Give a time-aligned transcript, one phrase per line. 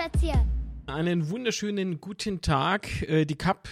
[0.00, 0.40] Schwätzchen.
[0.86, 3.02] Einen wunderschönen guten Tag.
[3.02, 3.68] Äh, die Cup.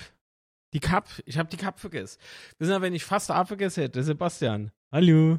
[0.73, 1.09] Die Cup.
[1.27, 2.19] Ich habe die Cup vergessen.
[2.59, 4.73] Wissen Sie, wenn ich fast A vergessen hätte, Sebastian.
[4.91, 5.39] Hallo.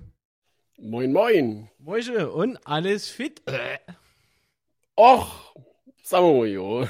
[0.77, 1.69] Moin, moin.
[1.79, 3.41] Moische und alles fit.
[3.45, 3.77] Äh.
[4.95, 5.53] Och,
[6.01, 6.87] sagen wir mal jo.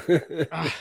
[0.50, 0.72] Ach,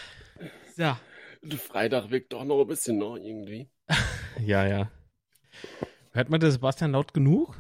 [0.78, 1.00] ja.
[1.58, 3.70] Freitag wirkt doch noch ein bisschen noch irgendwie.
[4.40, 4.92] Ja, ja.
[6.12, 7.56] Hört man der Sebastian laut genug?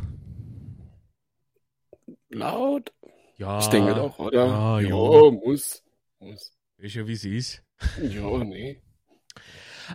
[2.29, 2.91] Laut?
[3.37, 3.59] Ja.
[3.59, 4.45] Ich denke doch, oder?
[4.45, 5.31] Ja, jo.
[5.31, 5.83] muss.
[6.19, 6.53] Muss.
[6.77, 7.63] Ich ja, wie sie ist.
[8.01, 8.81] Ja, nee.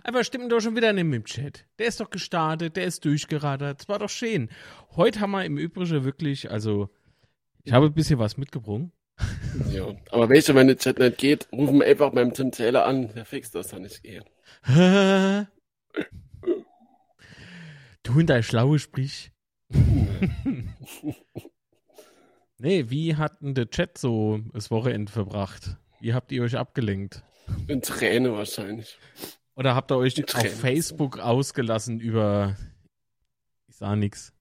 [0.03, 1.65] Aber stimmt doch schon wieder nicht mit dem Chat.
[1.79, 3.81] Der ist doch gestartet, der ist durchgeradert.
[3.81, 4.49] Das war doch schön.
[4.95, 6.89] Heute haben wir im Übrigen wirklich, also,
[7.63, 8.89] ich habe ein bisschen was mitgebracht.
[9.71, 9.95] Ja.
[10.11, 13.13] Aber du, wenn der Chat nicht geht, rufen wir einfach beim Tim Taylor an.
[13.13, 14.25] Der fixt das dann nicht gehen.
[18.05, 19.31] du und dein schlaue Sprich.
[22.57, 25.75] nee, wie hat denn der Chat so das Wochenende verbracht?
[25.99, 27.23] Wie habt ihr euch abgelenkt?
[27.67, 28.97] In Träne wahrscheinlich.
[29.55, 30.59] Oder habt ihr euch auf.
[30.59, 32.55] Facebook ausgelassen über.
[33.67, 34.33] Ich sah nix.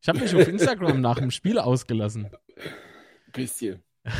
[0.00, 2.30] Ich habe mich auf Instagram nach dem Spiel ausgelassen.
[3.32, 3.82] Bisschen.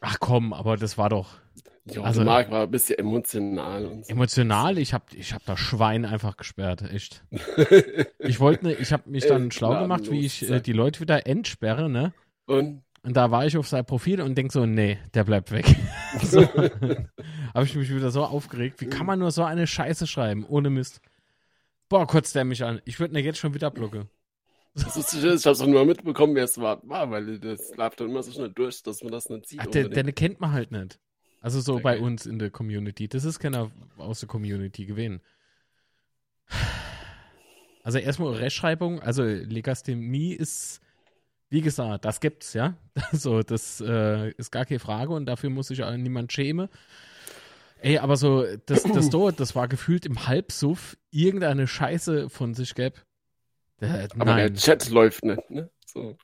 [0.00, 1.40] Ach komm, aber das war doch
[1.88, 4.12] Ja, Also- Marc war ein bisschen emotional und so.
[4.12, 4.76] emotional.
[4.78, 7.24] Ich habe ich hab das Schwein einfach gesperrt, echt.
[8.18, 11.26] Ich wollte, ne, ich habe mich dann schlau gemacht, wie ich äh, die Leute wieder
[11.26, 12.12] entsperre, ne?
[12.46, 15.66] Und Und da war ich auf sein Profil und denk so, nee, der bleibt weg.
[16.22, 16.40] so.
[17.54, 18.80] habe ich mich wieder so aufgeregt.
[18.80, 21.00] Wie kann man nur so eine Scheiße schreiben, ohne Mist?
[21.88, 22.80] Boah, kotzt der mich an.
[22.84, 24.08] Ich würde ne jetzt schon wieder blocken.
[24.74, 28.24] das ist, ich hab's auch nur mitbekommen, wer es war, weil das läuft dann immer
[28.24, 29.60] so schnell durch, dass man das nicht sieht.
[29.60, 30.98] Ach, der, den kennt man halt nicht.
[31.46, 33.06] Also so bei uns in der Community.
[33.06, 35.20] Das ist keiner aus der Community gewesen.
[37.84, 40.80] Also erstmal Rechtschreibung, also Legasthemie ist,
[41.48, 42.74] wie gesagt, das gibt's, ja.
[43.12, 46.68] Also das äh, ist gar keine Frage und dafür muss sich auch niemand schämen.
[47.78, 52.74] Ey, aber so, das, das dort, das war gefühlt im Halbsuff irgendeine Scheiße von sich
[52.74, 53.04] gäb.
[53.78, 54.54] Äh, Aber der nein.
[54.56, 55.70] Chat läuft nicht, ne?
[55.96, 56.14] So.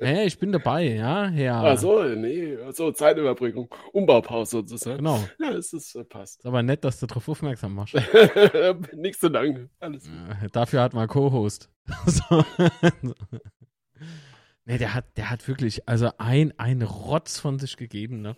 [0.00, 1.62] Hey, ich bin dabei, ja, ja.
[1.62, 3.68] Ach so, nee, so Zeitüberbrückung.
[3.92, 4.96] Umbaupause sozusagen.
[4.96, 5.22] Genau.
[5.38, 6.38] Ja, es ist äh, passt.
[6.38, 7.94] Ist aber nett, dass du darauf aufmerksam machst.
[8.94, 9.68] Nichts zu danken.
[9.78, 10.56] Alles gut.
[10.56, 11.68] Dafür hat man Co-Host.
[12.06, 12.44] so.
[14.64, 18.36] nee, der hat, der hat wirklich, also ein, ein Rotz von sich gegeben, ne?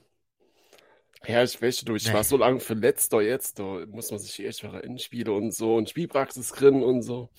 [1.29, 2.15] Ja, ich weiß du, ich Nee.
[2.15, 5.77] war so lange verletzt, da jetzt, da muss man sich echt wieder Endspiele und so
[5.77, 7.31] und Spielpraxis drin und so.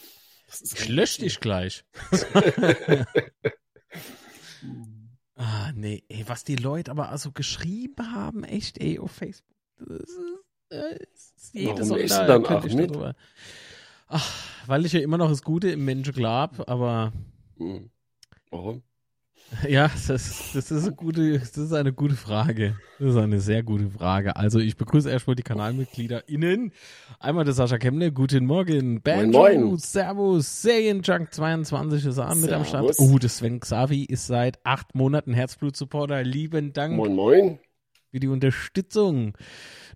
[0.48, 1.84] Ist Ich lösch dich gleich.
[5.36, 9.56] ah, nee, ey, was die Leute aber also geschrieben haben, echt, ey, auf Facebook.
[9.78, 10.18] Das ist,
[10.70, 12.92] äh, das ist jedes Warum echt Sonder dann auch ich mit?
[12.92, 13.16] darüber-
[14.08, 17.12] Ach, weil ich ja immer noch das Gute im Menschen glaub, aber
[17.58, 17.90] Hm.
[18.52, 18.84] Warum?
[19.68, 22.76] Ja, das, das, ist eine gute, das ist eine gute Frage.
[23.00, 24.36] Das ist eine sehr gute Frage.
[24.36, 26.72] Also ich begrüße erstmal die KanalmitgliederInnen.
[27.20, 29.02] Einmal der Sascha Kemmler, guten Morgen.
[29.02, 29.78] Banjo, moin.
[29.78, 32.96] Servus, Serienjunk22 ist auch mit am Start.
[32.98, 36.24] Oh, der Sven Xavi ist seit acht Monaten Herzblut-Supporter.
[36.24, 37.60] Lieben Dank Moin, moin.
[38.12, 39.38] für die Unterstützung.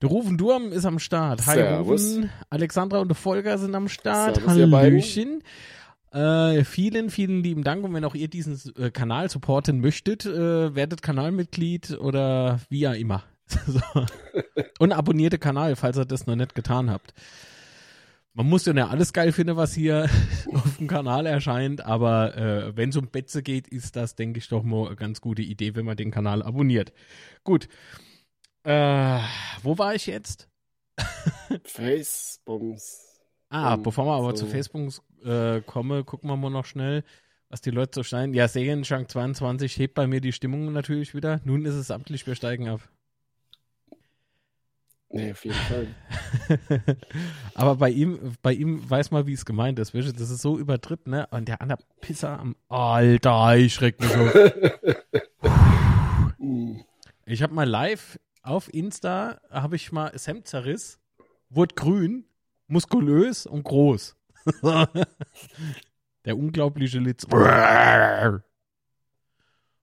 [0.01, 1.45] Der Rufen Durm ist am Start.
[1.47, 2.15] Hi Servus.
[2.15, 2.29] Rufen.
[2.49, 4.35] Alexandra und der Volker sind am Start.
[4.35, 5.41] Servus, ihr beiden.
[6.11, 7.83] Äh, vielen, vielen lieben Dank.
[7.83, 12.93] Und wenn auch ihr diesen äh, Kanal supporten möchtet, äh, werdet Kanalmitglied oder wie ja
[12.93, 13.23] immer.
[13.65, 13.81] so.
[14.79, 17.13] Und abonniert den Kanal, falls ihr das noch nicht getan habt.
[18.33, 20.09] Man muss ja nicht alles geil finden, was hier
[20.53, 24.47] auf dem Kanal erscheint, aber äh, wenn es um Betze geht, ist das, denke ich,
[24.47, 26.93] doch mal eine ganz gute Idee, wenn man den Kanal abonniert.
[27.43, 27.67] Gut.
[28.63, 29.19] Äh,
[29.63, 30.49] wo war ich jetzt?
[31.63, 33.07] Facebombs.
[33.49, 34.45] Ah, bevor wir aber so.
[34.45, 34.91] zu Facebook
[35.23, 37.03] äh, kommen, gucken wir mal noch schnell,
[37.49, 38.33] was die Leute so schneiden.
[38.33, 41.41] Ja, Serienschrank 22 hebt bei mir die Stimmung natürlich wieder.
[41.43, 42.81] Nun ist es amtlich, wir steigen ab.
[45.09, 45.87] Nee, auf jeden Fall.
[47.53, 49.93] aber bei ihm, bei ihm weiß man, wie es gemeint ist.
[49.93, 51.27] weißt du, Das ist so übertrieben, ne?
[51.31, 52.57] Und der andere Pisser am.
[52.67, 54.33] Alter, ich schreck mich auf.
[57.29, 60.97] Ich habe mal live auf Insta, habe ich mal das Hemd zerriss,
[61.49, 62.23] wurde grün,
[62.67, 64.15] muskulös und groß.
[66.25, 67.25] Der unglaubliche Litz.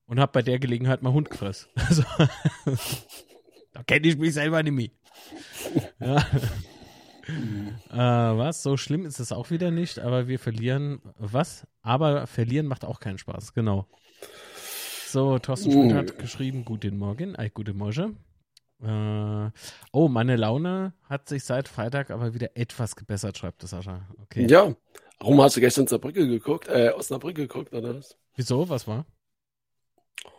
[0.07, 1.71] Und habe bei der Gelegenheit mal Hund gefressen.
[1.77, 2.03] Also,
[3.73, 4.91] da kenne ich mich selber nicht mehr.
[5.99, 6.19] Ja.
[7.91, 8.63] Äh, was?
[8.63, 11.01] So schlimm ist es auch wieder nicht, aber wir verlieren.
[11.19, 11.67] Was?
[11.81, 13.89] Aber verlieren macht auch keinen Spaß, genau.
[15.09, 15.97] So, Thorsten Schmidt Uh.
[15.97, 18.19] hat geschrieben, guten Morgen, äh, guten Morgen.
[18.83, 19.51] Äh,
[19.93, 24.07] oh, meine Laune hat sich seit Freitag aber wieder etwas gebessert, schreibt der Sascha.
[24.23, 24.47] Okay.
[24.47, 24.75] Ja.
[25.21, 26.69] Warum hast du gestern zur Brücke geguckt?
[26.69, 28.17] Äh, Osnabrück geguckt, oder was?
[28.35, 28.69] Wieso?
[28.69, 29.07] Was war?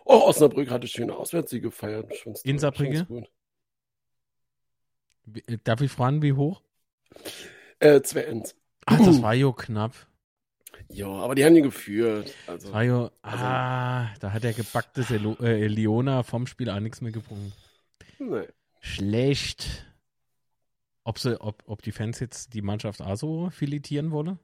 [0.04, 2.12] Oh, Osnabrück hatte schöne Auswärtssiege gefeiert.
[2.44, 2.60] In.
[5.26, 6.62] Wie- äh, Darf ich fragen, wie hoch?
[7.80, 8.56] Äh, 2-1.
[8.86, 9.94] Ah, das war jo knapp.
[10.90, 12.34] Ja, aber die haben ja geführt.
[12.48, 15.02] Also, Das war jo, ah, da hat der gebackte
[15.42, 17.54] äh, Leona vom Spiel auch nichts mehr gebrungen.
[18.19, 18.47] Nee.
[18.81, 19.85] Schlecht.
[21.03, 24.39] Ob, sie, ob, ob die Fans jetzt die Mannschaft auch so filetieren wollen?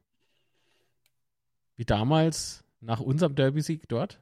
[1.75, 4.21] Wie damals nach unserem Derby-Sieg dort?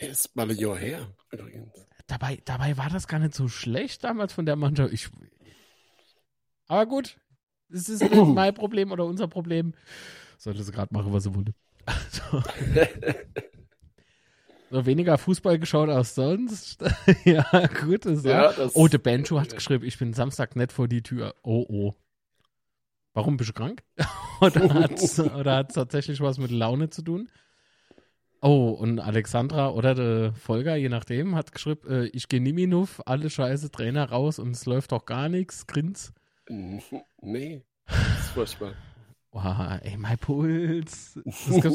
[0.00, 1.86] Der ist mal ein Jahr her, übrigens.
[2.06, 4.92] Dabei, dabei war das gar nicht so schlecht damals von der Mannschaft.
[4.92, 5.08] Ich,
[6.66, 7.18] aber gut,
[7.70, 9.74] es ist nicht mein Problem oder unser Problem.
[10.38, 11.54] Sollte sie gerade machen, was sie wollte.
[11.86, 12.42] Also,
[14.70, 16.82] so weniger Fußball geschaut als sonst.
[17.24, 17.44] ja,
[17.80, 18.06] gut.
[18.06, 21.34] Das Ja, das- oh, der Bencho hat geschrieben, ich bin Samstag nicht vor die Tür.
[21.42, 21.94] Oh, oh.
[23.12, 23.82] Warum bist du krank?
[24.40, 25.16] oder hat es
[25.74, 27.28] tatsächlich was mit Laune zu tun?
[28.40, 33.30] Oh, und Alexandra oder der Volker, je nachdem, hat geschrieben, äh, ich gehe Niminuf, alle
[33.30, 36.12] scheiße Trainer raus und es läuft doch gar nichts, grins.
[36.48, 38.74] Nee, das ist furchtbar.
[39.34, 41.18] Wow, ey, mein Puls.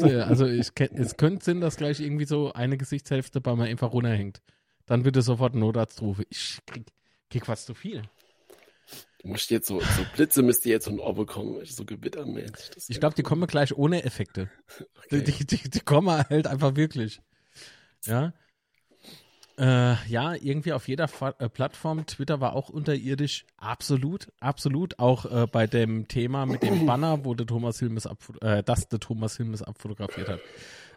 [0.06, 3.92] Ja- also ich, es könnte sein, dass gleich irgendwie so eine Gesichtshälfte bei mir einfach
[3.92, 4.40] runterhängt.
[4.86, 6.24] Dann bitte sofort Notarzt rufe.
[6.30, 6.86] Ich krieg,
[7.28, 8.02] krieg was zu viel.
[9.22, 12.70] Du musst jetzt so, so Blitze müsste jetzt so ein Ohr bekommen, so gewittermäßig.
[12.74, 14.48] Das Ich glaube, die kommen gleich ohne Effekte.
[15.04, 15.22] Okay.
[15.22, 17.20] Die, die, die kommen halt einfach wirklich.
[18.06, 18.32] Ja.
[19.60, 22.06] Äh, ja, irgendwie auf jeder Fa äh, Plattform.
[22.06, 23.44] Twitter war auch unterirdisch.
[23.58, 24.98] Absolut, absolut.
[24.98, 28.08] Auch äh, bei dem Thema mit dem Banner, wo der Thomas Hilmes
[28.40, 30.40] äh, das der Thomas Hilmes abfotografiert hat.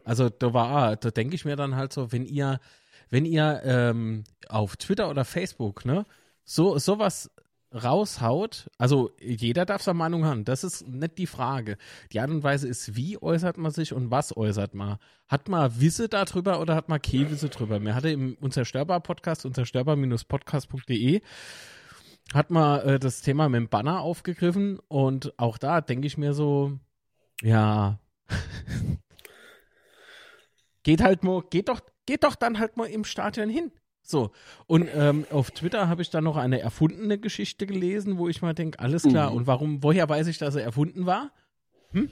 [0.06, 2.62] Also da war, da denke ich mir dann halt so, wenn ihr,
[3.10, 6.06] wenn ihr ähm, auf Twitter oder Facebook, ne,
[6.46, 7.32] so sowas
[7.74, 11.78] raushaut, also jeder darf seine Meinung haben, das ist nicht die Frage.
[12.12, 14.98] Die Art und Weise ist, wie äußert man sich und was äußert man.
[15.28, 17.80] Hat man Wisse darüber oder hat man keine Wisse drüber?
[17.80, 21.22] Mir hatte im Unzerstörbar-Podcast, unzerstörbar-podcast.de,
[22.34, 26.34] hat man äh, das Thema mit dem Banner aufgegriffen und auch da denke ich mir
[26.34, 26.78] so,
[27.42, 28.00] ja,
[30.84, 33.72] geht halt mal, geht doch, geht doch dann halt mal im Stadion hin.
[34.06, 34.32] So,
[34.68, 38.54] und ähm, auf Twitter habe ich dann noch eine erfundene Geschichte gelesen, wo ich mal
[38.54, 39.38] denke, alles klar, Mhm.
[39.38, 41.32] und warum, woher weiß ich, dass er erfunden war?
[41.92, 42.10] Hm?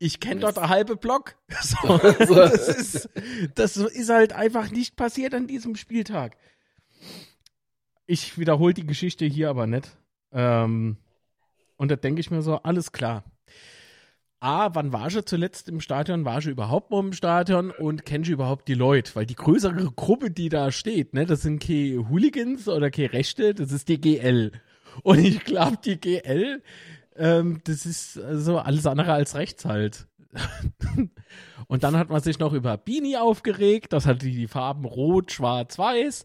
[0.00, 1.36] Ich kenne dort einen halbe Block.
[1.62, 1.98] So,
[2.34, 3.08] das, ist,
[3.54, 6.36] das ist halt einfach nicht passiert an diesem Spieltag.
[8.06, 9.96] Ich wiederhole die Geschichte hier aber nicht.
[10.32, 10.96] Ähm,
[11.76, 13.24] und da denke ich mir so, alles klar.
[14.40, 16.24] A, wann war sie zuletzt im Stadion?
[16.24, 17.72] War sie überhaupt mal im Stadion?
[17.72, 19.16] Und kennst du überhaupt die Leute?
[19.16, 23.54] Weil die größere Gruppe, die da steht, ne, das sind keine Hooligans oder keine Rechte,
[23.54, 24.52] das ist die GL.
[25.02, 26.62] Und ich glaube, die GL,
[27.16, 30.06] ähm, das ist so alles andere als rechts halt.
[31.66, 35.78] Und dann hat man sich noch über Bini aufgeregt, das hatte die Farben rot, schwarz,
[35.78, 36.24] weiß.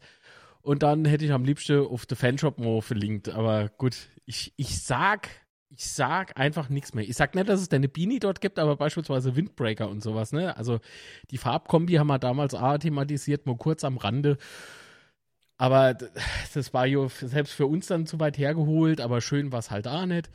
[0.61, 3.29] Und dann hätte ich am liebsten auf den Fanshop mal verlinkt.
[3.29, 3.95] Aber gut,
[4.25, 5.29] ich, ich sag,
[5.75, 7.07] ich sag einfach nichts mehr.
[7.07, 10.55] Ich sag nicht, dass es eine Beanie dort gibt, aber beispielsweise Windbreaker und sowas, ne?
[10.55, 10.79] Also
[11.31, 14.37] die Farbkombi haben wir damals auch thematisiert, nur kurz am Rande.
[15.57, 15.95] Aber
[16.53, 19.87] das war ja selbst für uns dann zu weit hergeholt, aber schön war es halt
[19.87, 20.29] auch nicht.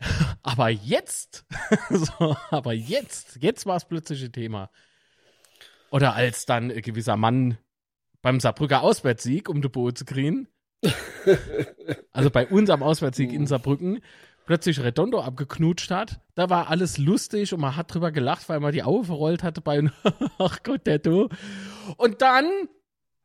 [0.44, 1.44] Aber jetzt,
[1.90, 4.70] so, aber jetzt, jetzt war es plötzlich ein Thema.
[5.90, 7.58] Oder als dann ein gewisser Mann
[8.22, 10.46] beim Saarbrücker Auswärtssieg, um die Boot zu kriegen,
[12.12, 14.00] also bei unserem Auswärtssieg in Saarbrücken,
[14.46, 16.20] plötzlich Redondo abgeknutscht hat.
[16.34, 19.60] Da war alles lustig und man hat drüber gelacht, weil man die Augen verrollt hatte
[19.60, 19.82] bei,
[20.38, 21.28] ach Gott, der du.
[21.96, 22.46] Und dann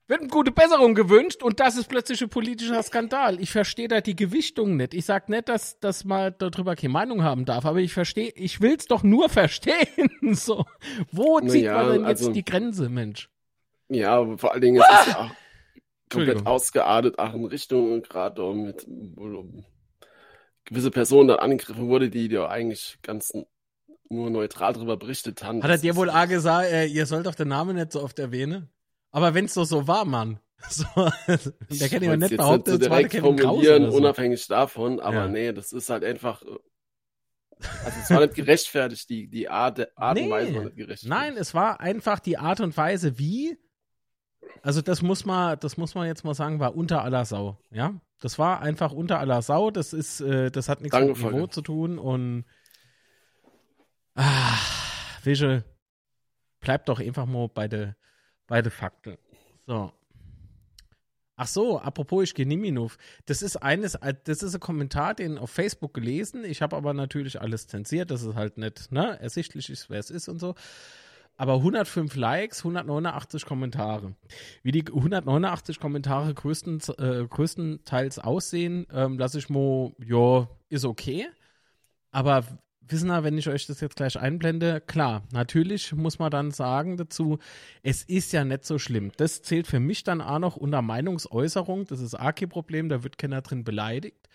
[0.07, 3.39] wird eine gute Besserung gewünscht und das ist plötzlich ein politischer Skandal.
[3.39, 4.93] Ich verstehe da die Gewichtung nicht.
[4.93, 8.59] Ich sag nicht, dass, dass man darüber keine Meinung haben darf, aber ich verstehe, ich
[8.59, 10.09] will's doch nur verstehen.
[10.33, 10.65] So.
[11.11, 13.29] Wo zieht Naja, man denn jetzt also- die Grenze, Mensch?
[13.89, 15.29] Ja, aber vor allen Dingen es ist ja auch
[16.13, 19.65] komplett ausgeartet, auch in Richtung gerade auch mit um
[20.65, 23.33] gewisse Personen dann angegriffen wurde, die ja eigentlich ganz
[24.09, 25.57] nur neutral darüber berichtet haben.
[25.63, 28.01] Hat er Das dir wohl A gesagt, äh, ihr sollt doch den Namen nicht so
[28.01, 28.69] oft erwähnen?
[29.11, 30.39] Aber wenn's doch so war, Mann.
[30.69, 33.97] So, der kann ja nicht behaupten, so es direkt Kevin Krause formulieren, so.
[33.97, 35.27] unabhängig davon, aber Ja.
[35.27, 36.45] nee, das ist halt einfach, äh,
[37.83, 40.31] also es war nicht gerechtfertigt, die, die Art, Art und Nee.
[40.31, 41.09] Weise war nicht gerechtfertigt.
[41.09, 43.57] Nein, es war einfach die Art und Weise, wie.
[44.63, 47.59] Also das muss man, das muss man jetzt mal sagen, war unter aller Sau.
[47.69, 49.71] Ja, das war einfach unter aller Sau.
[49.71, 51.51] Das ist, äh, das hat nichts Danke, mit Niveau Volker.
[51.51, 52.45] zu tun und
[54.15, 54.57] ah,
[55.23, 55.65] Wische,
[56.61, 57.97] bleibt doch einfach mal bei der,
[58.47, 59.17] bei der Fakten.
[59.67, 59.91] So.
[61.35, 62.97] Ach so, apropos, ich Geniminov.
[63.25, 66.45] Das ist eines, das ist ein Kommentar, den auf Facebook gelesen.
[66.45, 70.09] Ich habe aber natürlich alles zensiert, dass es halt nicht ne, ersichtlich ist, wer es
[70.09, 70.55] ist und so.
[71.35, 74.15] Aber 105 Likes, 189 Kommentare.
[74.61, 81.27] Wie die 189 Kommentare größten, äh, größtenteils aussehen, ähm, lasse ich mal, ja, ist okay.
[82.11, 82.43] Aber
[82.87, 86.97] wissen wir, wenn ich euch das jetzt gleich einblende, klar, natürlich muss man dann sagen
[86.97, 87.39] dazu,
[87.81, 89.11] es ist ja nicht so schlimm.
[89.17, 91.85] Das zählt für mich dann auch noch unter Meinungsäußerung.
[91.85, 94.29] Das ist auch kein Problem, da wird keiner drin beleidigt.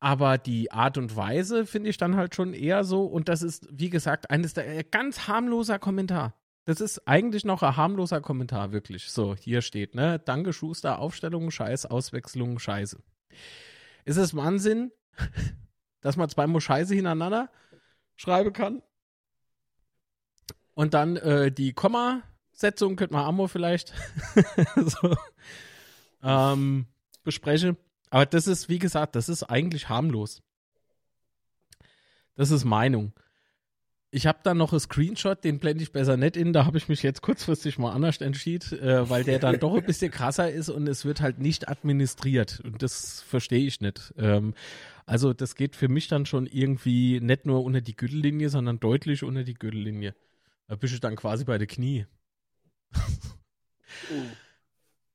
[0.00, 3.66] Aber die Art und Weise finde ich dann halt schon eher so, und das ist,
[3.70, 6.34] wie gesagt, eines der äh, ganz harmloser Kommentar.
[6.64, 9.10] Das ist eigentlich noch ein harmloser Kommentar, wirklich.
[9.10, 10.18] So, hier steht, ne?
[10.18, 12.98] Danke, Schuster, Aufstellung, Scheiß, Auswechslung, Scheiße.
[14.04, 14.92] Ist es Wahnsinn?
[16.00, 17.50] dass man zweimal Scheiße hintereinander
[18.16, 18.82] schreiben kann.
[20.74, 23.92] Und dann äh, die Kommasetzung könnte man Amo vielleicht
[24.76, 25.16] so,
[26.22, 26.86] ähm,
[27.24, 27.76] besprechen.
[28.10, 30.42] Aber das ist, wie gesagt, das ist eigentlich harmlos.
[32.34, 33.12] Das ist Meinung.
[34.10, 36.54] Ich habe da noch einen Screenshot, den blende ich besser nicht in.
[36.54, 39.84] Da habe ich mich jetzt kurzfristig mal anders entschieden, äh, weil der dann doch ein
[39.84, 42.60] bisschen krasser ist und es wird halt nicht administriert.
[42.64, 44.14] Und das verstehe ich nicht.
[44.16, 44.54] Ähm,
[45.04, 49.24] also das geht für mich dann schon irgendwie nicht nur unter die Gürtellinie, sondern deutlich
[49.24, 50.14] unter die Gürtellinie.
[50.68, 52.06] Da bist du dann quasi bei der Knie.
[52.94, 54.22] oh.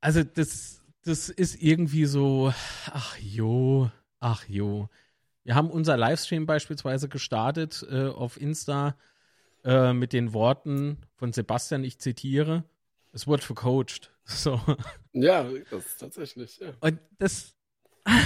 [0.01, 2.53] Also das, das ist irgendwie so,
[2.91, 4.89] ach jo, ach jo.
[5.43, 8.95] Wir haben unser Livestream beispielsweise gestartet äh, auf Insta
[9.65, 12.63] äh, mit den Worten von Sebastian, ich zitiere,
[13.11, 14.09] es wurde vercoacht.
[14.25, 14.57] So.
[15.11, 16.69] Ja, das ist tatsächlich, ja.
[16.79, 17.53] Und das,
[18.05, 18.21] ah,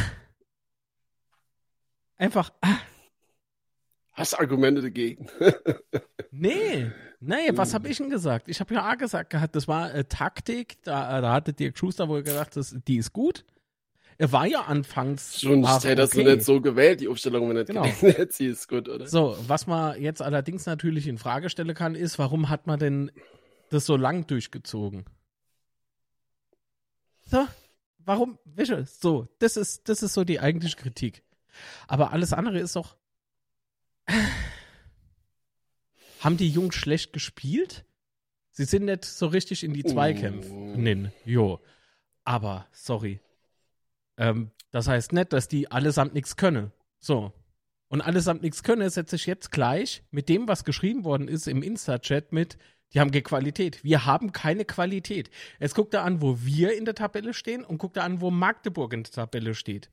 [2.17, 2.53] einfach.
[2.61, 2.77] Ah.
[4.13, 5.27] Hast Argumente dagegen?
[6.31, 8.47] nee, nee, was habe ich denn gesagt?
[8.47, 12.07] Ich habe ja auch gesagt gehabt, das war äh, Taktik, da, da hatte Dirk Schuster
[12.07, 13.45] wohl gesagt, das, die ist gut.
[14.19, 15.39] Er war ja anfangs.
[15.39, 16.23] Schon, ach, hättest okay.
[16.23, 17.83] du nicht so gewählt, die Aufstellung, wenn er genau.
[18.01, 19.07] hätte, sie ist gut, oder?
[19.07, 23.11] So, was man jetzt allerdings natürlich in Frage stellen kann, ist, warum hat man denn
[23.69, 25.05] das so lang durchgezogen?
[27.25, 27.45] So,
[27.99, 31.23] warum, wische, so, das ist, das ist so die eigentliche Kritik.
[31.87, 32.95] Aber alles andere ist doch.
[36.19, 37.85] Haben die Jungs schlecht gespielt?
[38.51, 40.51] Sie sind nicht so richtig in die Zweikämpfe.
[40.51, 41.11] Mm.
[41.25, 41.59] Jo.
[42.23, 43.19] Aber, sorry.
[44.17, 46.71] Ähm, das heißt nicht, dass die allesamt nichts können.
[46.99, 47.33] So.
[47.87, 51.61] Und allesamt nichts können setze ich jetzt gleich mit dem, was geschrieben worden ist im
[51.61, 52.57] Insta-Chat mit,
[52.93, 53.83] die haben Qualität.
[53.83, 55.29] Wir haben keine Qualität.
[55.59, 58.31] Jetzt guckt er an, wo wir in der Tabelle stehen und guckt er an, wo
[58.31, 59.89] Magdeburg in der Tabelle steht.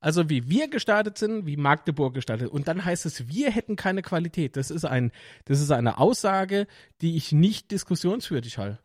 [0.00, 2.48] Also wie wir gestartet sind, wie Magdeburg gestartet.
[2.50, 4.56] Und dann heißt es, wir hätten keine Qualität.
[4.56, 5.12] Das ist ein,
[5.46, 6.66] das ist eine Aussage,
[7.00, 8.78] die ich nicht diskussionswürdig halte.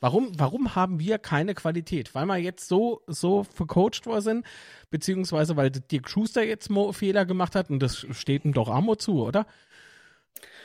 [0.00, 2.14] Warum, warum haben wir keine Qualität?
[2.14, 4.46] Weil wir jetzt so, so vercoacht worden sind,
[4.90, 9.24] beziehungsweise weil Dirk Schuster jetzt Fehler gemacht hat und das steht ihm doch Amo zu,
[9.24, 9.46] oder?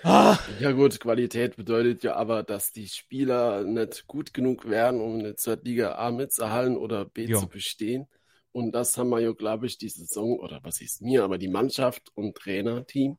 [0.03, 0.37] Ah.
[0.59, 5.35] Ja gut, Qualität bedeutet ja aber, dass die Spieler nicht gut genug wären, um eine
[5.63, 7.39] Liga A mitzuhalten oder B jo.
[7.39, 8.07] zu bestehen.
[8.51, 11.47] Und das haben wir ja, glaube ich, die Saison, oder was ist mir, aber die
[11.47, 13.17] Mannschaft und Trainerteam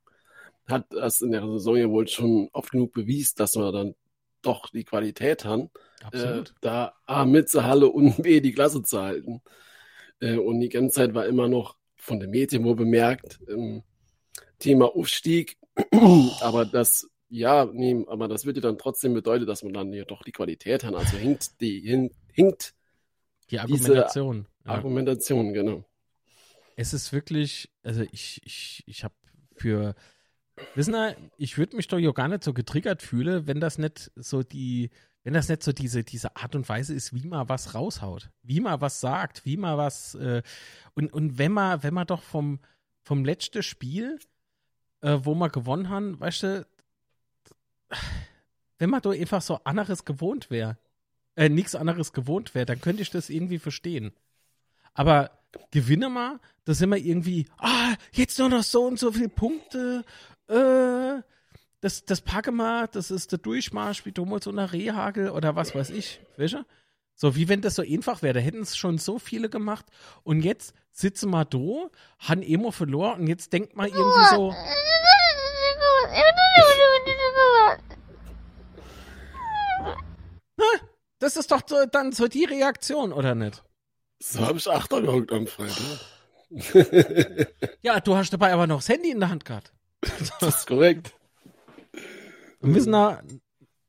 [0.66, 3.94] hat das in der Saison ja wohl schon oft genug bewiesen, dass wir dann
[4.42, 5.70] doch die Qualität haben,
[6.12, 9.42] äh, da A mitzuhalle und B die Klasse zu halten.
[10.20, 13.82] Äh, und die ganze Zeit war immer noch von der Medien wohl bemerkt, ähm,
[14.58, 15.58] Thema Aufstieg,
[16.40, 20.22] aber das ja, nee, aber das würde dann trotzdem bedeuten, dass man dann ja doch
[20.24, 20.94] die Qualität hat.
[20.94, 22.74] Also hinkt die, hin, hinkt
[23.50, 24.46] die Argumentation.
[24.64, 24.72] Ja.
[24.72, 25.84] Argumentation, genau.
[26.76, 29.14] Es ist wirklich, also ich, ich, ich habe
[29.54, 29.94] für,
[30.74, 34.10] wissen Sie, ich würde mich doch ja gar nicht so getriggert fühlen, wenn das nicht
[34.16, 34.90] so die,
[35.22, 38.60] wenn das nicht so diese, diese Art und Weise ist, wie man was raushaut, wie
[38.60, 40.42] man was sagt, wie man was, äh,
[40.94, 42.60] und, und wenn man, wenn man doch vom,
[43.02, 44.18] vom letzten Spiel,
[45.02, 46.66] äh, wo man gewonnen haben, weißt du,
[48.78, 50.78] wenn man doch einfach so anderes gewohnt wäre,
[51.36, 54.12] äh, nichts anderes gewohnt wäre, dann könnte ich das irgendwie verstehen.
[55.00, 55.30] Aber
[55.70, 60.04] gewinne mal, da sind wir irgendwie, ah, jetzt nur noch so und so viele Punkte,
[60.46, 61.22] äh,
[61.80, 65.88] das, das packe mal, das ist der Durchmarsch wie damals unter Rehagel oder was weiß
[65.88, 66.66] ich, du?
[67.14, 69.86] So, wie wenn das so einfach wäre, da hätten es schon so viele gemacht
[70.22, 71.88] und jetzt sitzen wir da,
[72.18, 74.54] haben Emo verloren und jetzt denkt man irgendwie so.
[81.18, 83.62] Das ist doch so, dann so die Reaktion, oder nicht?
[84.22, 86.00] So habe ich Achter gehockt am Freitag.
[87.82, 89.72] ja, du hast dabei aber noch das Handy in der Hand gehabt.
[90.40, 91.14] das ist korrekt.
[92.60, 93.22] Wir müssen nach,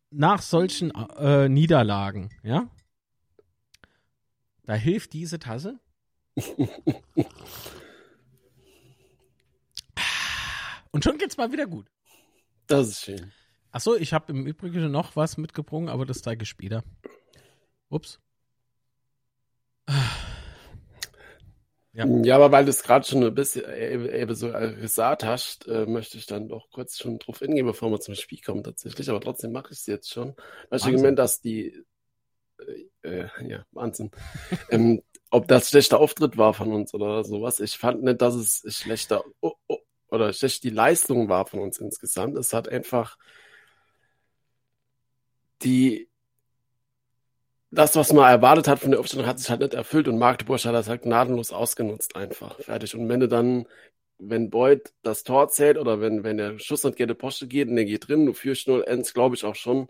[0.09, 2.69] nach solchen äh, Niederlagen, ja,
[4.63, 5.79] Da hilft diese Tasse.
[10.91, 11.87] Und schon geht's mal wieder gut.
[12.67, 13.33] Das ist schön.
[13.71, 16.83] Achso, ich habe im Übrigen noch was mitgebrungen, aber das zeige ich später.
[17.89, 18.19] Ups.
[21.93, 22.05] Ja.
[22.05, 26.17] ja, aber weil du es gerade schon ein bisschen eben so gesagt hast, äh, möchte
[26.17, 29.09] ich dann doch kurz schon drauf hingehen, bevor wir zum Spiel kommen tatsächlich.
[29.09, 30.35] Aber trotzdem mache ich es jetzt schon.
[30.69, 31.83] Weil ich gemeint, dass die
[33.03, 34.11] äh, äh, ja, Wahnsinn.
[34.69, 37.59] ähm, ob das schlechter Auftritt war von uns oder sowas.
[37.59, 39.79] Ich fand nicht, dass es schlechter oh, oh,
[40.09, 42.37] oder schlecht die Leistung war von uns insgesamt.
[42.37, 43.17] Es hat einfach
[45.61, 46.10] die
[47.71, 50.63] das, was man erwartet hat von der Aufstellung, hat sich halt nicht erfüllt und Magdeburg
[50.63, 52.59] hat das halt gnadenlos ausgenutzt einfach.
[52.59, 52.95] Fertig.
[52.95, 53.65] Und wenn du dann,
[54.19, 57.77] wenn Boyd das Tor zählt oder wenn, wenn der Schuss an Gerde Poste geht und
[57.77, 59.87] der geht drin, du führst 0 ends, glaube ich auch schon,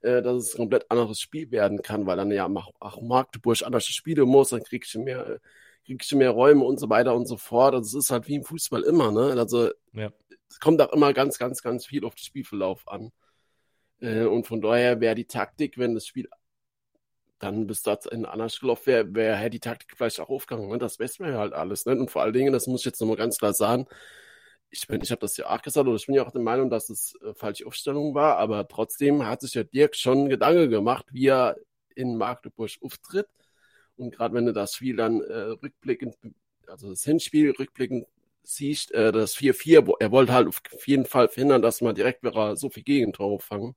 [0.00, 2.48] äh, dass es ein komplett anderes Spiel werden kann, weil dann ja
[2.80, 5.40] auch Magdeburg anders spielen muss, dann kriegst du mehr,
[5.84, 7.74] kriegst du mehr Räume und so weiter und so fort.
[7.74, 9.38] Also es ist halt wie im Fußball immer, ne?
[9.38, 10.10] Also ja.
[10.48, 13.12] es kommt auch immer ganz, ganz, ganz viel auf den Spielverlauf an.
[14.00, 16.28] Äh, und von daher wäre die Taktik, wenn das Spiel
[17.40, 20.68] dann bis das in gelaufen wäre, wäre wär die Taktik vielleicht auch aufgegangen.
[20.70, 20.78] Ne?
[20.78, 21.86] Das wissen wir halt alles.
[21.86, 21.92] Ne?
[21.92, 23.86] Und vor allen Dingen, das muss ich jetzt nochmal ganz klar sagen,
[24.70, 26.70] ich bin, ich habe das ja auch gesagt, oder ich bin ja auch der Meinung,
[26.70, 31.06] dass es äh, falsche Aufstellung war, aber trotzdem hat sich ja Dirk schon Gedanken gemacht,
[31.12, 31.56] wie er
[31.96, 33.26] in Magdeburg auftritt.
[33.96, 36.16] Und gerade wenn du das Spiel dann äh, rückblickend,
[36.68, 38.06] also das Hinspiel rückblickend
[38.44, 42.56] siehst, äh, das 4-4, er wollte halt auf jeden Fall verhindern, dass man direkt wieder
[42.56, 43.74] so viel Gegentore fangen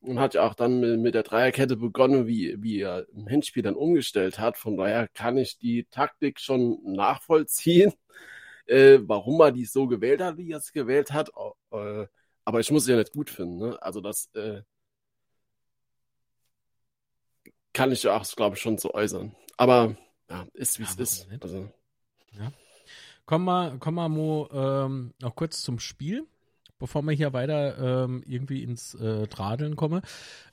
[0.00, 3.62] und hat ja auch dann mit, mit der Dreierkette begonnen, wie, wie er im Hinspiel
[3.62, 4.56] dann umgestellt hat.
[4.56, 7.92] Von daher kann ich die Taktik schon nachvollziehen,
[8.66, 11.30] äh, warum er die so gewählt hat, wie er es gewählt hat.
[11.72, 12.06] Äh,
[12.44, 13.58] aber ich muss es ja nicht gut finden.
[13.58, 13.82] Ne?
[13.82, 14.62] Also das äh,
[17.72, 19.34] kann ich ja auch, glaube ich, schon so äußern.
[19.56, 19.96] Aber
[20.30, 21.28] ja, ist wie es ist.
[21.40, 21.68] Also.
[22.32, 22.52] Ja.
[23.26, 26.26] Komm mal, komm mal Mo, ähm, noch kurz zum Spiel
[26.78, 30.02] bevor wir hier weiter ähm, irgendwie ins äh, Tradeln komme.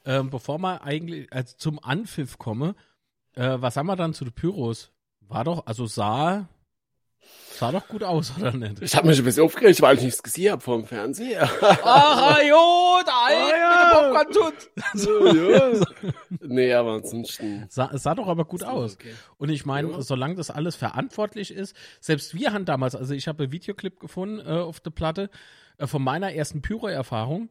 [0.05, 2.75] Ähm, bevor wir eigentlich also zum Anpfiff komme,
[3.33, 4.91] äh, was haben wir dann zu den Pyros?
[5.21, 6.47] War doch, also sah
[7.51, 8.81] Sah doch gut aus, oder nicht?
[8.81, 11.49] Ich habe mich ein bisschen aufgeregt, weil ich nichts gesehen habe vom Fernseher.
[11.61, 14.11] Ach, jo, da ah, ja.
[14.11, 14.71] Popcorn-Tut.
[14.93, 15.71] So, ja.
[16.41, 17.65] nee, aber ansonsten.
[17.69, 18.95] Sah, sah doch aber gut aus.
[18.95, 19.13] Okay.
[19.37, 20.01] Und ich meine, ja.
[20.01, 24.39] solange das alles verantwortlich ist, selbst wir haben damals, also ich habe einen Videoclip gefunden
[24.45, 25.29] äh, auf der Platte,
[25.79, 27.49] von meiner ersten Pyro-Erfahrung.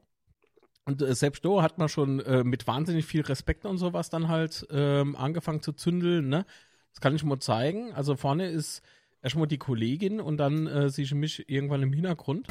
[0.85, 4.29] Und äh, selbst da hat man schon äh, mit wahnsinnig viel Respekt und sowas dann
[4.29, 6.29] halt ähm, angefangen zu zündeln.
[6.29, 6.45] Ne?
[6.93, 7.93] Das kann ich mal zeigen.
[7.95, 8.83] Also vorne ist
[9.23, 12.49] erstmal die Kollegin und dann äh, sehe ich mich irgendwann im Hintergrund.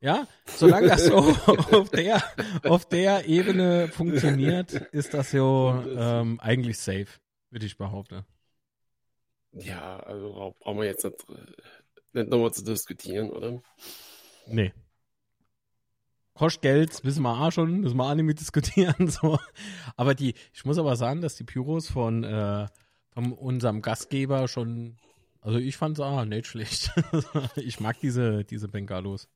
[0.00, 1.16] Ja, solange das so
[1.72, 2.22] auf der,
[2.64, 7.08] auf der Ebene funktioniert, ist das so ähm, eigentlich safe,
[7.50, 8.24] würde ich behaupten.
[9.58, 11.26] Ja, also brauchen wir jetzt nicht,
[12.12, 13.62] nicht nochmal zu diskutieren, oder?
[14.46, 14.72] Nee.
[16.34, 18.94] Kostet Geld, wissen wir auch schon, müssen wir auch nicht mit diskutieren.
[19.08, 19.38] So.
[19.96, 22.66] Aber die, ich muss aber sagen, dass die Pyros von, äh,
[23.10, 24.98] von unserem Gastgeber schon,
[25.40, 26.90] also ich fand es auch nicht schlecht.
[27.56, 29.28] ich mag diese, diese Bengalos.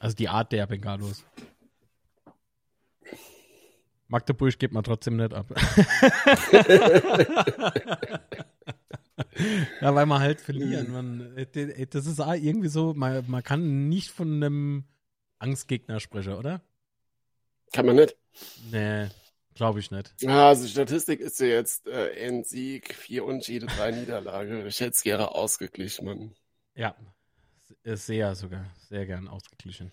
[0.00, 1.24] Also die Art der Bengalos.
[4.12, 5.46] Magdeburg geht man trotzdem nicht ab.
[9.80, 10.92] ja, weil man halt verlieren.
[10.92, 14.84] Man, äh, das ist auch irgendwie so, man, man kann nicht von einem
[15.38, 16.60] Angstgegner sprechen, oder?
[17.72, 18.14] Kann man nicht.
[18.70, 19.08] Nee,
[19.54, 20.14] glaube ich nicht.
[20.20, 24.66] Ja, also Statistik ist ja jetzt äh, ein Sieg, vier Unentschieden, drei Niederlage.
[24.66, 26.34] Ich hätte es gerne ausgeglichen, Mann.
[26.74, 26.94] Ja,
[27.82, 29.90] sehr sogar, sehr gern ausgeglichen.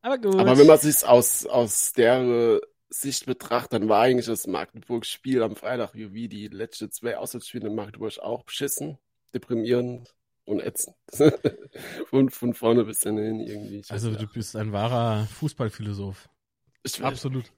[0.00, 0.36] Aber gut.
[0.36, 2.60] Aber wenn man sich aus, aus der
[3.00, 7.74] Sicht betrachtet, dann war eigentlich das Magdeburg-Spiel am Freitag wie die letzten zwei Auswärtsspiele in
[7.74, 8.98] Magdeburg auch beschissen,
[9.34, 10.96] deprimierend und ätzend.
[12.06, 13.82] von, von vorne bis hin irgendwie.
[13.88, 16.28] Also du bist ein wahrer Fußballphilosoph.
[16.82, 17.50] Ich Absolut.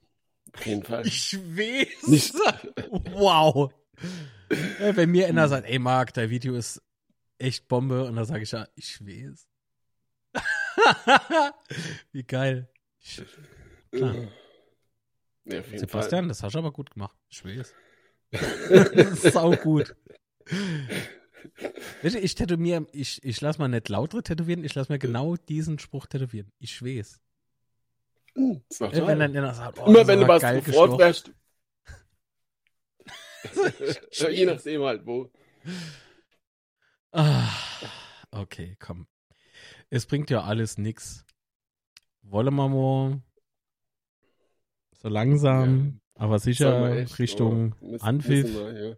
[0.53, 1.05] Auf jeden Fall.
[1.05, 2.07] Ich weiß.
[2.07, 2.35] Nicht.
[3.11, 3.73] Wow.
[4.79, 6.81] wenn mir einer sagt, ey Marc, dein Video ist
[7.37, 9.47] echt Bombe, und dann sage ich ja, ich weiß.
[12.11, 12.69] Wie geil.
[13.91, 14.27] Klar.
[15.49, 16.27] Ja, Sebastian, Fall.
[16.27, 17.15] das hast du aber gut gemacht.
[17.29, 17.73] Ich weiß.
[18.31, 19.95] das ist auch gut.
[22.03, 26.07] Ich tätowiere, ich, ich lasse mal nicht lautere tätowieren, ich lasse mir genau diesen Spruch
[26.07, 26.51] tätowieren.
[26.59, 27.21] Ich schwes.
[28.35, 31.31] Hm, ist doch wenn dann, dann sagt, oh, Immer wenn du was wärst.
[34.29, 35.31] Je nachdem halt wo.
[37.11, 37.49] Ah,
[38.31, 39.07] okay, komm.
[39.89, 41.25] Es bringt ja alles nix.
[42.21, 43.21] Wollen wir mal
[44.97, 46.23] So langsam, ja.
[46.23, 48.43] aber sicher echt, Richtung oh, müssen, Anpfiff.
[48.43, 48.95] Müssen wir, ja.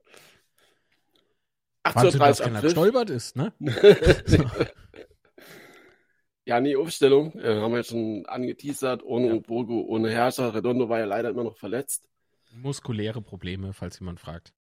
[1.84, 3.54] 18.30 Uhr gestolpert ist, ne?
[6.46, 7.34] ja, nee, Aufstellung.
[7.40, 9.04] Äh, haben wir schon angeteasert.
[9.04, 9.40] Ohne ja.
[9.40, 10.54] Burgo, ohne Herrscher.
[10.54, 12.08] Redondo war ja leider immer noch verletzt.
[12.52, 14.54] Muskuläre Probleme, falls jemand fragt.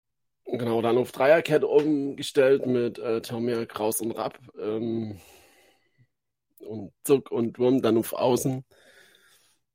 [0.45, 4.39] Genau, dann auf Dreierkette umgestellt mit äh, Tomir, Kraus und Rapp.
[4.59, 5.19] Ähm,
[6.59, 8.63] und Zuck und Wurm dann auf Außen.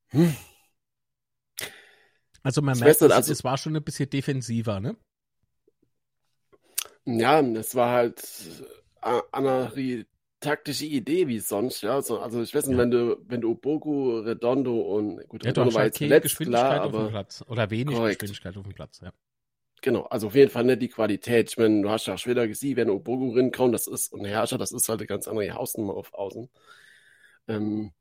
[0.09, 0.37] Hm.
[2.45, 4.97] Also man merkt, es, also, es war schon ein bisschen defensiver, ne?
[7.07, 8.23] Ja, es war halt
[9.03, 10.07] äh, eine
[10.41, 11.95] taktische Idee wie sonst, ja.
[11.95, 12.83] Also, also ich weiß nicht, ja.
[12.83, 16.85] wenn du, wenn du Bogu, Redondo und gut, ja, Redondo war jetzt letzt, Geschwindigkeit klar,
[16.85, 17.43] auf dem Platz.
[17.49, 18.21] Oder wenig korrekt.
[18.21, 19.13] Geschwindigkeit auf dem Platz, ja.
[19.81, 21.51] Genau, also auf jeden Fall nicht die Qualität.
[21.51, 24.59] Ich meine, du hast ja auch später gesehen, wenn Obogu rinkommt, das ist, und Herrscher,
[24.59, 26.51] das ist halt eine ganz andere Hausnummer auf Außen.
[27.49, 27.93] Ähm,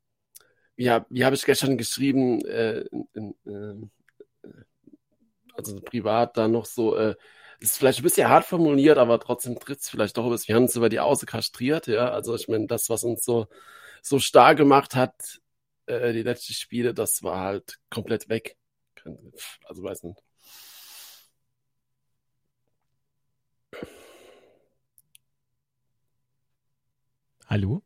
[0.76, 3.86] wie habe wie hab ich gestern geschrieben, äh, in, in, äh,
[5.54, 7.14] also privat da noch so, äh,
[7.60, 10.64] ist vielleicht ein bisschen hart formuliert, aber trotzdem tritt es vielleicht doch über Wir haben
[10.64, 12.10] uns über die Außen kastriert, ja.
[12.10, 13.46] Also ich meine, das, was uns so,
[14.02, 15.40] so stark gemacht hat,
[15.86, 18.56] äh, die letzten Spiele, das war halt komplett weg.
[19.66, 20.20] Also weiß nicht.
[27.46, 27.82] Hallo?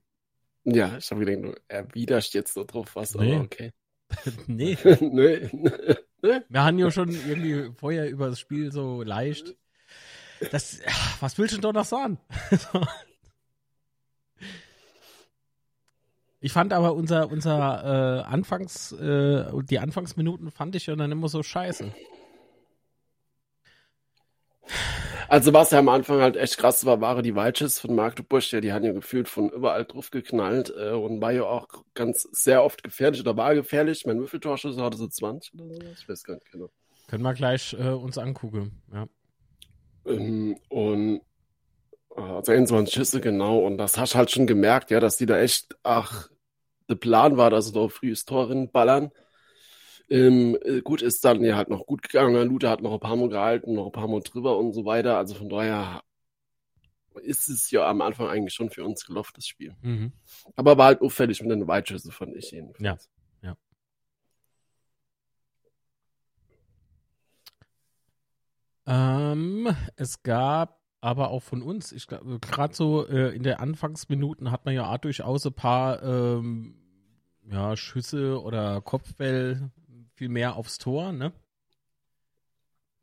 [0.64, 3.34] Ja, ich habe gedacht, er erwiderst jetzt so drauf was, nee.
[3.34, 3.72] aber okay.
[4.46, 4.76] nee.
[5.00, 5.96] nee.
[6.20, 9.54] Wir haben ja schon irgendwie vorher über das Spiel so leicht.
[10.50, 10.80] Das,
[11.20, 12.18] was willst du denn doch noch sagen?
[16.40, 21.28] ich fand aber unser, unser äh, Anfangs, äh, die Anfangsminuten fand ich ja dann immer
[21.28, 21.92] so scheiße.
[25.28, 28.62] Also was ja am Anfang halt echt krass war, waren die Walches von Magdeburg, ja,
[28.62, 32.64] die haben ja gefühlt von überall drauf geknallt äh, und war ja auch ganz sehr
[32.64, 34.06] oft gefährlich oder war gefährlich.
[34.06, 36.70] Mein Würfeltorschüsse hatte so 20 oder so, ich weiß gar nicht genau.
[37.08, 39.06] Können wir gleich äh, uns angucken, ja.
[40.06, 41.20] Ähm, und
[42.16, 45.38] also 21 Schüsse, genau, und das hast du halt schon gemerkt, ja, dass die da
[45.38, 46.28] echt, ach,
[46.88, 49.10] der Plan war, dass sie da frühes Tor ballern.
[50.10, 52.48] Ähm, äh, gut, ist dann ja halt noch gut gegangen.
[52.48, 55.18] Luther hat noch ein paar Mal gehalten, noch ein paar Mal drüber und so weiter.
[55.18, 56.02] Also von daher
[57.22, 59.74] ist es ja am Anfang eigentlich schon für uns gelaufen, das Spiel.
[59.82, 60.12] Mhm.
[60.56, 63.10] Aber war halt auffällig mit den Weitschüsse, fand ich jedenfalls.
[63.42, 63.56] Ja,
[68.86, 69.32] ja.
[69.32, 74.50] Ähm, es gab aber auch von uns, ich glaube, gerade so äh, in der Anfangsminuten
[74.50, 76.74] hat man ja auch durchaus ein paar ähm,
[77.50, 79.70] ja, Schüsse oder Kopfbell
[80.18, 81.32] viel mehr aufs Tor, ne?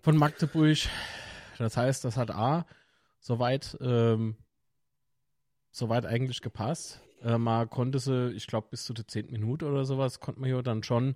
[0.01, 0.77] Von Magdeburg.
[1.57, 2.65] Das heißt, das hat A
[3.21, 4.35] soweit, ähm,
[5.71, 6.99] soweit eigentlich gepasst.
[7.23, 9.31] Äh, mal konnte sie, ich glaube, bis zu der 10.
[9.31, 11.15] Minute oder sowas, konnte man ja dann schon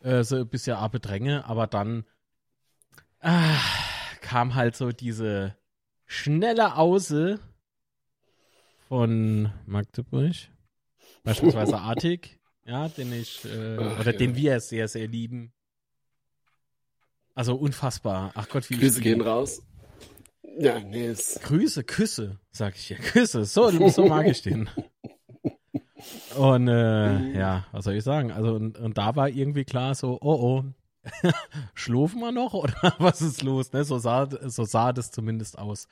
[0.00, 2.06] äh, so ein bisschen A bedrängen, aber dann
[3.20, 3.60] ah,
[4.22, 5.54] kam halt so diese
[6.06, 7.38] schnelle Auße
[8.88, 10.34] von Magdeburg.
[11.24, 14.18] Beispielsweise Artig ja, den ich, äh, Ach, oder ja.
[14.18, 15.52] den wir sehr, sehr lieben.
[17.34, 18.32] Also unfassbar.
[18.34, 19.62] Ach Gott, wie Grüße gehen raus.
[20.58, 21.42] Ja, nee, ist...
[21.42, 22.96] Grüße, Küsse, sag ich ja.
[22.96, 24.70] Küsse, so, so mag ich den.
[26.36, 27.34] Und äh, mhm.
[27.34, 28.30] ja, was soll ich sagen?
[28.30, 30.64] Also und, und da war irgendwie klar so, oh oh,
[31.74, 33.72] schlufen wir noch oder was ist los?
[33.72, 33.84] Ne?
[33.84, 35.88] So sah so sah das zumindest aus.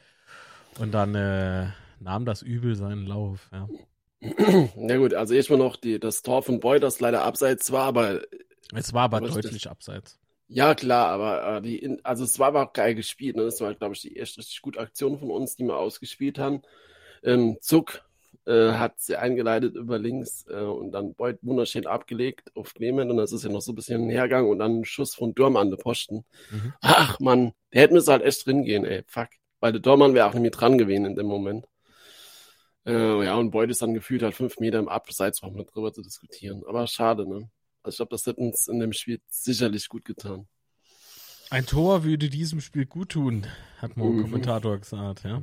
[0.79, 1.69] Und dann äh,
[2.01, 3.49] nahm das Übel seinen Lauf.
[3.53, 3.69] Ja.
[4.77, 8.23] Na gut, also erstmal noch die, das Tor von Boy, das leider abseits war, aber.
[8.75, 10.19] Es war aber deutlich das, abseits.
[10.49, 13.37] Ja, klar, aber äh, die, also es war aber auch geil gespielt.
[13.37, 13.45] Ne?
[13.45, 16.63] Das war, glaube ich, die erste richtig gute Aktion von uns, die wir ausgespielt haben.
[17.23, 18.05] Ähm, Zuck
[18.47, 23.17] äh, hat sie eingeleitet über links äh, und dann Boyd wunderschön abgelegt auf Clement und
[23.17, 25.57] das ist ja noch so ein bisschen ein Hergang und dann ein Schuss von Dürm
[25.57, 26.25] an den Posten.
[26.51, 26.75] Mhm.
[26.81, 29.29] Ach man, der hätte müssen halt echt drin gehen, ey, fuck.
[29.61, 31.67] Weil der Dörmann wäre auch nicht mehr dran gewesen in dem Moment.
[32.87, 35.93] Äh, ja, und Boyd ist dann gefühlt halt fünf Meter im Abseits, auch mit drüber
[35.93, 36.63] zu diskutieren.
[36.67, 37.51] Aber schade, ne?
[37.83, 40.47] Also ich glaube, das hätte uns in dem Spiel sicherlich gut getan.
[41.51, 43.47] Ein Tor würde diesem Spiel gut tun,
[43.79, 44.23] hat mal ein mhm.
[44.23, 45.43] Kommentator gesagt, ja.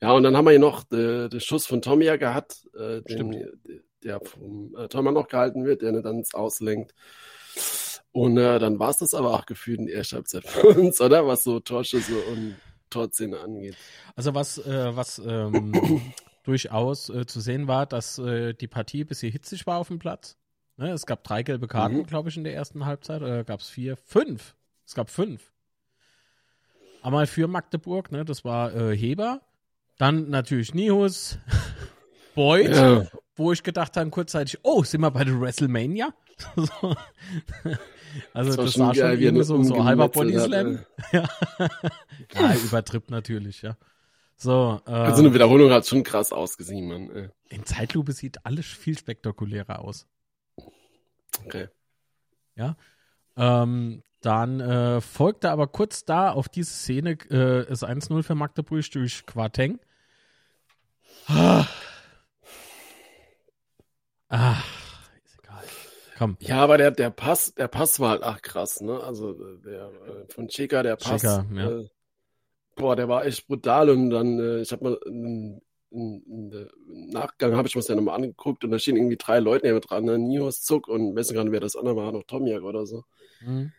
[0.00, 3.46] Ja, und dann haben wir hier noch äh, den Schuss von Tomia gehabt, äh, den,
[4.02, 6.94] der vom äh, Tormann noch gehalten wird, der dann ins Auslenkt.
[8.10, 11.00] Und äh, dann war es das aber auch gefühlt in der ersten Halbzeit für uns,
[11.00, 11.26] oder?
[11.26, 12.56] Was so Torschüsse und
[12.92, 13.76] Torszene angeht.
[14.14, 15.72] Also was, äh, was ähm,
[16.44, 19.98] durchaus äh, zu sehen war, dass äh, die Partie ein bisschen hitzig war auf dem
[19.98, 20.36] Platz.
[20.76, 20.90] Ne?
[20.90, 22.06] Es gab drei gelbe Karten, mhm.
[22.06, 23.22] glaube ich, in der ersten Halbzeit.
[23.22, 23.96] Oder gab es vier?
[23.96, 24.54] Fünf.
[24.86, 25.52] Es gab fünf.
[27.02, 28.24] Einmal für Magdeburg, ne?
[28.24, 29.40] das war äh, Heber.
[29.98, 31.38] Dann natürlich Nihus,
[32.34, 32.68] Beuth.
[32.74, 33.06] Ja.
[33.34, 36.14] wo ich gedacht habe kurzzeitig, oh, sind wir bei der WrestleMania?
[36.56, 36.96] so.
[38.34, 40.80] Also das, das sah schon irgendwie so, so halber Bodyslam.
[41.12, 41.28] Ja.
[42.34, 43.76] ja, übertrippt natürlich, ja.
[44.36, 47.30] So, äh, also eine Wiederholung hat schon krass ausgesehen, man.
[47.48, 50.06] In Zeitlupe sieht alles viel spektakulärer aus.
[51.44, 51.68] Okay.
[52.56, 52.76] Ja.
[53.36, 58.88] Ähm, dann äh, folgte aber kurz da auf diese Szene äh, ist 1-0 für Magdeburg
[58.92, 59.80] durch Quateng.
[61.26, 61.66] Ah.
[64.28, 64.56] ah.
[66.18, 66.36] Komm.
[66.40, 69.00] Ja, aber der, der Pass, der Pass war halt ach krass, ne?
[69.00, 71.22] Also der äh, von Cheka, der Pass.
[71.22, 71.70] Cheka, ja.
[71.70, 71.88] Äh,
[72.76, 75.60] boah, der war echt brutal und dann, äh, ich habe mal im
[75.92, 79.80] Nachgang habe ich mir das ja nochmal angeguckt und da stehen irgendwie drei Leute neben
[79.80, 80.18] dran, ne?
[80.18, 83.04] Nios Zuck und weiß gar nicht, wer das andere war, noch Tomiak oder so.
[83.40, 83.72] Mhm.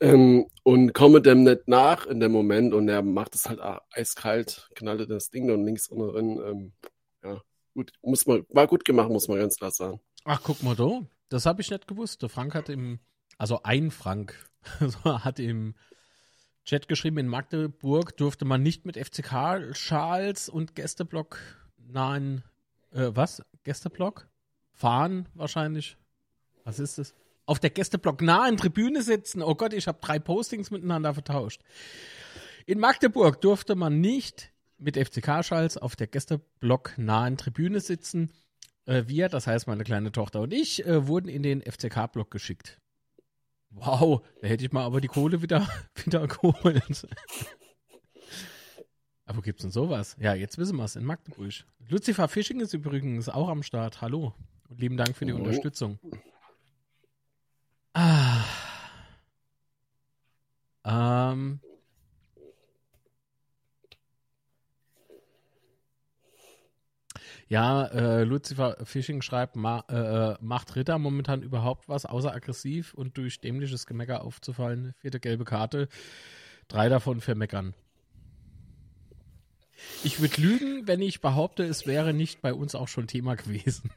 [0.00, 4.70] Ähm, und komme dem nicht nach in dem Moment und er macht es halt eiskalt,
[4.74, 6.40] knallte das Ding dann links und drin.
[6.42, 6.72] Ähm,
[7.22, 7.42] ja,
[7.74, 10.00] gut, muss man, war gut gemacht, muss man ganz klar sagen.
[10.24, 12.20] Ach, guck mal da, das habe ich nicht gewusst.
[12.20, 13.00] Der Frank hat im,
[13.38, 14.34] also ein Frank,
[15.04, 15.74] hat im
[16.64, 21.38] Chat geschrieben, in Magdeburg durfte man nicht mit FCK-Schals und Gästeblock
[21.78, 22.44] nahen,
[22.92, 23.42] äh, was?
[23.64, 24.28] Gästeblock?
[24.72, 25.96] Fahren wahrscheinlich.
[26.64, 27.14] Was ist das?
[27.50, 29.42] auf der Gästeblock nahen Tribüne sitzen.
[29.42, 31.62] Oh Gott, ich habe drei Postings miteinander vertauscht.
[32.64, 38.30] In Magdeburg durfte man nicht mit FCK-Schals auf der Gästeblock nahen Tribüne sitzen.
[38.86, 42.80] Äh, wir, das heißt meine kleine Tochter und ich, äh, wurden in den FCK-Block geschickt.
[43.70, 45.68] Wow, da hätte ich mal aber die Kohle wieder,
[46.04, 47.06] wieder geholt.
[49.24, 50.16] aber wo gibt's denn sowas?
[50.18, 51.52] Ja, jetzt wissen wir es in Magdeburg.
[51.88, 54.00] Lucifer Fishing ist übrigens auch am Start.
[54.00, 54.34] Hallo
[54.68, 55.36] und lieben Dank für die oh.
[55.36, 55.98] Unterstützung.
[57.92, 58.44] Ah.
[60.84, 61.60] Ähm.
[67.50, 73.18] Ja, äh, Lucifer Fishing schreibt, ma, äh, macht Ritter momentan überhaupt was, außer aggressiv und
[73.18, 74.94] durch dämliches Gemecker aufzufallen.
[74.98, 75.88] Vierte gelbe Karte,
[76.68, 77.74] drei davon für Meckern.
[80.04, 83.90] Ich würde lügen, wenn ich behaupte, es wäre nicht bei uns auch schon Thema gewesen.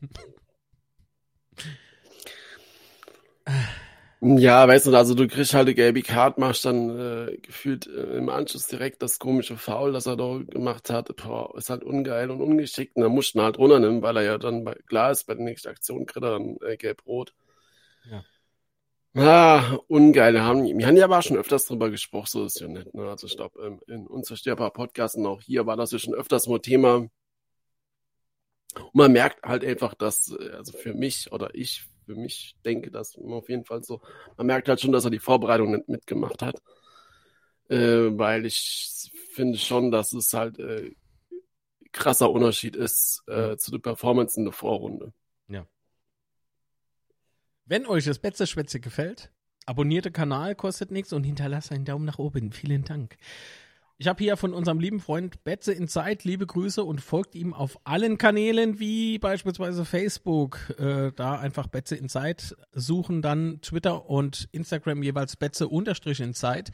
[4.26, 8.18] Ja, weißt du, also du kriegst halt eine gelbe Karte, machst dann äh, gefühlt äh,
[8.18, 11.14] im Anschluss direkt das komische Foul, das er da gemacht hat.
[11.18, 12.96] Boah, ist halt ungeil und ungeschickt.
[12.96, 15.34] Und dann musst du ihn halt runternehmen, weil er ja dann bei, klar ist, bei
[15.34, 17.34] der nächsten Aktion kriegt er dann äh, gelb-rot.
[18.10, 18.24] Ja.
[19.16, 20.34] Ah, ungeil.
[20.34, 22.94] Wir haben, wir haben ja aber schon öfters drüber gesprochen, so ist ja nicht.
[22.94, 23.10] Ne?
[23.10, 26.48] Also ich glaube, ähm, in unzerstörbar Podcasts und auch hier war das ja schon öfters
[26.48, 26.96] mal Thema.
[26.96, 27.12] Und
[28.94, 33.18] man merkt halt einfach, dass, äh, also für mich oder ich für mich denke, dass
[33.18, 34.02] man auf jeden Fall so,
[34.38, 36.62] man merkt halt schon, dass er die Vorbereitung nicht mitgemacht hat.
[37.70, 40.96] Äh, weil ich finde schon, dass es halt äh,
[41.92, 45.14] krasser Unterschied ist äh, zu der Performance in der Vorrunde.
[45.48, 45.66] Ja.
[47.66, 48.46] Wenn euch das Betze
[48.80, 49.32] gefällt,
[49.66, 52.52] abonniert den Kanal, kostet nichts und hinterlasst einen Daumen nach oben.
[52.52, 53.18] Vielen Dank.
[53.98, 57.54] Ich habe hier von unserem lieben Freund Betze in Zeit liebe Grüße und folgt ihm
[57.54, 60.60] auf allen Kanälen wie beispielsweise Facebook.
[60.80, 66.34] Äh, da einfach Betze in Zeit suchen, dann Twitter und Instagram jeweils Betze unterstrich in
[66.34, 66.72] Zeit.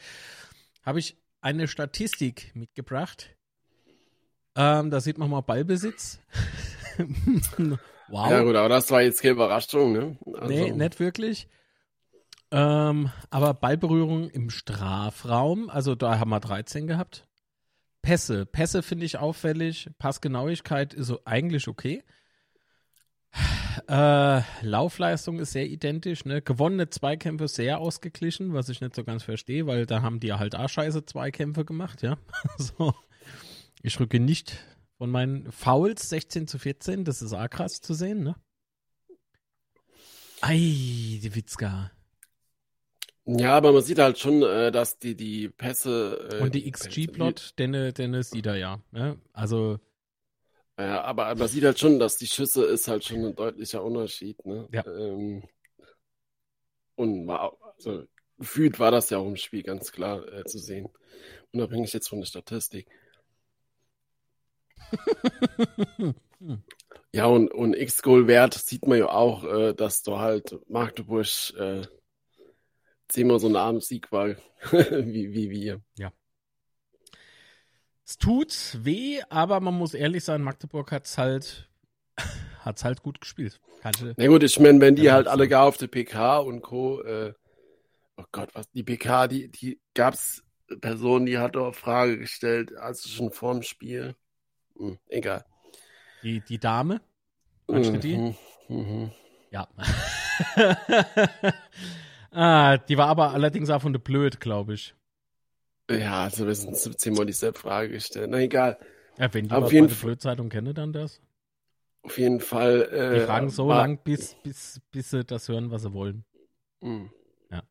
[0.83, 3.35] Habe ich eine Statistik mitgebracht.
[4.55, 6.19] Ähm, da sieht man mal Ballbesitz.
[8.07, 8.29] wow.
[8.29, 10.17] Ja gut, aber das war jetzt keine Überraschung, ne?
[10.35, 10.47] Also.
[10.47, 11.47] Nee, nicht wirklich.
[12.51, 17.27] Ähm, aber Ballberührung im Strafraum, also da haben wir 13 gehabt.
[18.01, 18.45] Pässe.
[18.45, 19.89] Pässe finde ich auffällig.
[19.99, 22.03] Passgenauigkeit ist so eigentlich okay.
[23.87, 26.25] Äh, Laufleistung ist sehr identisch.
[26.25, 26.41] Ne?
[26.41, 30.55] Gewonnene Zweikämpfe sehr ausgeglichen, was ich nicht so ganz verstehe, weil da haben die halt
[30.55, 32.17] auch scheiße Zweikämpfe gemacht, ja.
[32.57, 32.93] so.
[33.81, 34.57] Ich rücke nicht
[34.97, 38.35] von meinen Fouls 16 zu 14, das ist auch krass zu sehen, ne?
[40.41, 41.91] Ei, die Witzka.
[43.37, 46.29] Ja, aber man sieht halt schon, äh, dass die, die Pässe.
[46.31, 48.81] Äh, Und die XG-Plot, den, den sieht er ja.
[48.91, 49.19] Ne?
[49.33, 49.79] Also.
[50.79, 54.43] Ja, aber man sieht halt schon, dass die Schüsse ist halt schon ein deutlicher Unterschied.
[54.45, 54.67] Ne?
[54.71, 54.83] Ja.
[54.85, 55.43] Ähm,
[56.95, 58.05] und war, also,
[58.39, 60.89] gefühlt war das ja auch im Spiel ganz klar äh, zu sehen.
[61.53, 62.87] Unabhängig jetzt von der Statistik.
[67.11, 71.83] ja, und, und X-Goal-Wert sieht man ja auch, äh, dass du halt Magdeburg äh,
[73.09, 74.27] zehnmal so ein Abendsieg war
[74.71, 75.81] wie, wie wir.
[75.97, 76.11] Ja.
[78.05, 81.69] Es tut weh, aber man muss ehrlich sein, Magdeburg hat es halt,
[82.61, 83.59] hat's halt gut gespielt.
[83.81, 87.01] Kannte, Na gut, ich meine, wenn die halt alle gar auf der PK und Co.
[87.01, 87.33] Äh,
[88.17, 90.43] oh Gott, was, die PK, die, die gab's
[90.81, 94.15] Personen, die hat doch Frage gestellt, also schon vorm Spiel.
[94.77, 95.45] Hm, egal.
[96.23, 97.01] Die, die Dame?
[97.67, 98.17] Magst du die?
[98.17, 98.35] Mhm.
[98.67, 99.11] Mhm.
[99.51, 99.67] Ja.
[102.31, 104.95] ah, die war aber allerdings auch von der Blöd, glaube ich.
[105.89, 108.29] Ja, also wir sind 17 Mal dieselbe Frage gestellt.
[108.29, 108.77] Na egal.
[109.17, 111.19] Ja, wenn die auf jeden Fall Blödzeitung kennen, dann das.
[112.03, 112.81] Auf jeden Fall.
[112.91, 116.23] Äh, die fragen so lang, bis, bis, bis sie das hören, was sie wollen.
[116.81, 117.09] Mhm.
[117.51, 117.63] Ja.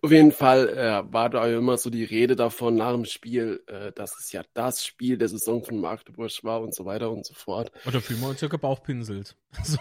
[0.00, 3.92] Auf jeden Fall äh, war da immer so die Rede davon nach dem Spiel, äh,
[3.92, 7.34] dass es ja das Spiel der Saison von Magdeburg war und so weiter und so
[7.34, 7.70] fort.
[7.86, 9.36] Oder fühlen wir uns ja gebauchpinselt.
[9.62, 9.78] so.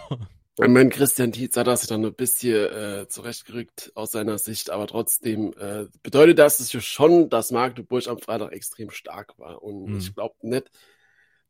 [0.60, 4.86] Ich meine, Christian Tietz hat das dann ein bisschen äh, zurechtgerückt aus seiner Sicht, aber
[4.86, 9.64] trotzdem äh, bedeutet das es ja schon, dass Magdeburg am Freitag extrem stark war.
[9.64, 9.98] Und mhm.
[9.98, 10.70] ich glaube nicht,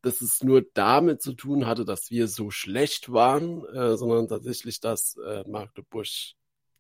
[0.02, 4.80] dass es nur damit zu tun hatte, dass wir so schlecht waren, äh, sondern tatsächlich,
[4.80, 6.08] dass äh, Magdeburg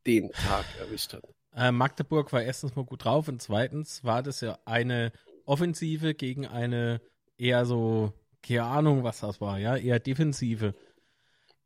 [0.05, 1.23] den Tag erwischt hat.
[1.55, 5.11] Äh, Magdeburg war erstens mal gut drauf und zweitens war das ja eine
[5.45, 7.01] Offensive gegen eine
[7.37, 10.75] eher so, keine Ahnung, was das war, ja, eher Defensive.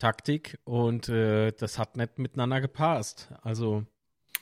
[0.06, 3.34] Taktik und äh, das hat nicht miteinander gepasst.
[3.41, 3.88] Also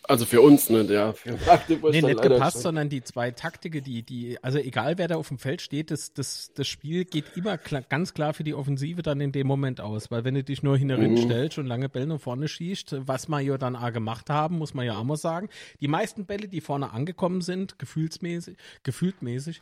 [0.08, 1.14] also für uns nicht, ja.
[1.14, 1.32] Für
[1.68, 2.62] nee, nicht gepasst, schon.
[2.62, 6.14] sondern die zwei Taktiken, die, die, also egal wer da auf dem Feld steht, das,
[6.14, 9.80] das, das Spiel geht immer klar, ganz klar für die Offensive dann in dem Moment
[9.80, 10.12] aus.
[10.12, 11.18] Weil wenn du dich nur hinterin mhm.
[11.18, 14.74] stellst und lange Bälle nach vorne schießt, was wir ja dann auch gemacht haben, muss
[14.74, 15.50] man ja auch mal sagen.
[15.80, 19.62] Die meisten Bälle, die vorne angekommen sind, gefühlsmäßig, gefühltmäßig,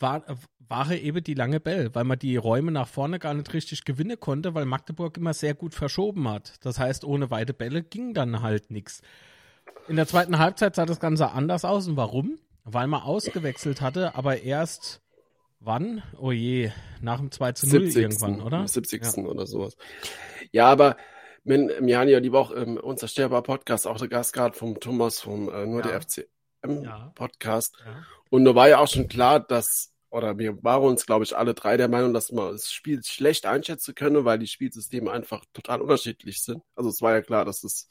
[0.00, 0.24] war,
[0.68, 4.18] waren eben die lange Bälle, weil man die Räume nach vorne gar nicht richtig gewinnen
[4.18, 6.54] konnte, weil Magdeburg immer sehr gut verschoben hat.
[6.62, 9.02] Das heißt, ohne weite Bälle ging dann halt nichts.
[9.88, 11.88] In der zweiten Halbzeit sah das Ganze anders aus.
[11.88, 12.38] Und warum?
[12.64, 15.02] Weil man ausgewechselt hatte, aber erst
[15.64, 16.02] wann?
[16.18, 18.02] Oh je, nach dem 2 zu 0 70.
[18.02, 18.66] irgendwann, oder?
[18.66, 19.02] 70.
[19.02, 19.24] Ja.
[19.24, 19.76] oder sowas.
[20.50, 20.96] Ja, aber
[21.44, 25.66] im Januar die Woche im Unzerstörbar Podcast auch der Gast gehabt vom Thomas vom äh,
[25.66, 25.88] Nur ja.
[25.88, 27.12] der FCM ja.
[27.14, 27.76] Podcast.
[28.30, 31.54] Und da war ja auch schon klar, dass, oder wir waren uns, glaube ich, alle
[31.54, 35.80] drei der Meinung, dass man das Spiel schlecht einschätzen könne, weil die Spielsysteme einfach total
[35.80, 36.62] unterschiedlich sind.
[36.76, 37.88] Also es war ja klar, dass es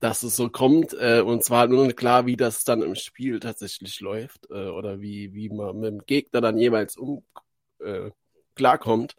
[0.00, 0.94] dass es so kommt.
[0.94, 5.32] Äh, und zwar nur klar, wie das dann im Spiel tatsächlich läuft äh, oder wie,
[5.34, 7.24] wie man mit dem Gegner dann jeweils um
[7.80, 8.10] äh,
[8.54, 9.16] klarkommt.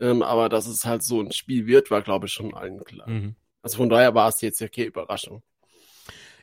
[0.00, 3.08] Ähm, aber dass es halt so ein Spiel wird, war, glaube ich, schon allen klar.
[3.08, 3.36] Mhm.
[3.62, 5.42] Also von daher war es jetzt ja keine Überraschung.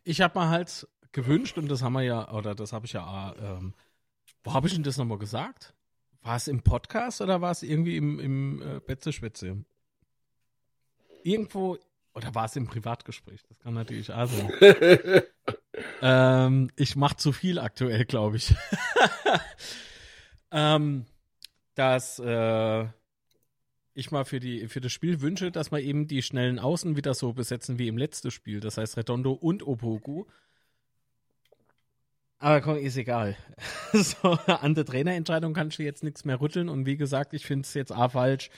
[0.03, 3.35] Ich habe mir halt gewünscht, und das haben wir ja, oder das habe ich ja,
[3.39, 3.73] ähm,
[4.43, 5.75] wo habe ich denn das nochmal gesagt?
[6.23, 9.63] War es im Podcast oder war es irgendwie im, im äh, Betze-Schwätze?
[11.23, 11.77] Irgendwo,
[12.13, 13.41] oder war es im Privatgespräch?
[13.47, 14.51] Das kann natürlich auch sein.
[16.01, 18.53] ähm, ich mache zu viel aktuell, glaube ich.
[20.51, 21.05] ähm,
[21.75, 22.85] dass äh,
[23.93, 27.13] ich mal für, die, für das Spiel wünsche, dass wir eben die schnellen Außen wieder
[27.13, 28.59] so besetzen wie im letzten Spiel.
[28.59, 30.25] Das heißt Redondo und Opoku.
[32.39, 33.37] Aber komm, ist egal.
[33.93, 36.69] so, an der Trainerentscheidung kannst du jetzt nichts mehr rütteln.
[36.69, 38.49] Und wie gesagt, ich finde es jetzt auch falsch,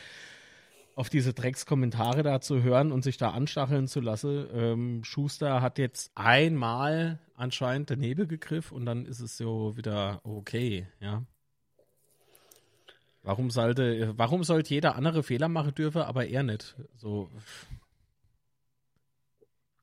[0.95, 4.47] auf diese Dreckskommentare da zu hören und sich da anstacheln zu lassen.
[4.53, 10.87] Ähm, Schuster hat jetzt einmal anscheinend daneben gegriffen und dann ist es so wieder okay,
[10.99, 11.25] ja.
[13.23, 16.75] Warum sollte, warum sollte jeder andere Fehler machen dürfen, aber er nicht?
[16.97, 17.31] So.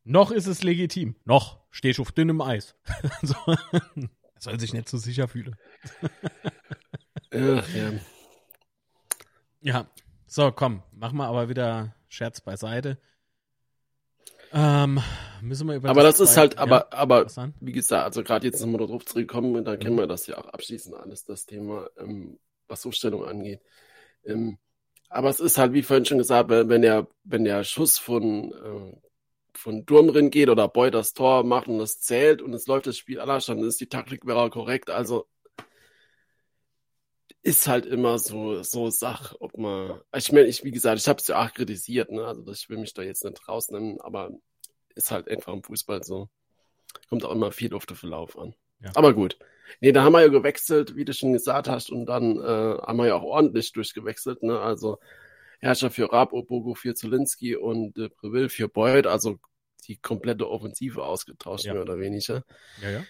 [0.04, 1.16] Noch ist es legitim.
[1.24, 1.60] Noch.
[1.70, 2.74] Stehst du auf dünnem Eis.
[3.22, 3.34] so.
[3.46, 5.56] Er soll sich nicht so sicher fühlen.
[7.32, 7.92] Ach, ja.
[9.62, 9.86] Ja,
[10.32, 12.98] so, komm, mach mal aber wieder Scherz beiseite.
[14.52, 15.00] Ähm,
[15.42, 17.26] müssen wir über aber das, das ist halt, aber, ja, aber
[17.58, 19.80] wie gesagt, also gerade jetzt nochmal darauf zurückkommen, und dann mhm.
[19.80, 22.38] kennen wir das ja auch abschließend alles, das Thema, ähm,
[22.68, 23.60] was Aufstellung angeht.
[24.24, 24.58] Ähm,
[25.08, 28.96] aber es ist halt, wie vorhin schon gesagt, wenn der, wenn der Schuss von, äh,
[29.52, 32.96] von Durmrin geht oder Boy das Tor macht und das zählt und es läuft das
[32.96, 34.90] Spiel anders, dann ist die Taktik wäre korrekt.
[34.90, 35.26] Also
[37.42, 41.20] ist halt immer so, so Sach, ob man, ich meine, ich, wie gesagt, ich habe
[41.20, 44.30] es ja auch kritisiert, ne, also ich will mich da jetzt nicht rausnehmen, aber
[44.94, 46.28] ist halt einfach im Fußball so.
[47.08, 48.54] Kommt auch immer viel auf den Verlauf an.
[48.80, 48.90] Ja.
[48.94, 49.38] Aber gut.
[49.80, 52.98] Nee, da haben wir ja gewechselt, wie du schon gesagt hast, und dann äh, haben
[52.98, 54.98] wir ja auch ordentlich durchgewechselt, ne, also
[55.60, 59.38] Herrscher für Raab, Obogo für Zulinski und äh, Breville für Boyd, also
[59.86, 61.74] die komplette Offensive ausgetauscht, ja.
[61.74, 62.44] mehr oder weniger.
[62.82, 63.04] Ja, ja.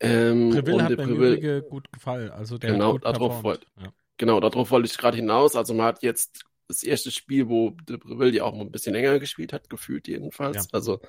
[0.00, 2.30] Ähm, Preville hat mir Preville, gut gefallen.
[2.30, 3.92] Also der genau, darauf wollte, ja.
[4.16, 5.56] genau, darauf wollte ich gerade hinaus.
[5.56, 9.18] Also man hat jetzt das erste Spiel, wo De Preville ja auch ein bisschen länger
[9.18, 10.56] gespielt hat, gefühlt jedenfalls.
[10.56, 10.62] Ja.
[10.72, 11.00] Also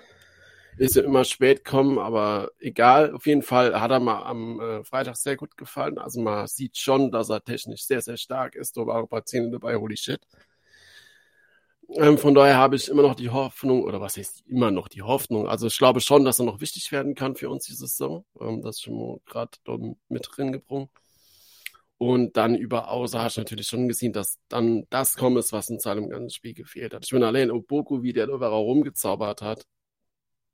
[0.78, 3.14] ist ja immer spät kommen, aber egal.
[3.14, 5.98] Auf jeden Fall hat er mal am äh, Freitag sehr gut gefallen.
[5.98, 8.78] Also man sieht schon, dass er technisch sehr, sehr stark ist.
[8.78, 10.22] Da waren ein paar Zähne dabei, holy shit.
[11.96, 15.02] Ähm, von daher habe ich immer noch die Hoffnung, oder was heißt immer noch die
[15.02, 15.48] Hoffnung?
[15.48, 18.26] Also ich glaube schon, dass er noch wichtig werden kann für uns diese Saison.
[18.40, 19.58] Ähm, das ist schon gerade
[20.10, 20.90] mit drin gebrungen.
[21.98, 25.70] Und dann über Außer hast du natürlich schon gesehen, dass dann das kommen ist, was
[25.70, 27.06] in seinem ganzen Spiel gefehlt hat.
[27.06, 29.66] Ich bin allein Oboku, wie der da rumgezaubert hat.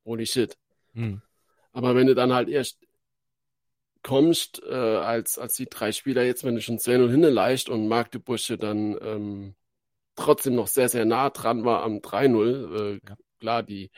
[0.06, 0.58] Holy shit.
[0.94, 1.22] Hm.
[1.74, 2.80] Aber wenn du dann halt erst
[4.04, 8.58] kommst, äh, als, als die drei Spieler jetzt, wenn du schon 2-0 hinleicht und Magdebursche
[8.58, 9.56] dann ähm,
[10.16, 13.16] trotzdem noch sehr, sehr nah dran war am 3-0, äh, ja.
[13.40, 13.92] klar, die,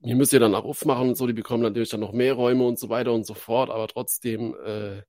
[0.00, 2.64] die müssen ja dann auch aufmachen und so, die bekommen natürlich dann noch mehr Räume
[2.66, 5.02] und so weiter und so fort, aber trotzdem, äh,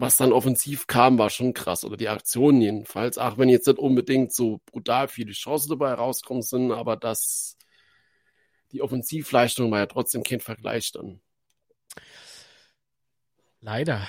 [0.00, 1.84] was dann offensiv kam, war schon krass.
[1.84, 3.18] Oder die Aktionen jedenfalls.
[3.18, 7.56] Auch wenn jetzt nicht unbedingt so brutal viele Chancen dabei rauskommen sind, aber das,
[8.72, 11.20] die Offensivleistung war ja trotzdem kein Vergleich dann.
[13.60, 14.06] Leider.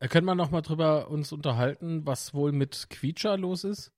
[0.00, 3.92] Äh, können wir noch mal drüber uns unterhalten, was wohl mit Quietscher los ist?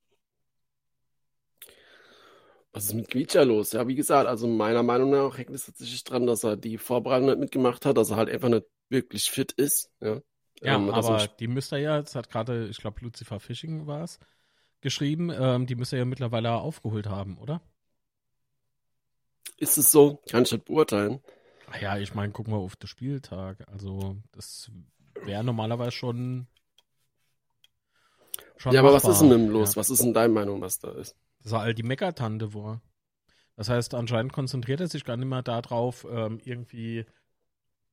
[2.73, 3.73] Was ist mit Quietscher los?
[3.73, 7.29] Ja, wie gesagt, also meiner Meinung nach hängt es tatsächlich dran, dass er die Vorbereitung
[7.29, 9.91] nicht mitgemacht hat, dass er halt einfach nicht wirklich fit ist.
[10.01, 10.21] Ja,
[10.63, 14.21] ja ähm, aber die müsste ja, jetzt hat gerade, ich glaube, Lucifer Fishing war es,
[14.81, 17.61] geschrieben, ähm, die müsste ja mittlerweile aufgeholt haben, oder?
[19.57, 20.23] Ist es so?
[20.31, 21.21] Kann ich nicht beurteilen.
[21.81, 23.69] Ja, ich meine, gucken wir auf den Spieltag.
[23.69, 24.71] Also, das
[25.25, 26.47] wäre normalerweise schon.
[28.57, 29.11] schon ja, aber machbar.
[29.11, 29.75] was ist denn mit los?
[29.75, 29.81] Ja.
[29.81, 31.17] Was ist denn deine Meinung, was da ist?
[31.43, 32.81] Das war all die Meckertante war.
[33.57, 37.05] Das heißt, anscheinend konzentriert er sich gar nicht mehr darauf, ähm, irgendwie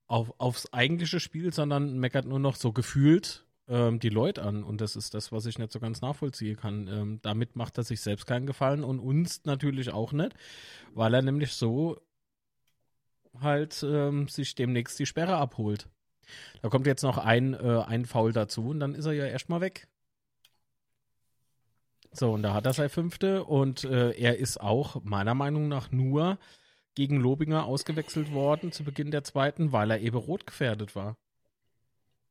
[0.07, 4.63] auf, aufs eigentliche Spiel, sondern meckert nur noch so gefühlt ähm, die Leute an.
[4.63, 6.87] Und das ist das, was ich nicht so ganz nachvollziehen kann.
[6.87, 10.33] Ähm, damit macht er sich selbst keinen Gefallen und uns natürlich auch nicht,
[10.93, 11.99] weil er nämlich so
[13.39, 15.87] halt ähm, sich demnächst die Sperre abholt.
[16.61, 19.61] Da kommt jetzt noch ein, äh, ein Foul dazu und dann ist er ja erstmal
[19.61, 19.87] weg.
[22.11, 25.91] So, und da hat er sein fünfte und äh, er ist auch meiner Meinung nach
[25.91, 26.39] nur
[26.95, 31.15] gegen Lobinger ausgewechselt worden zu Beginn der zweiten, weil er eben rot gefährdet war.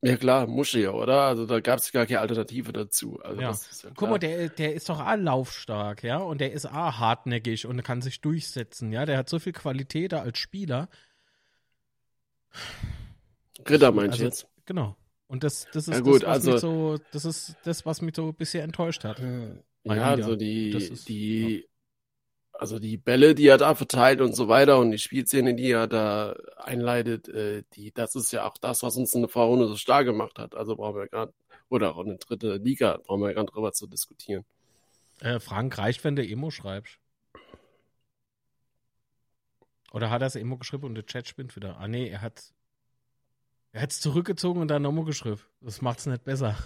[0.01, 1.23] Ja klar, Musche ja, oder?
[1.23, 3.19] Also da gab es gar keine Alternative dazu.
[3.23, 3.51] Also ja.
[3.51, 7.65] ja Guck mal, der, der ist doch auch laufstark, ja, und der ist auch hartnäckig
[7.65, 9.05] und kann sich durchsetzen, ja.
[9.05, 10.87] Der hat so viel Qualität als Spieler.
[13.59, 14.47] Ritter meinst also, du jetzt?
[14.65, 14.95] Genau.
[15.27, 18.01] Und das, das ist ja, gut, das, was also, mich so, das ist das, was
[18.01, 19.21] mich so bisher enttäuscht hat.
[19.83, 22.59] Ja, also die, ist, die, ja.
[22.59, 25.87] also die Bälle, die er da verteilt und so weiter und die Spielszene, die er
[25.87, 29.75] da einleitet, äh, die, das ist ja auch das, was uns in der Vorrunde so
[29.75, 30.55] stark gemacht hat.
[30.55, 31.33] Also brauchen wir gerade,
[31.69, 34.45] oder auch eine dritte Liga, brauchen wir gar nicht drüber zu diskutieren.
[35.19, 36.99] Äh, Frank, reicht, wenn du Emo schreibst?
[39.91, 41.77] Oder hat er es Emo geschrieben und der Chat spinnt wieder?
[41.79, 42.53] Ah, nee, er hat
[43.77, 45.39] er hat es zurückgezogen und dann nochmal geschrieben.
[45.61, 46.57] Das macht es nicht besser.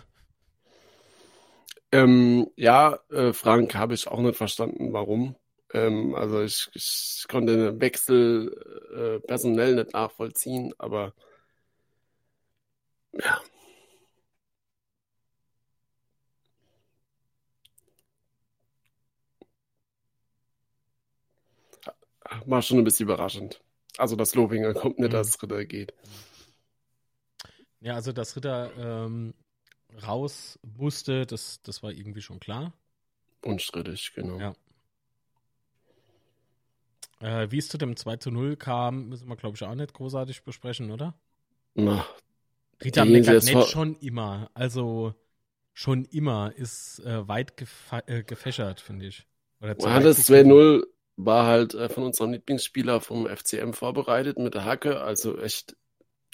[1.92, 5.36] Ähm, ja, äh, Frank, habe ich auch nicht verstanden, warum.
[5.74, 8.56] Ähm, also ich, ich, konnte den Wechsel
[8.96, 11.14] äh, personell nicht nachvollziehen, aber
[13.14, 13.42] ja.
[22.46, 23.62] War schon ein bisschen überraschend.
[23.98, 25.14] Also, dass Lobinger kommt nicht, mhm.
[25.14, 25.94] dass Ritter geht.
[27.82, 29.34] Ja, also dass Ritter ähm,
[30.06, 32.74] raus musste, das, das war irgendwie schon klar.
[33.44, 34.40] Unstrittig, genau.
[34.40, 34.54] Ja.
[37.20, 39.94] Äh, wie es zu dem 2 zu 0 kam, müssen wir, glaube ich, auch nicht
[39.94, 41.16] großartig besprechen, oder?
[41.74, 42.06] Na.
[42.84, 44.50] Ritter meckert nicht schon immer.
[44.54, 45.14] Also
[45.74, 47.54] schon immer ist äh, weit
[48.08, 49.28] äh, gefächert, finde ich.
[49.60, 50.84] Oder ja, das 2-0
[51.18, 55.76] war halt äh, von unserem Lieblingsspieler vom FCM vorbereitet mit der Hacke, also echt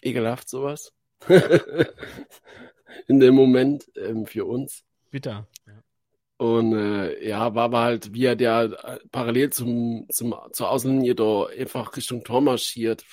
[0.01, 0.93] ekelhaft sowas.
[3.07, 4.83] in dem Moment ähm, für uns.
[5.11, 5.47] Bitter.
[5.65, 5.73] Ja.
[6.37, 11.15] Und äh, ja, war aber halt, wie er der äh, parallel zum, zum, zur Außenlinie
[11.15, 13.03] da einfach Richtung Tor marschiert.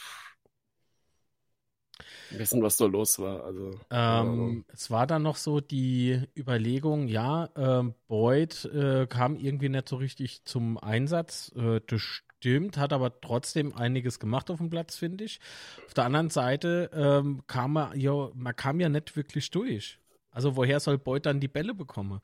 [2.30, 3.44] Wissen, was da los war.
[3.44, 9.68] Also, ähm, es war dann noch so die Überlegung, ja, äh, Boyd äh, kam irgendwie
[9.68, 11.52] nicht so richtig zum Einsatz.
[11.57, 15.40] Äh, das stimmt, hat aber trotzdem einiges gemacht auf dem Platz, finde ich.
[15.86, 19.99] Auf der anderen Seite ähm, kam man ja, man kam ja nicht wirklich durch.
[20.30, 22.20] Also woher soll Boyd dann die Bälle bekommen?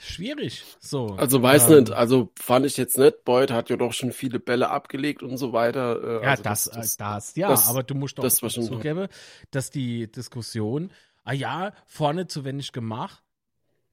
[0.00, 0.64] Schwierig.
[0.80, 1.08] So.
[1.18, 3.24] Also weiß ähm, nicht, also fand ich jetzt nicht.
[3.24, 6.02] Boyd hat ja doch schon viele Bälle abgelegt und so weiter.
[6.02, 9.08] Äh, ja, also das, das, das, das, ja, das, aber du musst doch das zugeben,
[9.50, 10.92] dass die Diskussion,
[11.24, 13.22] ah ja, vorne zu wenig gemacht,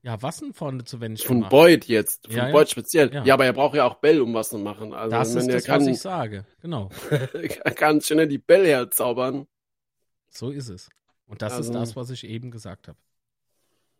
[0.04, 1.52] ja, was denn vorne zu wenig Von gemacht?
[1.52, 3.14] Boyd jetzt, von ja, Boyd speziell.
[3.14, 3.24] Ja.
[3.24, 3.34] ja.
[3.34, 4.94] aber er braucht ja auch Bell, um was zu machen.
[4.94, 6.90] Also, das ist das, kann, was ich sage, genau.
[7.10, 9.48] er kann schnell die Bälle herzaubern.
[10.30, 10.90] So ist es.
[11.26, 11.72] Und das also.
[11.72, 12.98] ist das, was ich eben gesagt habe.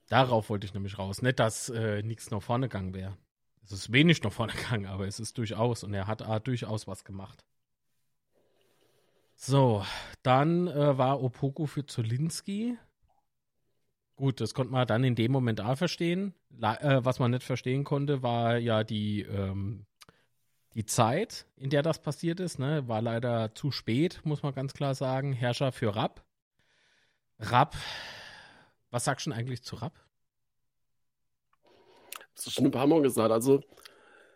[0.10, 1.22] Darauf wollte ich nämlich raus.
[1.22, 3.18] Nicht, dass äh, nichts nach vorne gegangen wäre.
[3.64, 5.86] Es ist wenig nach vorne gegangen, aber es ist durchaus.
[5.86, 7.46] Und er hat ah, durchaus was gemacht.
[9.38, 9.86] So,
[10.22, 12.78] dann äh, war Opoko für Zolinski.
[14.16, 16.34] Gut, das konnte man dann in dem Moment auch verstehen.
[16.50, 19.86] La äh, was man nicht verstehen konnte, war ja die, ähm,
[20.76, 22.60] die Zeit, in der das passiert ist.
[22.60, 22.88] Ne?
[22.88, 25.34] War leider zu spät, muss man ganz klar sagen.
[25.34, 26.24] Herrscher für Rapp.
[27.40, 27.76] Rapp,
[28.92, 30.00] was sagst du denn eigentlich zu Rapp?
[32.36, 33.32] Das ist schon ein paar Mal gesagt.
[33.32, 33.62] Also,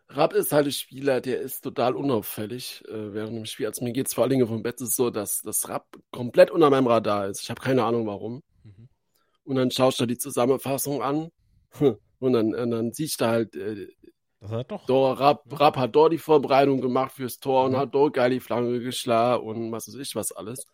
[0.09, 3.67] Rapp ist halt ein Spieler, der ist total unauffällig äh, während dem Spiel.
[3.67, 6.69] Also, mir geht es vor allen Dingen vom Bett so, dass das Rapp komplett unter
[6.69, 7.43] meinem Radar ist.
[7.43, 8.43] Ich habe keine Ahnung warum.
[9.47, 9.51] Mhm.
[9.51, 11.31] Und dann schaust du die Zusammenfassung an
[12.19, 13.87] und dann, und dann siehst du halt, äh,
[14.39, 14.85] das hat doch.
[14.85, 17.73] Dor, Rapp, Rapp hat dort die Vorbereitung gemacht fürs Tor mhm.
[17.73, 20.65] und hat dort geil die Flanke geschlagen und was weiß ich was alles.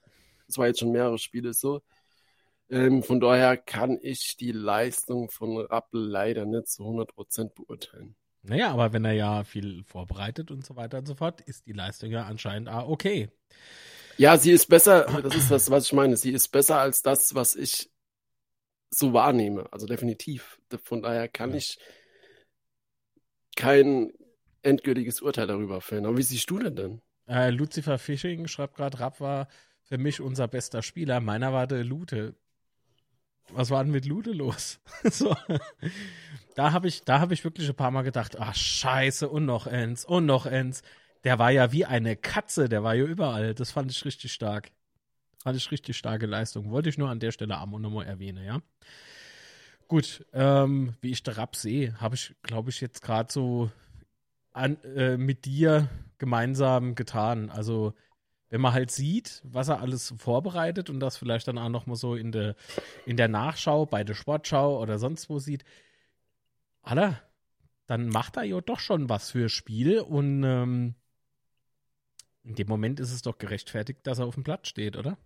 [0.47, 1.81] Das war jetzt schon mehrere Spiele so.
[2.69, 8.15] Ähm, von daher kann ich die Leistung von Rappel leider nicht zu 100% beurteilen.
[8.41, 11.71] Naja, aber wenn er ja viel vorbereitet und so weiter und so fort, ist die
[11.71, 13.29] Leistung ja anscheinend ah, okay.
[14.17, 16.17] Ja, sie ist besser, das ist das, was ich meine.
[16.17, 17.89] Sie ist besser als das, was ich
[18.97, 19.67] so wahrnehme.
[19.71, 20.59] Also definitiv.
[20.83, 21.57] Von daher kann ja.
[21.57, 21.77] ich
[23.55, 24.11] kein
[24.61, 26.05] endgültiges Urteil darüber fällen.
[26.05, 27.01] Aber wie siehst du denn denn?
[27.27, 29.47] Äh, Lucifer Fishing schreibt gerade, Rapp war
[29.83, 31.19] für mich unser bester Spieler.
[31.19, 32.35] Meiner war der Lute.
[33.51, 34.79] Was war denn mit Lute los?
[35.03, 35.35] so.
[36.55, 40.05] Da habe ich, hab ich wirklich ein paar Mal gedacht, ach scheiße, und noch eins,
[40.05, 40.81] und noch eins.
[41.23, 43.53] Der war ja wie eine Katze, der war ja überall.
[43.53, 44.71] Das fand ich richtig stark.
[45.45, 46.71] Ich richtig starke Leistung.
[46.71, 48.61] Wollte ich nur an der Stelle am und nochmal erwähnen, ja.
[49.87, 53.69] Gut, ähm, wie ich der Rap sehe, habe ich, glaube ich, jetzt gerade so
[54.53, 57.49] an, äh, mit dir gemeinsam getan.
[57.49, 57.93] Also,
[58.49, 62.15] wenn man halt sieht, was er alles vorbereitet und das vielleicht dann auch nochmal so
[62.15, 62.55] in der,
[63.05, 65.65] in der Nachschau, bei der Sportschau oder sonst wo sieht,
[66.81, 67.19] Alter,
[67.87, 70.95] dann macht er ja doch schon was für Spiel und ähm,
[72.43, 75.17] in dem Moment ist es doch gerechtfertigt, dass er auf dem Platz steht, oder?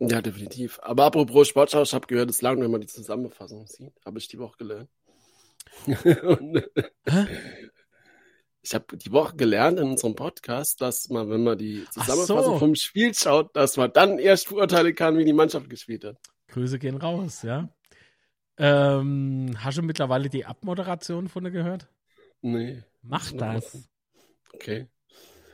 [0.00, 0.78] Ja, definitiv.
[0.82, 3.92] Aber apropos Sportschau, ich habe gehört, es lang, wenn man die Zusammenfassung sieht.
[4.04, 4.90] Habe ich die Woche gelernt.
[5.86, 6.64] Und,
[8.62, 12.58] ich habe die Woche gelernt in unserem Podcast, dass man, wenn man die Zusammenfassung so.
[12.58, 16.18] vom Spiel schaut, dass man dann erst beurteilen kann, wie die Mannschaft gespielt hat.
[16.48, 17.68] Grüße gehen raus, ja.
[18.56, 21.88] Ähm, hast du mittlerweile die Abmoderation von dir gehört?
[22.40, 22.82] Nee.
[23.02, 23.88] Mach das.
[24.52, 24.88] Okay.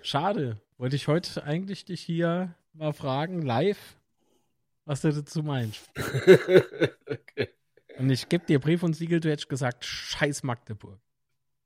[0.03, 0.61] Schade.
[0.77, 3.97] Wollte ich heute eigentlich dich hier mal fragen, live,
[4.85, 5.91] was du dazu meinst.
[5.97, 7.49] okay.
[7.99, 10.99] Und ich gebe dir Brief und Siegel, du hättest gesagt, scheiß Magdeburg.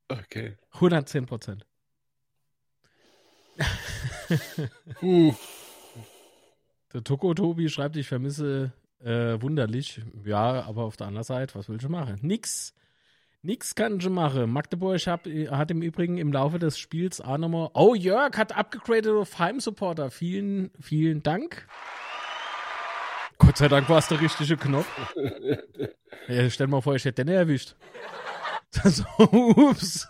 [0.09, 0.57] Okay.
[0.75, 1.66] 110 Prozent.
[5.01, 5.37] hm.
[6.95, 10.01] Der Toko Tobi schreibt, ich vermisse äh, wunderlich.
[10.25, 12.19] Ja, aber auf der anderen Seite, was will ich machen?
[12.23, 12.75] Nix.
[13.43, 14.51] Nix kann ich machen.
[14.51, 17.71] Magdeburg hab, hat im Übrigen im Laufe des Spiels auch nochmal.
[17.75, 20.11] Oh, Jörg hat abgegradet auf Heimsupporter.
[20.11, 21.69] Vielen, vielen Dank.
[23.39, 24.89] Gott sei Dank war es der richtige Knopf.
[26.28, 27.76] ja, stell mal vor, ich hätte den erwischt.
[28.72, 30.09] so, ups.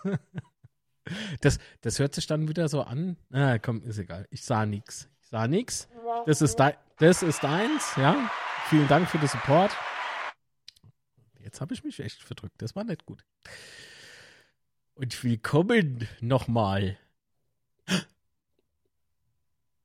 [1.41, 3.17] Das, das hört sich dann wieder so an.
[3.31, 4.27] Ah, komm, ist egal.
[4.29, 5.09] Ich sah nix.
[5.21, 5.87] Ich sah nix.
[6.25, 8.29] Das ist, de das ist deins, ja.
[8.67, 9.71] Vielen Dank für den Support.
[11.39, 12.61] Jetzt habe ich mich echt verdrückt.
[12.61, 13.23] Das war nicht gut.
[14.93, 16.97] Und willkommen nochmal.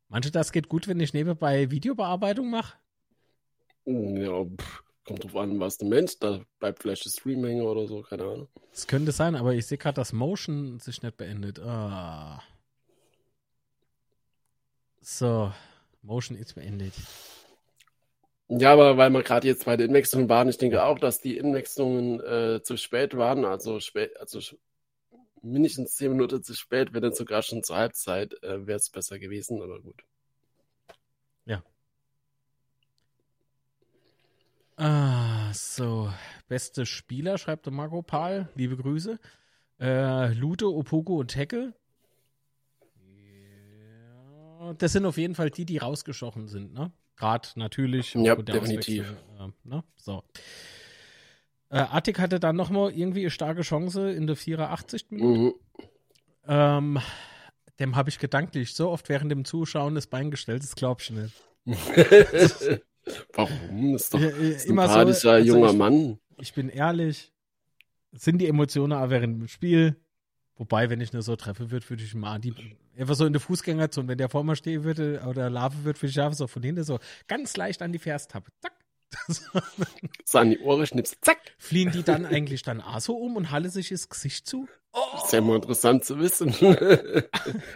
[0.08, 2.76] Manche, das geht gut, wenn ich nebenbei Videobearbeitung mache?
[3.86, 6.22] Ja, pff, kommt drauf an, was du meinst.
[6.22, 8.48] Da bleibt vielleicht das Stream hängen oder so, keine Ahnung.
[8.70, 11.60] Das könnte sein, aber ich sehe gerade, dass Motion sich nicht beendet.
[11.60, 12.42] Ah.
[15.00, 15.52] So,
[16.02, 16.94] Motion ist beendet.
[18.48, 21.36] Ja, aber weil wir gerade jetzt bei den Inwechslungen waren, ich denke auch, dass die
[21.38, 24.40] Inwechslungen äh, zu spät waren, also spät, also
[25.42, 29.18] mindestens zehn Minuten zu spät, wenn dann sogar schon zur Halbzeit, äh, wäre es besser
[29.18, 30.02] gewesen, aber gut.
[34.76, 36.12] Ah, so.
[36.48, 38.48] Beste Spieler, schreibt der Marco Pahl.
[38.54, 39.18] Liebe Grüße.
[39.80, 41.74] Äh, Lute, Opogo und Hecke.
[44.60, 46.92] Ja, das sind auf jeden Fall die, die rausgestochen sind, ne?
[47.16, 48.14] Gerade natürlich.
[48.14, 49.14] Ja, definitiv.
[49.38, 49.84] Äh, ne?
[49.96, 50.24] So.
[51.70, 55.06] Äh, Attik hatte dann nochmal irgendwie eine starke Chance in der 84.
[55.10, 55.38] Minute.
[55.38, 55.54] Mhm.
[56.46, 56.98] Ähm,
[57.78, 61.14] dem habe ich gedanklich so oft während dem Zuschauen das Bein gestellt, das glaubst du
[61.14, 61.34] nicht.
[63.32, 63.92] Warum?
[63.92, 66.18] Das ist doch ein sympathischer so, also junger ich, Mann.
[66.40, 67.32] Ich bin ehrlich,
[68.12, 69.96] sind die Emotionen auch während dem Spiel.
[70.56, 72.54] Wobei, wenn ich nur so treffe würde, würde ich mal die
[72.96, 76.10] einfach so in der Fußgängerzone, wenn der vor mir stehen würde oder laufen würde, würde
[76.10, 78.50] ich einfach so von hinten so ganz leicht an die Ferstappe.
[78.60, 78.72] Zack.
[80.24, 81.38] so an die Ohren schnippst, zack.
[81.58, 84.68] Fliehen die dann eigentlich dann auch so um und halle sich das Gesicht zu?
[84.92, 85.22] Oh.
[85.22, 86.54] Ist ja immer interessant zu wissen.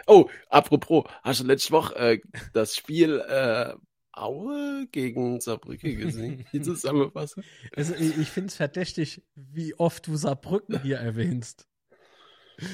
[0.06, 2.20] oh, apropos, hast du letzte Woche äh,
[2.52, 3.74] das Spiel äh,
[4.20, 6.44] Aue gegen Saarbrücken gesehen?
[6.52, 7.42] Die Zusammenfassung?
[7.76, 11.66] Also, ich, finde es verdächtig, wie oft du Saarbrücken hier erwähnst.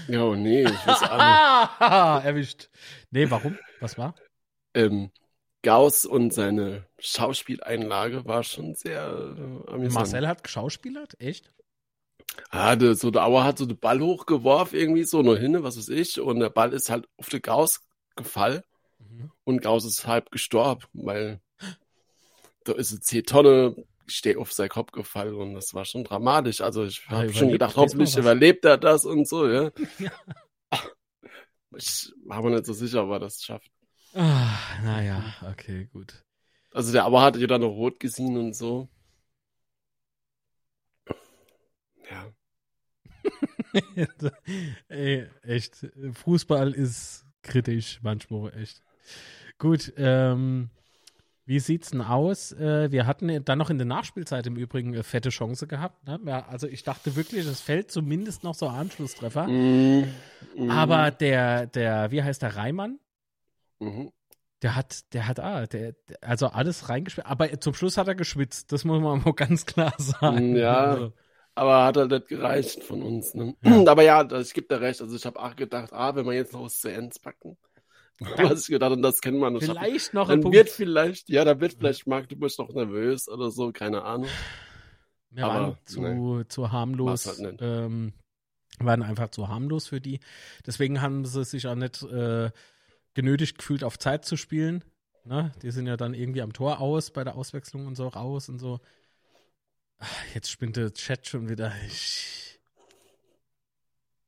[0.08, 2.24] Ja, oh, nee, ich weiß auch nicht.
[2.26, 2.70] Erwischt.
[3.10, 3.58] Nee, warum?
[3.80, 4.14] Was war?
[4.72, 5.10] Ähm,
[5.62, 9.94] Gauss und seine Schauspieleinlage war schon sehr äh, amüsant.
[9.94, 11.20] Marcel hat geschauspielert?
[11.20, 11.52] Echt?
[12.50, 15.76] Ah, der, so der Auer hat so den Ball hochgeworfen, irgendwie so nur hin, was
[15.76, 17.80] weiß ich, und der Ball ist halt auf den Gauss
[18.16, 18.62] gefallen
[19.16, 19.32] mhm.
[19.44, 21.40] und Gauss ist halb gestorben, weil
[22.64, 26.60] da ist eine C-Tonne stehe auf seinen Kopf gefallen und das war schon dramatisch.
[26.60, 29.70] Also ich habe schon gedacht, hoffentlich überlebt er das und so, ja.
[29.98, 30.12] ja.
[31.76, 33.70] Ich war mir nicht so sicher, ob er das schafft.
[34.14, 36.24] Ah, naja, okay, gut.
[36.70, 38.88] Also der aber hatte ja dann noch rot gesehen und so.
[42.10, 42.32] Ja.
[44.88, 45.86] Ey, echt.
[46.12, 48.82] Fußball ist kritisch manchmal, echt.
[49.58, 50.70] Gut, ähm,
[51.46, 52.52] wie sieht's denn aus?
[52.52, 56.06] Äh, wir hatten dann noch in der Nachspielzeit im Übrigen eine fette Chance gehabt.
[56.06, 56.18] Ne?
[56.24, 59.46] Ja, also ich dachte wirklich, es fällt zumindest noch so Anschlusstreffer.
[59.46, 60.04] Mm,
[60.56, 60.70] mm.
[60.70, 62.98] Aber der, der, wie heißt der Reimann?
[63.78, 64.10] Mhm.
[64.62, 67.28] Der hat, der hat, ah, der, also alles reingeschwitzt.
[67.28, 68.72] Aber zum Schluss hat er geschwitzt.
[68.72, 70.56] Das muss man mal ganz klar sagen.
[70.56, 70.84] Ja.
[70.84, 71.12] Also.
[71.56, 73.34] Aber hat halt nicht gereicht von uns.
[73.34, 73.54] Ne?
[73.62, 73.84] Ja.
[73.86, 75.02] Aber ja, ich gebe dir recht.
[75.02, 77.58] Also ich habe auch gedacht, ah, wenn wir jetzt noch was zu Ends packen,
[78.38, 79.60] was ich gedacht und das wir noch.
[79.60, 83.72] Vielleicht noch ein Dann wird vielleicht, ja, da wird vielleicht Magdeburg noch nervös oder so,
[83.72, 84.28] keine Ahnung.
[85.30, 87.26] Wir Aber, waren zu, nee, zu harmlos.
[87.26, 88.12] Halt ähm,
[88.78, 90.20] waren einfach zu harmlos für die.
[90.66, 92.50] Deswegen haben sie sich auch nicht äh,
[93.14, 94.84] genötigt gefühlt, auf Zeit zu spielen.
[95.24, 95.52] Ne?
[95.62, 98.58] Die sind ja dann irgendwie am Tor aus bei der Auswechslung und so raus und
[98.58, 98.80] so.
[100.34, 101.72] Jetzt spinnt der Chat schon wieder.
[101.86, 102.53] Ich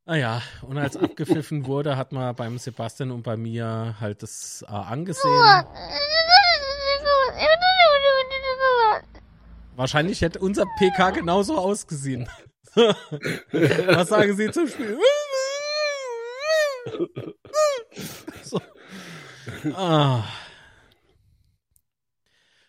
[0.06, 4.64] naja, ah und als abgepfiffen wurde, hat man beim Sebastian und bei mir halt das
[4.66, 5.64] äh, angesehen.
[9.74, 12.28] Wahrscheinlich hätte unser PK genauso ausgesehen.
[12.74, 14.98] Was sagen Sie zum Spiel?
[18.42, 18.60] so.
[19.74, 20.24] ah.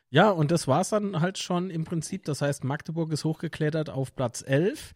[0.09, 2.25] Ja, und das war es dann halt schon im Prinzip.
[2.25, 4.93] Das heißt, Magdeburg ist hochgeklettert auf Platz 11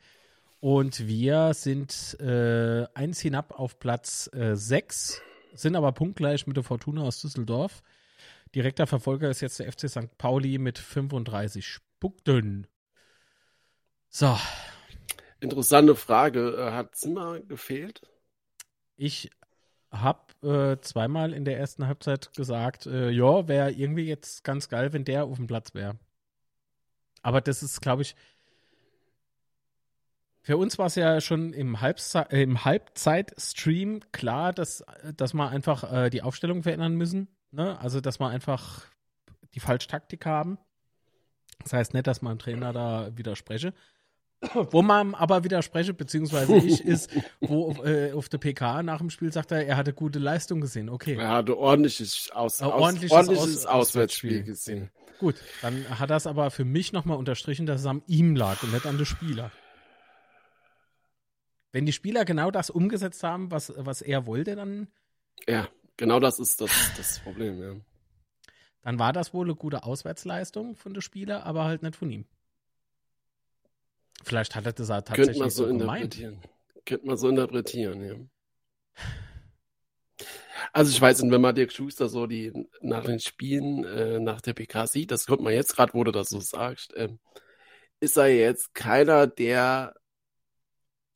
[0.62, 5.20] und wir sind äh, eins hinab auf Platz äh, 6,
[5.54, 7.82] sind aber punktgleich mit der Fortuna aus Düsseldorf.
[8.54, 10.18] Direkter Verfolger ist jetzt der FC St.
[10.20, 12.68] Pauli mit 35 Punkten.
[14.10, 14.38] So.
[15.40, 16.56] Interessante Frage.
[16.56, 18.02] Äh, hat Zimmer gefehlt?
[18.98, 19.32] Ich
[19.90, 24.94] habe äh, zweimal in der ersten Halbzeit gesagt, äh, ja, wäre irgendwie jetzt ganz geil,
[24.94, 25.98] wenn der auf dem Platz wäre.
[27.24, 28.16] Aber das ist, glaube ich,
[30.42, 34.84] für uns war es ja schon im, Halbze äh, im Halbzeitstream klar, dass,
[35.16, 37.28] dass wir einfach äh, die Aufstellung verändern müssen.
[37.52, 37.80] Ne?
[37.80, 38.86] Also, dass wir einfach
[39.54, 40.58] die falsche Taktik haben.
[41.64, 43.74] Das heißt nicht, dass man Trainer da widerspreche.
[44.72, 47.12] Wo man aber widerspreche, beziehungsweise ich, ist,
[47.42, 50.90] wo äh, auf der PK nach dem Spiel sagt er, er hatte gute Leistung gesehen.
[50.90, 51.16] Okay.
[51.16, 54.90] Er hatte ordentliches, aus, äh, ordentliches, ordentliches aus, Auswärtsspiel gesehen.
[55.20, 58.64] Gut, dann hat er es aber für mich nochmal unterstrichen, dass es an ihm lag
[58.64, 59.52] und nicht an den Spieler.
[61.72, 64.88] Wenn die Spieler genau das umgesetzt haben, was, was er wollte, dann.
[65.48, 65.68] Ja,
[65.98, 67.76] genau das ist das, das Problem, ja.
[68.82, 72.26] Dann war das wohl eine gute Auswärtsleistung von den Spielern, aber halt nicht von ihm.
[74.24, 76.42] Vielleicht hat er das halt tatsächlich Könnte man so, so interpretieren.
[76.86, 78.16] Könnte man so interpretieren, ja.
[80.74, 84.42] Also ich weiß nicht, wenn man Dirk Schuster so die nach den Spielen äh, nach
[84.42, 87.10] der PK sieht, das kommt man jetzt gerade, wo du das so sagst, äh,
[88.00, 89.94] ist er jetzt keiner, der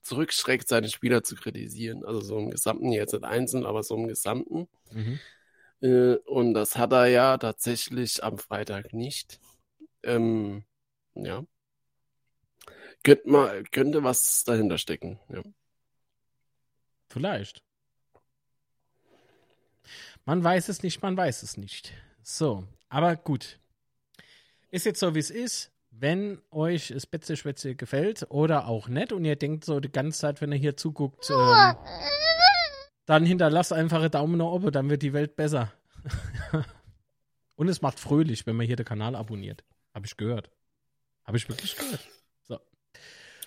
[0.06, 2.06] zurückschreckt, seine Spieler zu kritisieren.
[2.06, 4.68] Also so im Gesamten, jetzt nicht einzeln, aber so im Gesamten.
[4.92, 5.20] Mhm.
[5.82, 9.40] Äh, und das hat er ja tatsächlich am Freitag nicht.
[10.04, 10.64] Ähm,
[11.16, 11.44] ja.
[13.04, 15.42] Könnte, mal, könnte was dahinter stecken, ja.
[17.10, 17.64] Vielleicht.
[20.26, 21.94] Man weiß es nicht, man weiß es nicht.
[22.24, 23.60] So, aber gut.
[24.72, 25.72] Ist jetzt so, wie es ist.
[25.98, 27.36] Wenn euch das Betze
[27.76, 31.30] gefällt oder auch nicht und ihr denkt so die ganze Zeit, wenn ihr hier zuguckt,
[31.30, 31.76] ähm,
[33.06, 35.72] dann hinterlasst einfach einen Daumen nach oben, dann wird die Welt besser.
[37.56, 39.64] und es macht fröhlich, wenn man hier den Kanal abonniert.
[39.94, 40.52] Habe ich gehört.
[41.24, 42.06] Habe ich wirklich gehört.
[42.44, 42.60] So.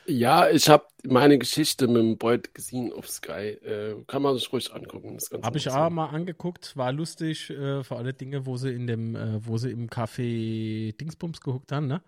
[0.07, 3.59] Ja, ich habe meine Geschichte mit dem Beut gesehen auf Sky.
[3.61, 5.19] Äh, kann man sich ruhig angucken.
[5.43, 9.17] Habe ich auch mal angeguckt, war lustig, äh, vor alle Dinge, wo sie in dem,
[9.17, 12.03] äh, wo sie im Café Dingsbums gehuckt haben, ne?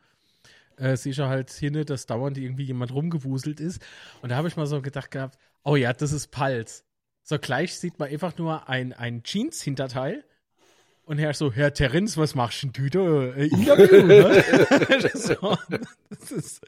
[0.81, 3.83] Äh, sicher halt hin, dass dauernd irgendwie jemand rumgewuselt ist.
[4.23, 6.87] Und da habe ich mal so gedacht gehabt, oh ja, das ist Pals.
[7.23, 10.25] So gleich sieht man einfach nur ein, ein Jeans-Hinterteil
[11.11, 13.35] und er so, Herr Terence, was machst denn du da?
[13.35, 15.11] Äh, Interview, ne?
[15.15, 15.57] so,
[16.09, 16.61] das ist,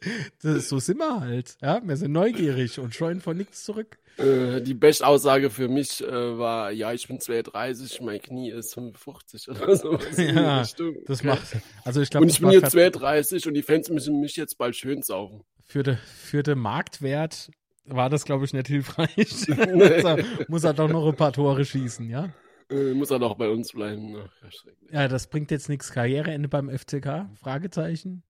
[0.42, 1.56] das ist, so sind wir halt.
[1.62, 1.80] Ja?
[1.84, 3.98] Wir sind neugierig und scheuen vor nichts zurück.
[4.16, 8.74] Äh, die beste Aussage für mich äh, war, ja, ich bin 32, mein Knie ist
[8.74, 10.00] 55 oder so.
[10.16, 10.64] Ja,
[11.06, 12.24] das macht, also ich glaube.
[12.24, 15.44] Und ich bin jetzt 32 und die Fans müssen mich jetzt bald schön saugen.
[15.64, 17.52] Für den für de Marktwert
[17.84, 19.16] war das, glaube ich, nicht hilfreich.
[19.16, 22.30] muss, er, muss er doch noch ein paar Tore schießen, ja?
[22.72, 24.16] Äh, muss er doch bei uns bleiben.
[24.16, 24.52] Ach,
[24.90, 25.92] ja, das bringt jetzt nichts.
[25.92, 27.28] Karriereende beim FCK?
[27.34, 28.22] Fragezeichen.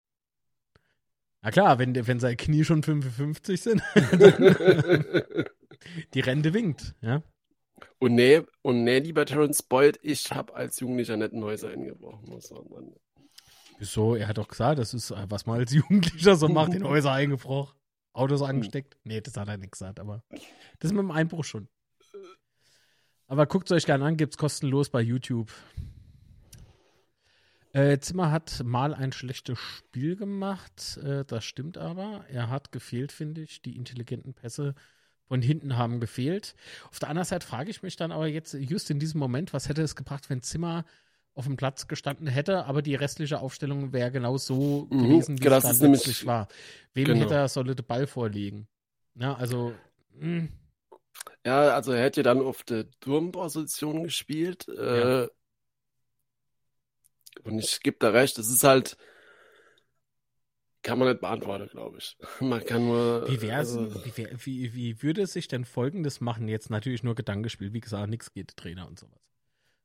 [1.42, 3.82] Na klar, wenn, wenn seine Knie schon 55 sind.
[6.14, 7.22] die Rente winkt, ja.
[7.98, 12.40] Und nee, und nee, lieber Terence Boyd, ich habe als Jugendlicher nicht ein Häuser eingebrochen.
[13.78, 14.14] Wieso?
[14.14, 17.76] Er hat doch gesagt, das ist, was man als Jugendlicher so macht, in Häuser eingebrochen.
[18.12, 18.48] Autos hm.
[18.48, 18.96] angesteckt.
[19.04, 20.22] Nee, das hat er nicht gesagt, aber
[20.78, 21.68] das ist mit dem Einbruch schon.
[23.32, 25.50] Aber guckt es euch gerne an, gibt es kostenlos bei YouTube.
[27.72, 32.26] Äh, Zimmer hat mal ein schlechtes Spiel gemacht, äh, das stimmt aber.
[32.28, 33.62] Er hat gefehlt, finde ich.
[33.62, 34.74] Die intelligenten Pässe
[35.28, 36.54] von hinten haben gefehlt.
[36.90, 39.66] Auf der anderen Seite frage ich mich dann aber jetzt, just in diesem Moment, was
[39.70, 40.84] hätte es gebracht, wenn Zimmer
[41.32, 45.44] auf dem Platz gestanden hätte, aber die restliche Aufstellung wäre genau so mhm, gewesen, wie
[45.44, 46.48] genau, es dann letztlich war.
[46.92, 47.20] Wem genau.
[47.22, 48.68] hätte er solle den Ball vorlegen?
[49.14, 49.72] Ja, also.
[50.20, 50.48] Mh.
[51.44, 54.66] Ja, also er hätte dann auf der Turmposition gespielt.
[54.68, 55.24] Ja.
[55.24, 55.28] Äh,
[57.44, 58.96] und ich gebe da recht, es ist halt,
[60.82, 62.16] kann man nicht beantworten, glaube ich.
[62.40, 63.28] Man kann nur.
[63.28, 66.48] Wie, wär's, also, wie, wie, wie, würde es sich denn Folgendes machen?
[66.48, 67.72] Jetzt natürlich nur Gedankenspiel.
[67.72, 69.20] Wie gesagt, nichts geht Trainer und sowas.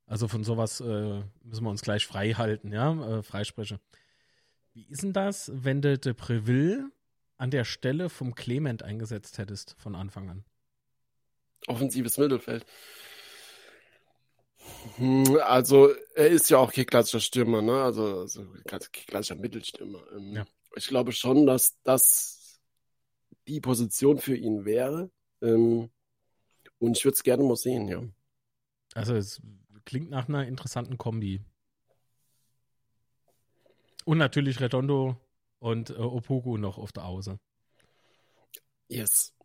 [0.07, 3.79] Also von sowas äh, müssen wir uns gleich frei halten, ja, äh, freisprechen.
[4.73, 6.89] Wie ist denn das, wenn du de Preville
[7.37, 10.45] an der Stelle vom Clement eingesetzt hättest von Anfang an?
[11.65, 12.65] Offensives Mittelfeld.
[14.97, 17.83] Hm, also, er ist ja auch kein klassischer Stürmer, ne?
[17.83, 18.45] Also, also
[18.91, 20.03] klassischer Mittelstürmer.
[20.13, 20.45] Ähm, ja.
[20.75, 22.59] Ich glaube schon, dass das
[23.47, 25.09] die Position für ihn wäre.
[25.41, 25.89] Ähm,
[26.79, 28.03] und ich würde es gerne mal sehen, ja.
[28.93, 29.41] Also, es
[29.85, 31.41] klingt nach einer interessanten Kombi.
[34.05, 35.17] Und natürlich Redondo
[35.59, 37.39] und äh, Opoku noch auf der Auße.
[38.89, 39.36] Yes.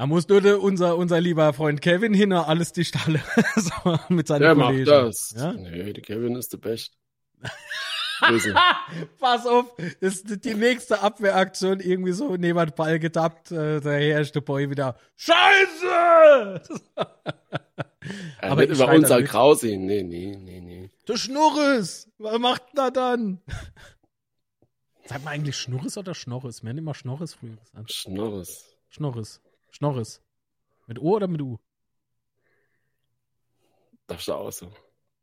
[0.00, 3.20] Da muss nur unser, unser lieber Freund Kevin hin, alles die Stalle
[3.54, 4.86] so, mit seinen der Kollegen.
[4.86, 5.34] Der macht das.
[5.36, 5.52] Ja?
[5.52, 6.96] Nee, der Kevin ist der Best.
[9.18, 14.40] Pass auf, das ist die nächste Abwehraktion irgendwie so den Ball gedappt, äh, der herrschte
[14.40, 16.62] Boy wieder Scheiße!
[18.40, 19.76] Aber nicht über unser Krausi.
[19.76, 20.90] Nee, nee, nee, nee.
[21.04, 22.08] Du Schnurres!
[22.16, 23.42] Was macht er dann?
[25.04, 26.62] Sagt man eigentlich Schnurres oder Schnorres?
[26.62, 27.92] Wir haben immer Schnorres früher gesagt.
[27.92, 28.64] Schnorres.
[28.88, 29.42] Schnorres.
[29.70, 30.22] Schnorris.
[30.86, 31.58] Mit O oder mit U?
[34.06, 34.72] Darfst du auch so.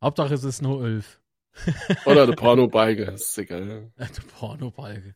[0.01, 1.19] Hauptsache es ist nur Ölf.
[2.05, 3.91] oder der Pornobalge, ist egal.
[3.97, 4.05] Der
[4.37, 5.15] Pornobalge.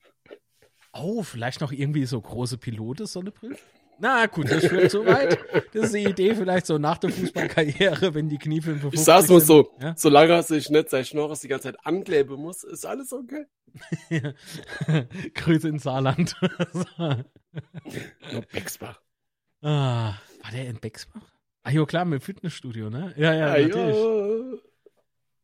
[0.94, 3.58] Oh, vielleicht noch irgendwie so große Pilote, so eine Brille?
[4.00, 5.38] Na gut, das führt zu weit.
[5.74, 9.30] Das ist die Idee vielleicht so nach der Fußballkarriere, wenn die Knie 55 Ich sag's
[9.30, 9.94] nur so, ja?
[9.96, 13.46] solange er sich nicht sein Schnorres die ganze Zeit ankleben muss, ist alles okay.
[15.36, 16.36] Grüße in Saarland.
[16.98, 19.00] Nur Bexbach.
[19.62, 21.22] Ah, war der in Bexbach?
[21.64, 23.14] Ah, jo, klar, mit Fitnessstudio, ne?
[23.16, 23.96] Ja, ja, ja natürlich.
[23.96, 24.60] Jo.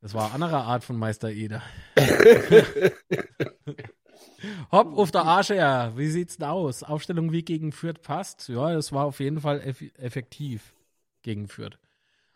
[0.02, 1.62] Das war eine andere Art von Meister Eder.
[4.72, 5.94] Hopp auf der Arsch her.
[5.96, 6.84] Wie sieht's denn aus?
[6.84, 8.48] Aufstellung wie gegen Fürth passt?
[8.50, 10.74] Ja, das war auf jeden Fall eff effektiv
[11.24, 11.78] gegen Fürth.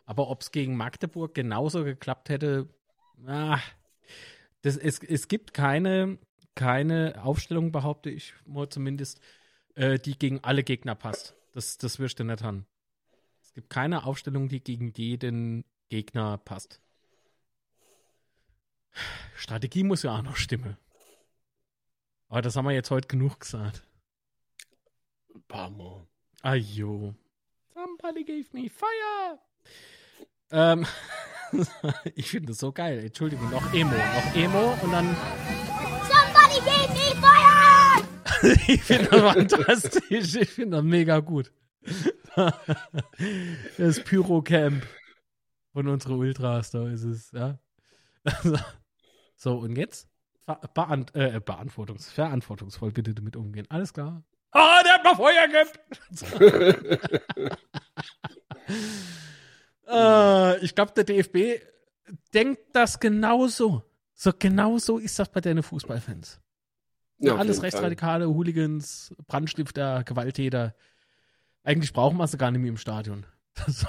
[0.06, 2.68] Aber ob es gegen Magdeburg genauso geklappt hätte,
[3.26, 3.60] ah,
[4.62, 6.18] das, es, es gibt keine,
[6.56, 9.22] keine Aufstellung, behaupte ich mal zumindest,
[9.76, 11.36] äh, die gegen alle Gegner passt.
[11.52, 12.66] Das, das wirst du nicht haben.
[13.42, 16.82] Es gibt keine Aufstellung, die gegen jeden Gegner passt.
[19.36, 20.78] Strategie muss ja auch noch stimmen.
[22.30, 23.84] Aber das haben wir jetzt heute genug gesagt.
[25.36, 26.08] Ein paar Mal.
[26.42, 27.16] Ajo.
[27.74, 29.40] Somebody gave me fire.
[30.52, 30.86] Ähm,
[32.16, 33.00] ich finde das so geil.
[33.06, 33.92] Entschuldigung, noch Emo.
[33.92, 35.16] Noch Emo und dann.
[36.08, 36.91] Somebody gave me fire!
[38.68, 40.36] ich finde das fantastisch.
[40.36, 41.52] Ich finde das mega gut.
[43.78, 44.86] das Pyro-Camp
[45.74, 47.60] von unseren Ultras, da ist es, ja.
[49.36, 50.08] so, und jetzt?
[50.74, 53.66] beant äh, beantwortungs verantwortungsvoll bitte damit umgehen.
[53.70, 54.24] Alles klar.
[54.52, 55.80] Ah, der hat mal Feuer gehabt.
[59.88, 61.62] äh, ich glaube, der DFB
[62.34, 63.84] denkt das genauso.
[64.14, 66.42] So genauso ist das bei deinen Fußballfans.
[67.22, 68.34] Ja, alles rechtsradikale Fall.
[68.34, 70.76] Hooligans, Brandstifter, Gewalttäter.
[71.64, 73.26] Eigentlich brauchen wir sie gar nicht mehr im Stadion.
[73.68, 73.88] so.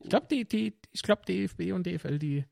[0.00, 2.44] Ich glaube, die, die, ich glaube, DFB und DFL, die,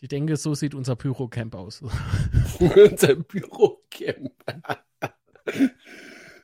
[0.00, 1.82] die denken, so sieht unser Pyrocamp aus.
[2.58, 4.32] unser Pyrocamp.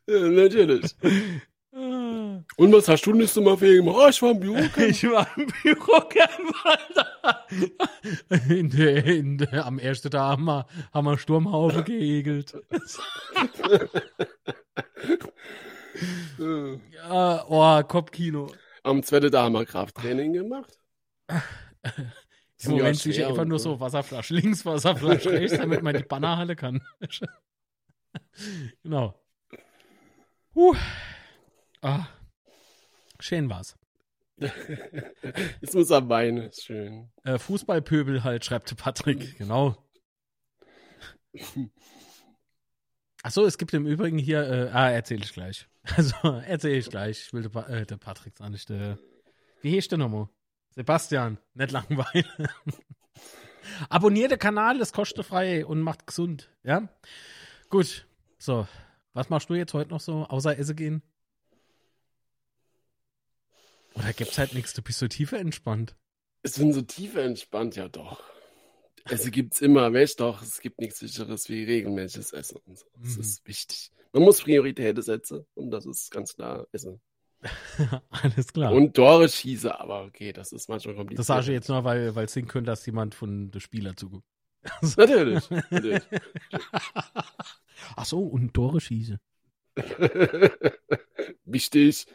[0.07, 0.95] ja, natürlich.
[2.57, 3.97] Und was hast du nächstes Mal für gemacht?
[3.99, 4.77] Oh, ich war im Bürocamp.
[4.89, 7.47] Ich war im Bürocamp, Alter.
[8.49, 12.57] In der, in der, am ersten Tag haben wir, haben wir Sturmhaufen geegelt.
[16.39, 18.53] ja, oh, Kopfkino.
[18.83, 20.79] Am zweiten Tag haben wir Krafttraining gemacht.
[22.63, 26.57] Im Moment sehe ich einfach nur so Wasserflasche links, Wasserflasche rechts, damit man die Bannerhalle
[26.57, 26.81] kann.
[28.83, 29.15] genau.
[30.55, 30.75] Uh.
[31.83, 32.07] Ah.
[33.21, 33.77] Schön war's.
[34.39, 37.11] Jetzt muss er weinen, ist schön.
[37.25, 39.77] Äh, Fußballpöbel halt, schreibt Patrick, genau.
[43.23, 45.69] Achso, es gibt im Übrigen hier, äh, ah, erzähle ich gleich.
[45.97, 47.27] Also, erzähle ich gleich.
[47.27, 48.99] Ich will der, äh, der Patrick sagen, nicht der,
[49.63, 50.29] wie hieß der nochmal?
[50.75, 52.49] Sebastian, nicht langweilen.
[53.89, 56.89] Abonniert den Kanal, das kostet frei und macht gesund, ja?
[57.71, 58.07] Gut,
[58.39, 58.67] so.
[59.13, 61.03] Was machst du jetzt heute noch so, außer Essen gehen?
[63.97, 65.97] Oder gibt's halt nichts, du bist so tiefer entspannt.
[66.43, 68.23] Ich bin so tiefer entspannt, ja doch.
[69.09, 72.59] Essen gibt's immer, weißt doch, es gibt nichts Sicheres wie regelmäßiges Essen.
[72.67, 72.87] Und so.
[73.01, 73.21] Das mhm.
[73.21, 73.93] ist wichtig.
[74.13, 77.01] Man muss Prioritäten setzen und das ist ganz klar Essen.
[78.11, 78.73] Alles klar.
[78.73, 81.21] Und Tore schieße, aber okay, das ist manchmal kompliziert.
[81.21, 84.27] Das sage ich jetzt nur, weil, es sehen könnte, dass jemand von der Spieler zuguckt.
[84.97, 86.03] natürlich, natürlich.
[87.97, 89.21] Ach so, und Tore schieße.
[91.45, 92.07] Wichtig.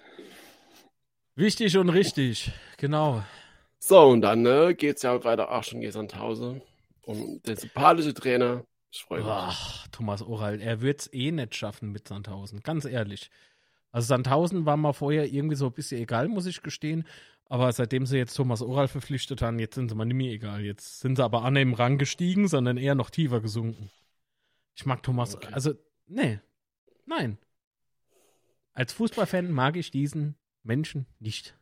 [1.36, 3.24] Wichtig und richtig, genau.
[3.80, 6.62] So, und dann ne, geht es ja weiter auch schon Gesandhause.
[7.04, 9.30] Und der sympathische Trainer, ich freue mich.
[9.30, 13.32] Ach, Thomas Oral, er wird es eh nicht schaffen mit Sandhausen, ganz ehrlich.
[13.92, 17.08] Also Sandhausen war mal vorher irgendwie so ein bisschen egal, muss ich gestehen.
[17.46, 20.62] Aber seitdem sie jetzt Thomas Oral verpflichtet haben, jetzt sind sie mal nicht mehr egal.
[20.62, 23.90] Jetzt sind sie aber an dem Rang gestiegen, sondern eher noch tiefer gesunken.
[24.76, 25.50] Ich mag Thomas, okay.
[25.52, 25.74] also,
[26.08, 26.40] nee,
[27.06, 27.38] nein.
[28.74, 31.58] Als Fußballfan mag ich diesen Menschen nicht.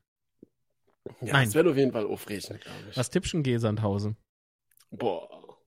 [1.22, 1.46] Ja, Nein.
[1.46, 2.98] das wird auf jeden Fall aufregend, glaube ich.
[2.98, 4.18] Was tippst du G Sandhausen?
[4.92, 5.58] Boah.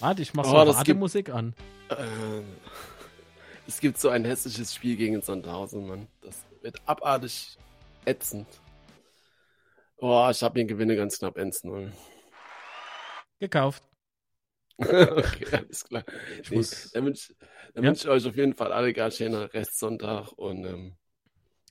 [0.00, 1.54] Warte, ich mach so oh, Wartemusik an.
[1.88, 2.42] Äh,
[3.66, 6.08] es gibt so ein hässliches Spiel gegen Sandhausen, Mann.
[6.20, 7.56] Das wird abartig
[8.04, 8.46] ätzend.
[9.98, 11.92] Boah, ich habe den Gewinne ganz knapp 1-0.
[13.38, 13.82] Gekauft.
[14.78, 16.04] okay, alles klar.
[16.42, 17.34] Ich nee, muss, dann wünsche
[17.74, 17.82] ja?
[17.82, 20.96] wünsch ich euch auf jeden Fall alle gar schönen Restsonntag und ähm,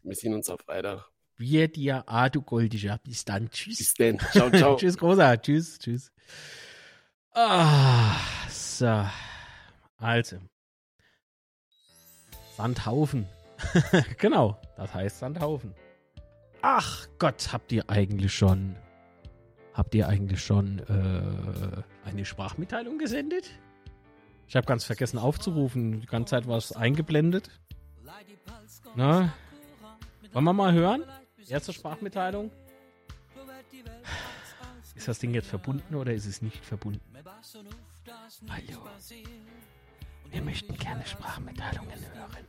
[0.03, 1.09] wir sehen uns auf Freitag.
[1.35, 2.99] Wir dir, ah, du Goldischer.
[3.03, 3.49] Bis dann.
[3.49, 3.77] Tschüss.
[3.79, 4.19] Bis dann.
[4.19, 4.75] Ciao, ciao.
[4.77, 5.41] tschüss, Großer.
[5.41, 6.11] Tschüss, tschüss.
[7.31, 8.15] Ah,
[8.49, 9.05] so.
[9.97, 10.37] Also.
[12.55, 13.27] Sandhaufen.
[14.19, 15.73] genau, das heißt Sandhaufen.
[16.61, 18.75] Ach Gott, habt ihr eigentlich schon
[19.73, 23.51] Habt ihr eigentlich schon äh, eine Sprachmitteilung gesendet?
[24.47, 26.01] Ich habe ganz vergessen aufzurufen.
[26.01, 27.49] Die ganze Zeit war es eingeblendet.
[28.95, 29.33] Na?
[30.31, 31.03] Wollen wir mal hören?
[31.47, 32.51] Erste Sprachmitteilung.
[34.95, 37.01] Ist das Ding jetzt verbunden oder ist es nicht verbunden?
[38.49, 38.79] Hallo.
[40.29, 42.47] Wir möchten gerne Sprachmitteilungen hören.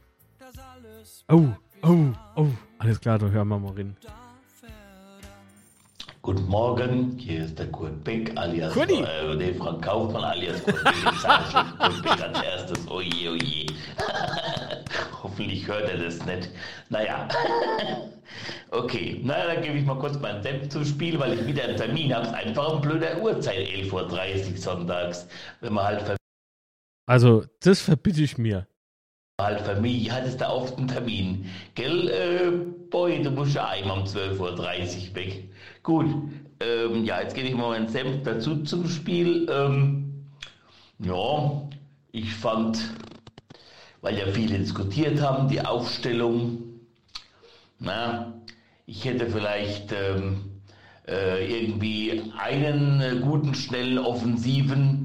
[1.28, 1.48] Oh,
[1.82, 2.50] oh, oh.
[2.78, 3.96] Alles klar, da hören wir mal rein.
[6.24, 8.86] Guten Morgen, hier ist der Kurt Beck alias äh,
[9.36, 10.94] nee, Frank Kaufmann alias Kurt Beck.
[11.12, 12.88] Ich sage schon Kurt Beck als erstes.
[12.90, 13.66] Oje, oje.
[15.22, 16.48] Hoffentlich hört er das nicht.
[16.88, 17.28] Naja.
[18.70, 21.76] okay, na dann gebe ich mal kurz meinen Senf zum Spiel, weil ich wieder einen
[21.76, 22.22] Termin habe.
[22.22, 25.28] Es ist einfach ein blöder Uhrzeit, 11.30 Uhr sonntags.
[25.60, 26.16] Wenn man halt.
[27.04, 28.66] Also, das verbitte ich mir.
[29.40, 31.46] Halt Familie hattest da oft einen Termin.
[31.74, 32.52] Gell, äh,
[32.88, 35.48] Boy, du musst ja einmal um 12.30 Uhr weg.
[35.82, 36.06] Gut,
[36.60, 39.48] ähm, ja, jetzt gebe ich mal meinen Senf dazu zum Spiel.
[39.50, 40.28] Ähm,
[41.00, 41.62] ja,
[42.12, 42.78] ich fand,
[44.02, 46.62] weil ja viele diskutiert haben, die Aufstellung,
[47.80, 48.34] na,
[48.86, 50.62] ich hätte vielleicht ähm,
[51.08, 55.03] äh, irgendwie einen äh, guten, schnellen, offensiven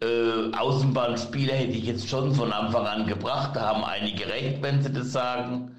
[0.00, 3.56] äh, Außenbahnspieler hätte ich jetzt schon von Anfang an gebracht.
[3.56, 5.76] Da haben einige recht, wenn sie das sagen.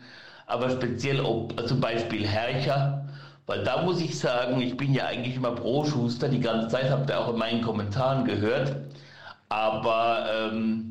[0.48, 3.08] Aber speziell ob zum Beispiel Herrscher
[3.46, 6.92] Weil da muss ich sagen, ich bin ja eigentlich immer pro Schuster, die ganze Zeit
[6.92, 8.76] habt ihr auch in meinen Kommentaren gehört.
[9.50, 10.89] Aber ähm,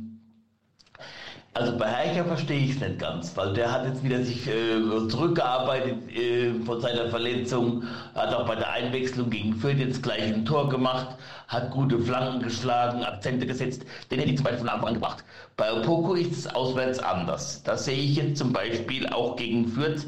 [1.58, 5.08] also bei Hercher verstehe ich es nicht ganz, weil der hat jetzt wieder sich äh,
[5.08, 7.82] zurückgearbeitet äh, von seiner Verletzung,
[8.14, 11.16] hat auch bei der Einwechslung gegen Fürth jetzt gleich ein Tor gemacht,
[11.48, 15.24] hat gute Flanken geschlagen, Akzente gesetzt, den hätte ich zum Beispiel von Anfang an gebracht.
[15.56, 17.62] Bei Opoko ist es auswärts anders.
[17.64, 20.06] Da sehe ich jetzt zum Beispiel auch gegen Fürth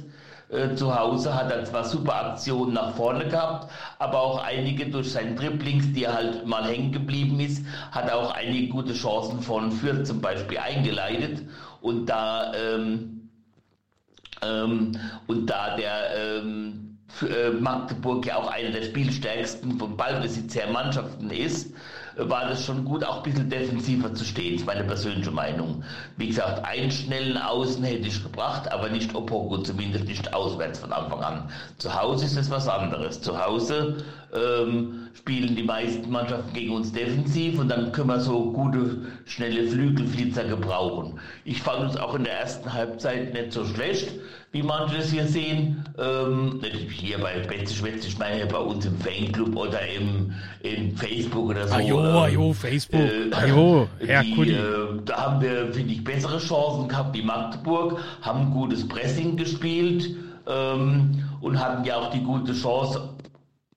[0.50, 5.12] äh, zu Hause hat er zwar super Aktionen nach vorne gehabt, aber auch einige durch
[5.12, 9.40] seinen Dribblings, die er halt mal hängen geblieben ist, hat er auch einige gute Chancen
[9.42, 11.42] von Fürth zum Beispiel eingeleitet.
[11.80, 13.30] Und da, ähm,
[14.42, 14.92] ähm,
[15.28, 21.30] und da der ähm, äh, Magdeburg ja auch einer der spielstärksten vom Ballbesitz her Mannschaften
[21.30, 21.74] ist,
[22.28, 25.84] war das schon gut, auch ein bisschen defensiver zu stehen, ist meine persönliche Meinung.
[26.16, 30.92] Wie gesagt, einen schnellen Außen hätte ich gebracht, aber nicht Opoko, zumindest nicht auswärts von
[30.92, 31.48] Anfang an.
[31.78, 33.20] Zu Hause ist es was anderes.
[33.20, 34.04] Zu Hause
[34.34, 39.68] ähm, spielen die meisten Mannschaften gegen uns defensiv und dann können wir so gute, schnelle
[39.68, 41.18] Flügelflitzer gebrauchen.
[41.44, 44.12] Ich fand uns auch in der ersten Halbzeit nicht so schlecht
[44.52, 45.84] wie manche es hier sehen.
[45.98, 50.32] Ähm, hier bei Betze Schwätze, ich meine bei uns im Fanclub oder im,
[50.62, 51.74] in Facebook oder so.
[51.74, 56.38] Ajo, ähm, ajo, Facebook, äh, ajo, Herr die, äh, Da haben wir, finde ich, bessere
[56.38, 60.16] Chancen gehabt wie Magdeburg, haben gutes Pressing gespielt
[60.48, 63.08] ähm, und hatten ja auch die gute Chance,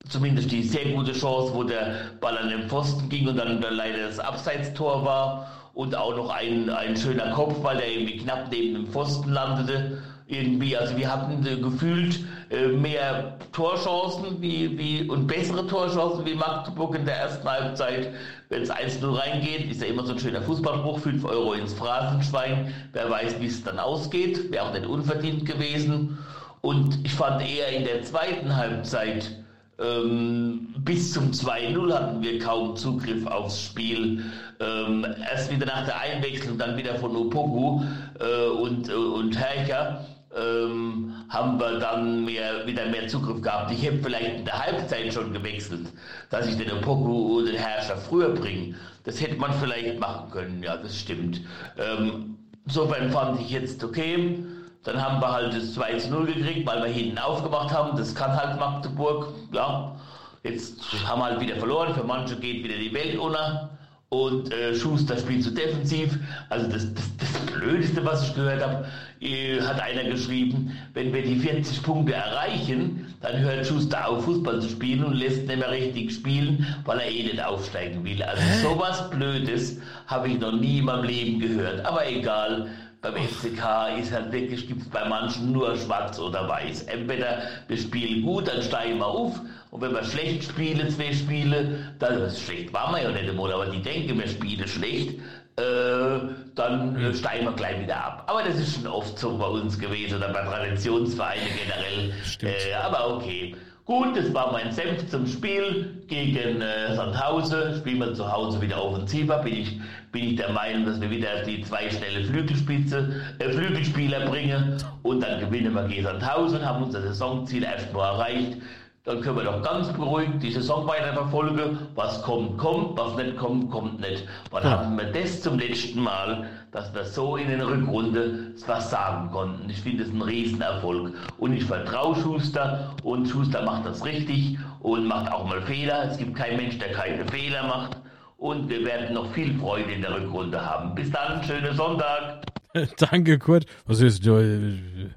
[0.10, 4.08] zumindest die sehr gute Chance, wo der Ball an den Pfosten ging und dann leider
[4.08, 8.88] das Abseitstor war und auch noch ein, ein schöner Kopfball, der irgendwie knapp neben dem
[8.88, 10.02] Pfosten landete
[10.34, 12.20] irgendwie, also wir hatten äh, gefühlt
[12.50, 18.14] äh, mehr Torchancen wie, wie, und bessere Torchancen wie Magdeburg in der ersten Halbzeit.
[18.50, 22.74] Wenn es 1-0 reingeht, ist ja immer so ein schöner Fußballspruch, 5 Euro ins Phrasenschwein.
[22.92, 24.52] Wer weiß, wie es dann ausgeht.
[24.52, 26.18] Wäre auch nicht unverdient gewesen.
[26.62, 29.44] Und ich fand eher in der zweiten Halbzeit,
[29.80, 34.24] ähm, bis zum 2-0 hatten wir kaum Zugriff aufs Spiel.
[34.60, 37.82] Ähm, erst wieder nach der Einwechslung, dann wieder von Opoku
[38.20, 40.06] äh, und, äh, und Hercher
[40.36, 43.72] ähm, haben wir dann mehr, wieder mehr Zugriff gehabt.
[43.72, 45.92] Ich hätte vielleicht in der Halbzeit schon gewechselt,
[46.30, 48.76] dass ich den Opoku oder den Herrscher früher bringe.
[49.04, 51.42] Das hätte man vielleicht machen können, ja, das stimmt.
[51.78, 54.44] Ähm, insofern fand ich jetzt okay.
[54.84, 57.98] Dann haben wir halt das 2 zu 0 gekriegt, weil wir hinten aufgemacht haben.
[57.98, 59.96] Das kann halt Magdeburg, ja.
[60.44, 61.94] Jetzt haben wir halt wieder verloren.
[61.94, 63.70] Für manche geht wieder die Welt unter
[64.14, 66.20] und äh, Schuster spielt zu so defensiv.
[66.50, 68.86] Also das, das, das Blödeste, was ich gehört habe,
[69.22, 74.62] äh, hat einer geschrieben, wenn wir die 40 Punkte erreichen, dann hört Schuster auf, Fußball
[74.62, 78.22] zu spielen und lässt nicht mehr richtig spielen, weil er eh nicht aufsteigen will.
[78.22, 81.84] Also sowas Blödes habe ich noch nie in meinem Leben gehört.
[81.84, 82.68] Aber egal,
[83.04, 86.84] beim FCK ist halt wirklich, gibt es bei manchen nur schwarz oder weiß.
[86.84, 89.40] Entweder wir spielen gut, dann steigen wir auf
[89.72, 93.52] und wenn wir schlecht spielen, zwei Spiele, dann ist schlecht waren wir ja nicht einmal,
[93.52, 95.20] aber die denken, wir spielen schlecht,
[95.58, 96.20] äh,
[96.56, 98.24] dann äh, steigen wir gleich wieder ab.
[98.28, 102.14] Aber das ist schon oft so bei uns gewesen oder bei Traditionsvereinen generell.
[102.42, 103.54] Äh, aber okay.
[103.86, 107.76] Gut, das war mein Senf zum Spiel gegen äh, Sandhausen.
[107.80, 109.40] Spielen wir zu Hause wieder offensiver.
[109.40, 109.78] Bin ich,
[110.14, 115.22] bin ich der Meinung, dass wir wieder die zwei schnelle Flügelspitze, äh, Flügelspieler bringen und
[115.22, 118.58] dann gewinnen wir gegen Sandhausen, haben unser Saisonziel erstmal erreicht
[119.06, 121.78] dann können wir doch ganz beruhigt die Saison weiter verfolgen.
[121.94, 124.26] Was kommt, kommt, was nicht kommt, kommt nicht.
[124.50, 124.70] Wann ja.
[124.72, 129.70] hatten wir das zum letzten Mal, dass wir so in der Rückrunde was sagen konnten?
[129.70, 131.14] Ich finde es ein Riesenerfolg.
[131.38, 136.10] Und ich vertraue Schuster und Schuster macht das richtig und macht auch mal Fehler.
[136.10, 137.98] Es gibt keinen Mensch, der keine Fehler macht.
[138.38, 140.96] Und wir werden noch viel Freude in der Rückrunde haben.
[140.96, 142.46] Bis dann, schönen Sonntag.
[142.98, 143.66] Danke, Kurt.
[143.86, 145.10] Was ist, äh,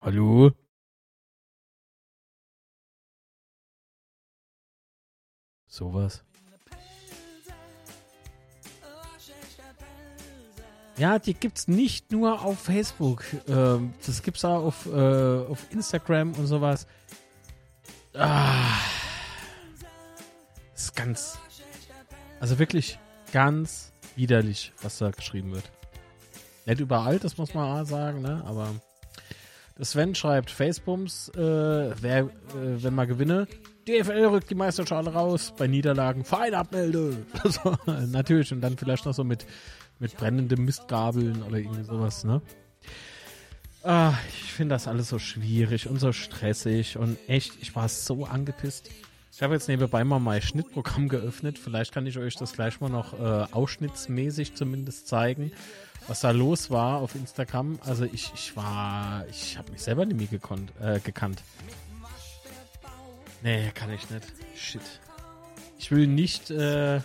[0.00, 0.52] hallo?
[5.72, 6.22] Sowas.
[10.98, 13.24] Ja, die gibt's nicht nur auf Facebook.
[13.48, 16.86] Ähm, das gibt's auch auf, äh, auf Instagram und sowas.
[18.12, 18.76] Ah,
[20.74, 21.38] ist ganz,
[22.38, 22.98] also wirklich
[23.32, 25.70] ganz widerlich, was da geschrieben wird.
[26.66, 28.42] Nicht überall, das muss man auch sagen, ne?
[28.44, 28.68] Aber
[29.80, 31.38] Sven schreibt, Facepumps, äh,
[32.02, 33.48] wer, äh, wenn man gewinne,
[33.88, 37.26] DFL rückt die Meisterschale raus, bei Niederlagen Verein abmelde.
[37.44, 37.76] so,
[38.06, 39.46] natürlich, und dann vielleicht noch so mit,
[39.98, 42.42] mit brennenden Mistgabeln oder irgendwie sowas, ne?
[43.84, 48.24] Ah, ich finde das alles so schwierig und so stressig und echt, ich war so
[48.24, 48.90] angepisst.
[49.32, 51.58] Ich habe jetzt nebenbei mal mein Schnittprogramm geöffnet.
[51.58, 55.50] Vielleicht kann ich euch das gleich mal noch äh, ausschnittsmäßig zumindest zeigen,
[56.06, 57.80] was da los war auf Instagram.
[57.84, 61.42] Also ich, ich war, ich habe mich selber nicht mehr gekonnt, äh, gekannt.
[63.42, 64.32] Nee, kann ich nicht.
[64.54, 64.82] Shit.
[65.78, 67.00] Ich will nicht äh,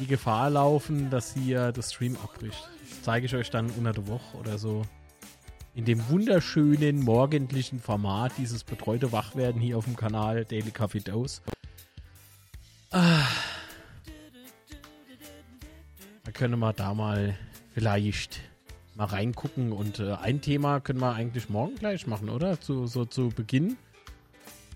[0.00, 2.68] die Gefahr laufen, dass hier das Stream abbricht.
[2.88, 4.82] Das zeige ich euch dann unter der Woche oder so.
[5.76, 11.40] In dem wunderschönen morgendlichen Format, dieses betreute Wachwerden hier auf dem Kanal Daily Coffee Dose.
[12.90, 13.22] Ah.
[16.24, 17.38] Da können wir da mal
[17.74, 18.40] vielleicht
[18.96, 22.60] mal reingucken und äh, ein Thema können wir eigentlich morgen gleich machen, oder?
[22.60, 23.76] Zu, so zu Beginn.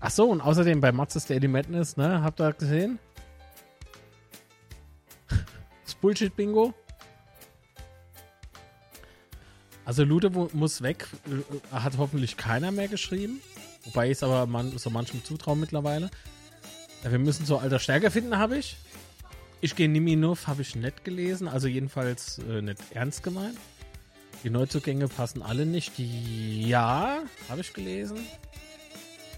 [0.05, 2.21] Ach so, und außerdem bei Matzes Daily Madness, ne?
[2.21, 2.99] Habt ihr gesehen?
[5.85, 6.73] Das Bullshit-Bingo.
[9.85, 13.39] Also Lude muss weg, äh, hat hoffentlich keiner mehr geschrieben.
[13.85, 16.11] Wobei ich es aber man, so manchem zutrauen mittlerweile.
[17.03, 18.75] Wir müssen so alter Stärke finden, habe ich.
[19.61, 23.57] Ich gehe Niminov, habe ich nett gelesen, also jedenfalls äh, nicht ernst gemeint.
[24.43, 25.93] Die Neuzugänge passen alle nicht.
[25.97, 28.17] Ja, habe ich gelesen.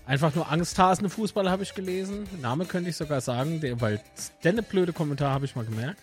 [0.06, 2.28] Einfach nur Angsthasen Fußball habe ich gelesen.
[2.40, 4.00] Name könnte ich sogar sagen, der, weil
[4.44, 6.00] der blöde Kommentar habe ich mal gemerkt.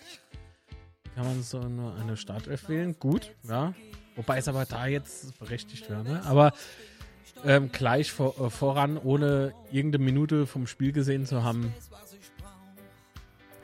[1.15, 2.95] Kann man so nur eine Startelf wählen?
[2.99, 3.73] Gut, ja.
[4.15, 6.21] Wobei es aber da jetzt berechtigt wäre, ne?
[6.25, 6.53] Aber
[7.45, 11.73] ähm, gleich vor, äh, voran, ohne irgendeine Minute vom Spiel gesehen zu haben.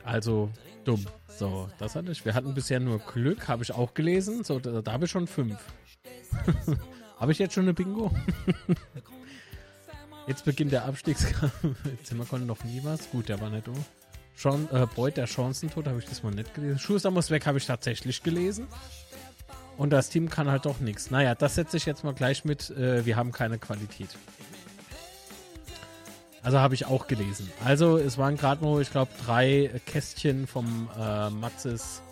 [0.04, 0.50] Also
[0.84, 1.04] dumm.
[1.28, 2.24] So, das hatte ich.
[2.24, 4.42] Wir hatten bisher nur Glück, habe ich auch gelesen.
[4.44, 5.58] So, da, da habe ich schon fünf.
[7.18, 8.10] habe ich jetzt schon eine Bingo?
[10.30, 11.52] jetzt beginnt der Abstiegskampf.
[12.04, 13.10] Zimmer konnte noch nie was.
[13.10, 13.84] Gut, der war nicht doof.
[14.36, 16.78] Sean, äh, Boyd, der Chancentod, habe ich das mal nicht gelesen.
[16.78, 18.68] Schuster muss weg, habe ich tatsächlich gelesen.
[19.76, 21.10] Und das Team kann halt doch nichts.
[21.10, 22.70] Naja, das setze ich jetzt mal gleich mit.
[22.70, 24.08] Äh, wir haben keine Qualität.
[26.42, 27.50] Also habe ich auch gelesen.
[27.64, 32.02] Also es waren gerade nur, ich glaube, drei Kästchen vom äh, Matzes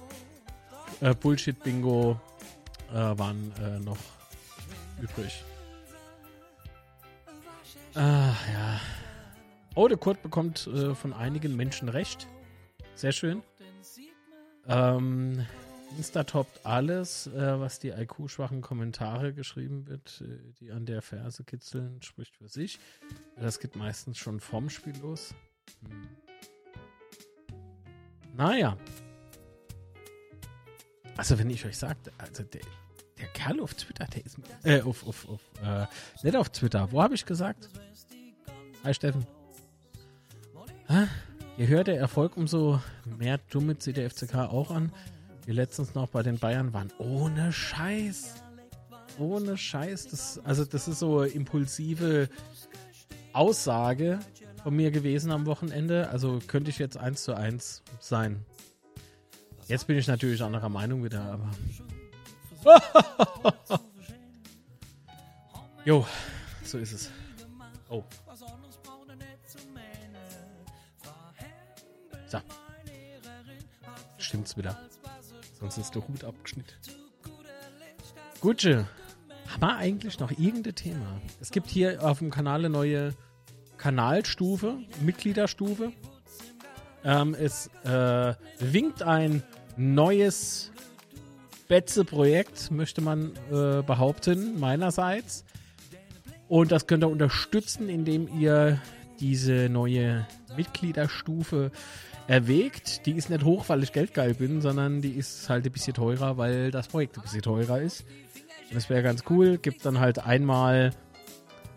[1.01, 2.21] äh, Bullshit-Bingo
[2.91, 3.97] äh, waren äh, noch
[5.01, 5.45] übrig.
[7.95, 8.81] Ah, ja.
[9.75, 12.27] Oh, der Kurt bekommt äh, von einigen Menschen recht.
[12.95, 13.43] Sehr schön.
[14.67, 15.47] Ähm,
[15.97, 21.45] Insta toppt alles, äh, was die IQ-schwachen Kommentare geschrieben wird, äh, die an der Ferse
[21.45, 22.79] kitzeln, spricht für sich.
[23.37, 25.35] Das geht meistens schon vom Spiel los.
[25.83, 26.09] Hm.
[28.37, 28.77] Naja.
[31.17, 32.61] Also, wenn ich euch sage, also der,
[33.19, 34.39] der Kerl auf Twitter, der ist.
[34.63, 35.87] Äh, auf, auf, auf, äh,
[36.23, 36.91] nicht auf Twitter.
[36.93, 37.69] Wo habe ich gesagt?
[38.85, 39.27] Hi, Steffen.
[40.87, 41.07] Hä?
[41.57, 44.93] Ihr hört der Erfolg umso mehr dumme zieht der FCK auch an
[45.49, 46.93] wir letztens noch bei den Bayern waren.
[46.99, 48.35] Ohne Scheiß.
[49.19, 50.09] Ohne Scheiß.
[50.09, 52.29] Das, also das ist so impulsive
[53.33, 54.19] Aussage
[54.63, 56.11] von mir gewesen am Wochenende.
[56.11, 58.45] Also könnte ich jetzt eins zu eins sein.
[59.69, 61.51] Jetzt bin ich natürlich anderer Meinung wieder, aber.
[65.85, 66.07] jo,
[66.65, 67.11] so ist es.
[67.89, 68.03] Oh.
[72.27, 72.39] So.
[74.19, 74.77] Stimmt's wieder.
[75.61, 76.75] Sonst ist der Hut abgeschnitten.
[78.41, 78.87] Gutsche,
[79.49, 81.21] haben wir eigentlich noch irgendein Thema?
[81.41, 83.15] Es gibt hier auf dem Kanal eine neue
[83.79, 85.93] Kanalstufe, Mitgliederstufe.
[87.05, 89.43] Ähm, es äh, winkt ein
[89.77, 90.71] neues
[91.69, 95.45] Betze-Projekt, möchte man äh, behaupten, meinerseits.
[96.49, 98.81] Und das könnt ihr unterstützen, indem ihr
[99.21, 101.71] diese neue Mitgliederstufe
[102.27, 103.07] erwägt.
[103.07, 106.39] Die ist nicht hoch, weil ich geldgeil bin, sondern die ist halt ein bisschen teurer,
[106.39, 108.05] weil das Projekt ein bisschen teurer ist.
[108.73, 109.59] Das wäre ganz cool.
[109.59, 110.93] Gibt dann halt einmal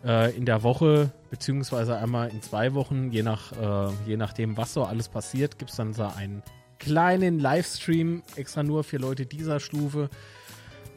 [0.06, 4.74] äh, in der Woche, beziehungsweise einmal in zwei Wochen, je, nach, äh, je nachdem, was
[4.74, 6.44] so alles passiert, gibt es dann so einen
[6.82, 10.10] kleinen Livestream extra nur für Leute dieser Stufe.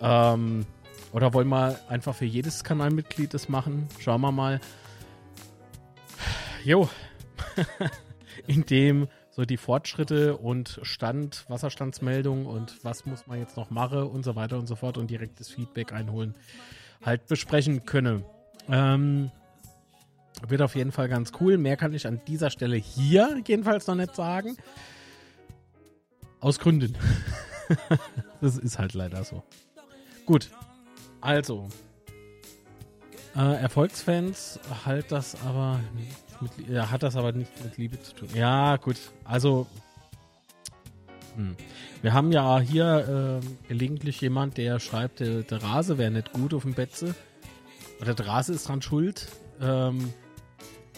[0.01, 0.65] Ähm,
[1.13, 3.87] oder wollen wir einfach für jedes Kanalmitglied das machen?
[4.01, 4.61] Schauen wir mal.
[6.65, 6.89] Jo.
[8.47, 14.05] in dem so die Fortschritte und Stand, Wasserstandsmeldung und was muss man jetzt noch machen
[14.05, 16.35] und so weiter und so fort und direktes Feedback einholen,
[17.05, 18.25] halt besprechen könne.
[18.69, 19.31] Ähm,
[20.47, 21.59] wird auf jeden Fall ganz cool.
[21.59, 24.57] Mehr kann ich an dieser Stelle hier jedenfalls noch nicht sagen.
[26.45, 26.95] Aus Gründen.
[28.43, 29.43] das ist halt leider so.
[30.27, 30.51] Gut.
[31.23, 31.71] Also.
[33.35, 35.81] Äh, Erfolgsfans halt das aber
[36.43, 38.29] mit, ja, hat das aber nicht mit Liebe zu tun.
[38.35, 38.99] Ja, gut.
[39.25, 39.67] Also,
[41.35, 41.57] hm.
[42.03, 46.53] wir haben ja hier äh, gelegentlich jemand, der schreibt, der, der Rase wäre nicht gut
[46.53, 47.15] auf dem Betze.
[48.03, 49.29] Oder der Rase ist dran schuld.
[49.63, 50.13] Ähm,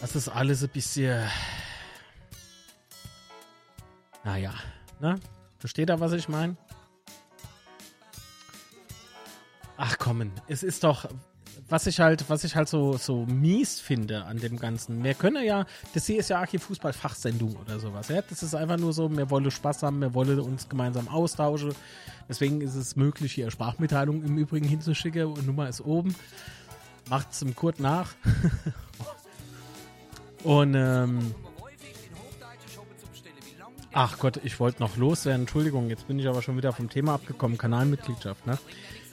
[0.01, 1.23] das ist alles ein bisschen.
[4.24, 4.52] Naja,
[4.98, 5.20] ne?
[5.59, 6.57] Versteht ihr, was ich meine?
[9.78, 11.07] Ach kommen, es ist doch,
[11.69, 15.03] was ich halt, was ich halt so, so mies finde an dem Ganzen.
[15.03, 18.09] Wir können ja, das hier ist ja Archivfußball-Fachsendung oder sowas.
[18.09, 18.23] Ja?
[18.23, 21.74] Das ist einfach nur so, wir wollen Spaß haben, wir wollen uns gemeinsam austauschen.
[22.28, 26.15] Deswegen ist es möglich, hier Sprachmitteilungen im Übrigen hinzuschicken und Nummer ist oben.
[27.09, 28.15] Macht es im Kurt nach.
[30.45, 31.35] und ähm,
[33.98, 35.43] Ach Gott, ich wollte noch loswerden.
[35.43, 37.56] Entschuldigung, jetzt bin ich aber schon wieder vom Thema abgekommen.
[37.56, 38.59] Kanalmitgliedschaft, ne?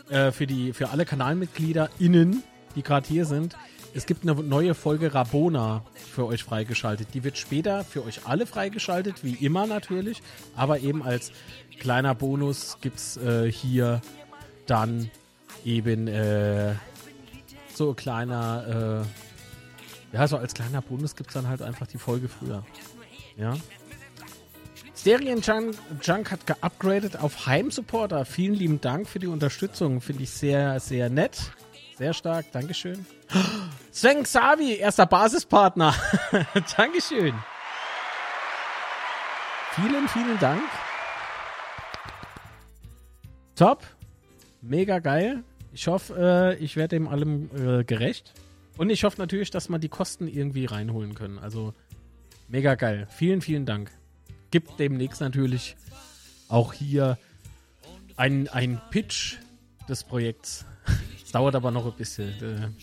[0.10, 2.44] Äh, für, die, für alle KanalmitgliederInnen,
[2.76, 3.56] die gerade hier sind,
[3.94, 7.14] es gibt eine neue Folge Rabona für euch freigeschaltet.
[7.14, 10.22] Die wird später für euch alle freigeschaltet, wie immer natürlich.
[10.54, 11.32] Aber eben als
[11.80, 14.02] kleiner Bonus gibt es äh, hier
[14.66, 15.10] dann
[15.64, 16.74] eben äh,
[17.74, 19.06] so kleiner,
[20.12, 22.66] äh, ja, so als kleiner Bonus gibt es dann halt einfach die Folge früher.
[23.38, 23.56] Ja.
[25.04, 28.24] Sterien Junk, hat geupgradet auf Heimsupporter.
[28.24, 30.00] Vielen lieben Dank für die Unterstützung.
[30.00, 31.52] Finde ich sehr, sehr nett.
[31.98, 32.50] Sehr stark.
[32.54, 33.06] Dankeschön.
[33.92, 35.94] Sven Xavi, erster Basispartner.
[36.78, 37.34] Dankeschön.
[39.72, 40.64] Vielen, vielen Dank.
[43.58, 43.84] Top.
[44.62, 45.44] Mega geil.
[45.74, 48.32] Ich hoffe, äh, ich werde dem allem äh, gerecht.
[48.78, 51.40] Und ich hoffe natürlich, dass wir die Kosten irgendwie reinholen können.
[51.40, 51.74] Also
[52.48, 53.06] mega geil.
[53.12, 53.92] Vielen, vielen Dank
[54.54, 55.76] gibt demnächst natürlich
[56.48, 57.18] auch hier
[58.18, 59.38] ein, ein Pitch
[59.90, 60.64] des Projekts.
[61.26, 62.76] Es dauert aber noch ein bisschen.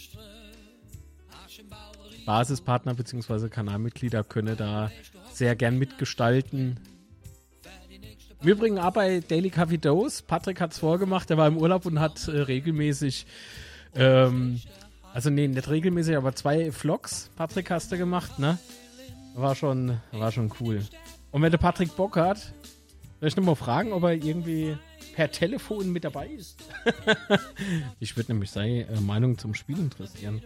[2.27, 3.49] Basispartner bzw.
[3.49, 4.91] Kanalmitglieder können da
[5.33, 6.81] sehr gern mitgestalten.
[8.43, 10.25] Im Übrigen auch bei Daily Coffee Dose.
[10.27, 13.27] Patrick hat es vorgemacht, er war im Urlaub und hat äh, regelmäßig,
[13.95, 14.61] ähm,
[15.15, 18.59] also nee, nicht regelmäßig, aber zwei Vlogs, Patrick hast du gemacht, ne?
[19.37, 20.83] War schon, war schon cool.
[21.33, 22.53] Und wenn der Patrick Bock hat,
[23.21, 24.77] soll ich nochmal fragen, ob er irgendwie
[25.15, 26.63] per Telefon mit dabei ist.
[28.01, 30.43] ich würde nämlich seine äh, Meinung zum Spiel interessieren.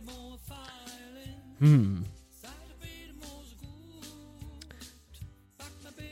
[1.58, 2.04] Hm.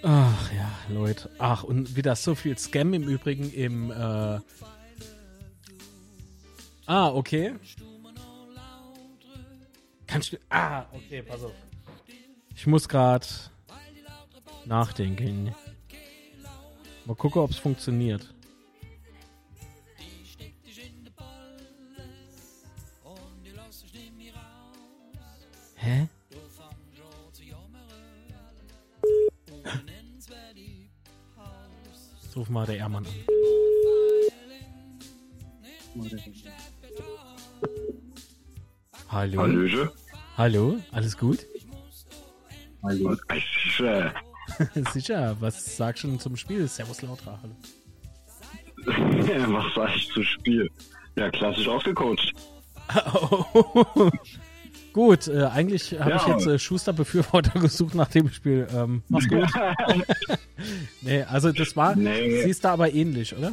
[0.04, 1.30] Ach ja, Leute.
[1.38, 3.90] Ach, und wieder so viel Scam im Übrigen im.
[3.90, 4.40] Äh
[6.86, 7.54] ah, okay.
[10.06, 10.38] Kannst du.
[10.50, 11.52] Ah, okay, pass auf.
[12.54, 13.26] Ich muss gerade
[14.66, 15.54] nachdenken.
[17.04, 18.32] Mal gucken, ob es funktioniert.
[25.74, 26.08] Hä?
[32.22, 33.12] Jetzt ruf mal der Ehrmann an.
[39.08, 39.40] Hallo?
[39.42, 39.92] Hallöche.
[40.38, 40.78] Hallo?
[40.92, 41.44] Alles gut?
[42.82, 43.16] Hallo.
[44.92, 45.36] Sicher.
[45.40, 46.66] Was sagst du denn zum Spiel?
[46.68, 47.54] Servus Lautra, hallo.
[49.52, 50.70] was sag ich zum Spiel?
[51.16, 52.32] Ja, klassisch ausgecoacht.
[54.92, 56.16] gut, äh, eigentlich habe Ja.
[56.16, 58.66] ich jetzt äh, Schuster-Befürworter gesucht nach dem Spiel.
[58.74, 59.48] Ähm, mach's gut.
[61.02, 62.42] nee, also das war, Nee.
[62.42, 63.52] siehst du aber ähnlich, oder?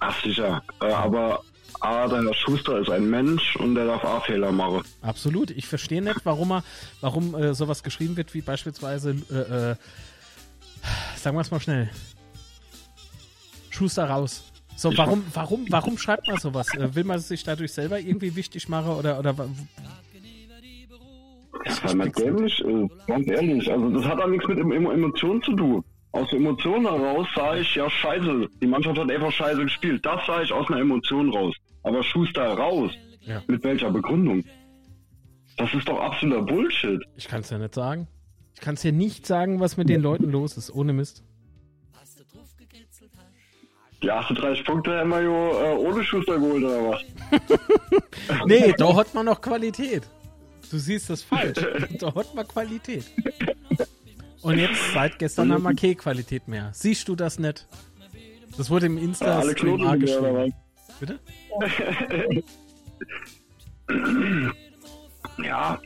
[0.00, 0.62] Ach sicher.
[0.80, 1.42] Äh, aber
[1.80, 4.82] A, der Schuster ist ein Mensch und der darf auch Fehler machen.
[5.00, 5.50] Absolut.
[5.50, 6.64] Ich verstehe nicht, warum er,
[7.00, 9.74] warum äh, sowas geschrieben wird, wie beispielsweise, äh, äh,
[11.16, 11.90] sagen wir es mal schnell.
[13.70, 14.44] Schuster raus.
[14.76, 16.66] So, warum, warum, warum schreibt man sowas?
[16.74, 19.48] Äh, will man sich dadurch selber irgendwie wichtig machen oder, oder wa-
[21.84, 23.70] Weil man dämlich ist, ganz ehrlich.
[23.70, 25.84] Also das hat auch nichts mit Emo- Emotionen zu tun.
[26.12, 30.04] Aus der Emotion heraus sage ich, ja scheiße, die Mannschaft hat einfach scheiße gespielt.
[30.04, 31.54] Das sage ich aus einer Emotion raus.
[31.82, 32.92] Aber Schuster raus.
[33.20, 33.42] Ja.
[33.46, 34.44] Mit welcher Begründung?
[35.56, 37.00] Das ist doch absoluter Bullshit.
[37.16, 38.08] Ich kann es ja nicht sagen.
[38.54, 41.24] Ich kann es dir nicht sagen, was mit den Leuten los ist, ohne Mist.
[44.02, 47.00] Die 38 Punkte haben wir ja äh, ohne Schuster geholt, oder was?
[48.46, 50.02] Nee, da hat man noch Qualität.
[50.70, 51.58] Du siehst das falsch.
[52.00, 53.04] Da hat man Qualität.
[54.42, 56.70] Und jetzt, seit gestern haben wir keine Qualität mehr.
[56.74, 57.66] Siehst du das nicht?
[58.56, 60.52] Das wurde im Äh, alle Knoten A wieder, oder geschrieben.
[60.88, 60.98] was?
[61.00, 61.18] Bitte?
[65.42, 65.80] Ja.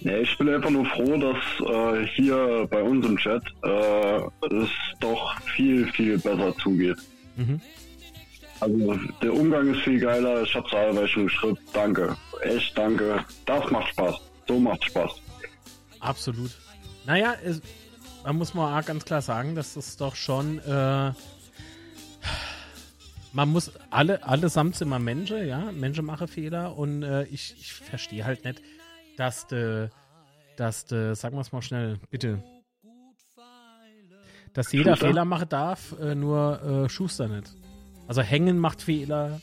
[0.00, 1.36] Nee, ich bin einfach nur froh, dass
[1.68, 4.16] äh, hier bei uns im Chat äh,
[4.54, 4.68] es
[5.00, 6.98] doch viel, viel besser zugeht.
[7.36, 7.60] Mhm.
[8.60, 10.42] Also der Umgang ist viel geiler.
[10.42, 11.58] Ich habe zahlreich schon geschrieben.
[11.72, 12.16] Danke.
[12.42, 13.24] Echt danke.
[13.46, 14.16] Das macht Spaß.
[14.46, 15.10] So macht Spaß.
[16.00, 16.50] Absolut.
[17.08, 17.62] Naja, es,
[18.22, 20.58] da muss man auch ganz klar sagen, dass das doch schon.
[20.58, 21.12] Äh,
[23.32, 25.72] man muss alle, allesamt sind wir Menschen, ja.
[25.72, 28.60] Menschen machen Fehler und äh, ich, ich verstehe halt nicht,
[29.16, 29.88] dass de,
[30.58, 32.42] dass de, sagen wir es mal schnell, bitte.
[34.52, 35.06] Dass jeder Schuster?
[35.06, 37.54] Fehler machen darf, äh, nur äh, Schuster nicht.
[38.06, 39.40] Also Hängen macht Fehler,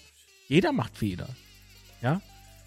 [0.47, 1.29] Jeder macht Fehler.
[2.01, 2.21] Ja?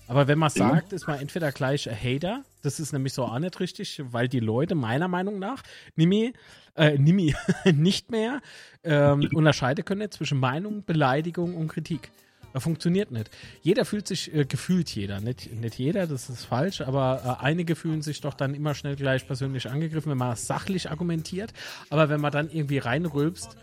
[0.08, 3.38] Aber wenn man sagt, ist man entweder gleich ein Hater, das ist nämlich so auch
[3.38, 5.62] nicht richtig, weil die Leute meiner Meinung nach
[5.96, 6.32] nimi,
[6.76, 7.34] äh, nimi,
[7.72, 8.40] nicht mehr
[8.84, 12.10] ähm, unterscheiden können zwischen Meinung, Beleidigung und Kritik.
[12.54, 13.30] Das funktioniert nicht.
[13.60, 17.76] Jeder fühlt sich, äh, gefühlt jeder, nicht, nicht jeder, das ist falsch, aber äh, einige
[17.76, 21.52] fühlen sich doch dann immer schnell gleich persönlich angegriffen, wenn man sachlich argumentiert.
[21.90, 23.58] Aber wenn man dann irgendwie reinrülpst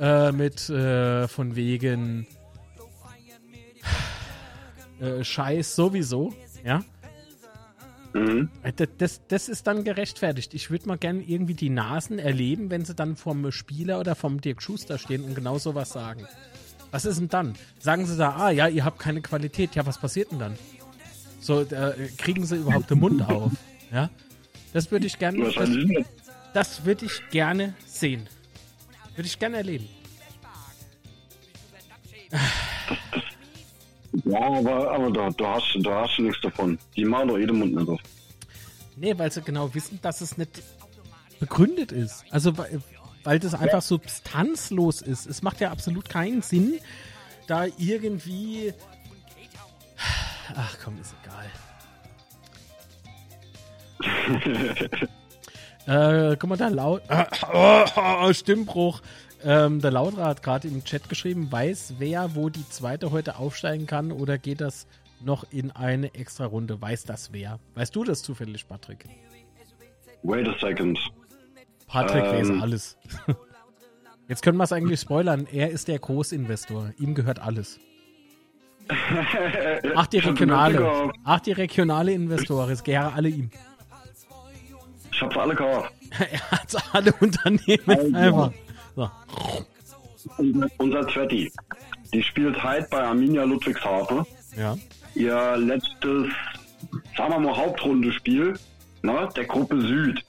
[0.00, 2.26] äh, mit äh, von wegen
[5.00, 6.32] äh, Scheiß sowieso,
[6.64, 6.82] ja.
[8.12, 8.50] Mhm.
[8.62, 10.54] Äh, Das, das, das ist dann gerechtfertigt.
[10.54, 14.40] Ich würde mal gerne irgendwie die Nasen erleben, wenn sie dann vom Spieler oder vom
[14.40, 16.26] Dirk Schuster stehen und genau sowas sagen.
[16.90, 17.54] Was ist denn dann?
[17.78, 19.76] Sagen sie da, ah ja, ihr habt keine Qualität.
[19.76, 20.58] Ja, was passiert denn dann?
[21.40, 23.52] So, äh, kriegen sie überhaupt den Mund auf?
[23.92, 24.10] Ja?
[24.72, 25.68] Das würde ich gerne, das,
[26.52, 28.28] das würde ich gerne sehen.
[29.14, 29.88] Würde ich gerne erleben.
[34.24, 36.78] Ja, aber, aber da, da, hast, du- da hast du nichts davon.
[36.96, 38.00] Die machen doch jeden Mund nicht auf.
[38.96, 40.62] Nee, weil sie genau wissen, dass es nicht
[41.38, 42.24] begründet ist.
[42.30, 42.80] Also weil,
[43.24, 45.26] weil das einfach substanzlos ist.
[45.26, 46.74] Es macht ja absolut keinen Sinn,
[47.46, 48.74] da irgendwie.
[50.54, 51.46] Ach komm, ist egal.
[56.32, 57.02] äh, guck mal, da laut.
[57.52, 59.00] oh, Stimmbruch.
[59.42, 63.86] Ähm, der Lauter hat gerade im Chat geschrieben, weiß wer, wo die zweite heute aufsteigen
[63.86, 64.86] kann oder geht das
[65.22, 66.80] noch in eine extra Runde?
[66.80, 67.58] Weiß das wer?
[67.74, 69.04] Weißt du das zufällig, Patrick?
[70.22, 70.98] Wait a second.
[71.86, 72.32] Patrick Ähm.
[72.32, 72.96] weiß alles.
[74.28, 75.46] Jetzt können wir es eigentlich spoilern.
[75.50, 76.92] Er ist der Großinvestor.
[76.98, 77.80] Ihm gehört alles.
[79.96, 81.10] Ach, die regionale.
[81.24, 82.70] Ach, die regionale Investoren.
[82.70, 83.50] Es gehören alle ihm.
[85.12, 85.92] Ich hab's alle gekauft.
[86.18, 88.52] er hat alle Unternehmen einfach.
[88.96, 89.10] So.
[90.78, 91.50] Unser Zwetti.
[92.12, 94.24] Die spielt heute bei Arminia Ludwigshafen.
[94.56, 94.76] Ja.
[95.14, 96.28] Ihr letztes,
[97.16, 98.58] sagen wir mal, Hauptrundespiel
[99.02, 100.24] ne, der Gruppe Süd.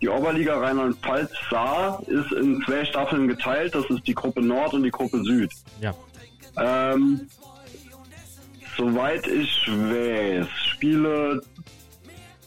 [0.00, 3.74] Die Oberliga Rheinland-Pfalz Saar ist in zwei Staffeln geteilt.
[3.74, 5.52] Das ist die Gruppe Nord und die Gruppe Süd.
[5.80, 5.94] Ja.
[6.56, 7.28] Ähm,
[8.76, 11.40] soweit ich weiß, Spiele.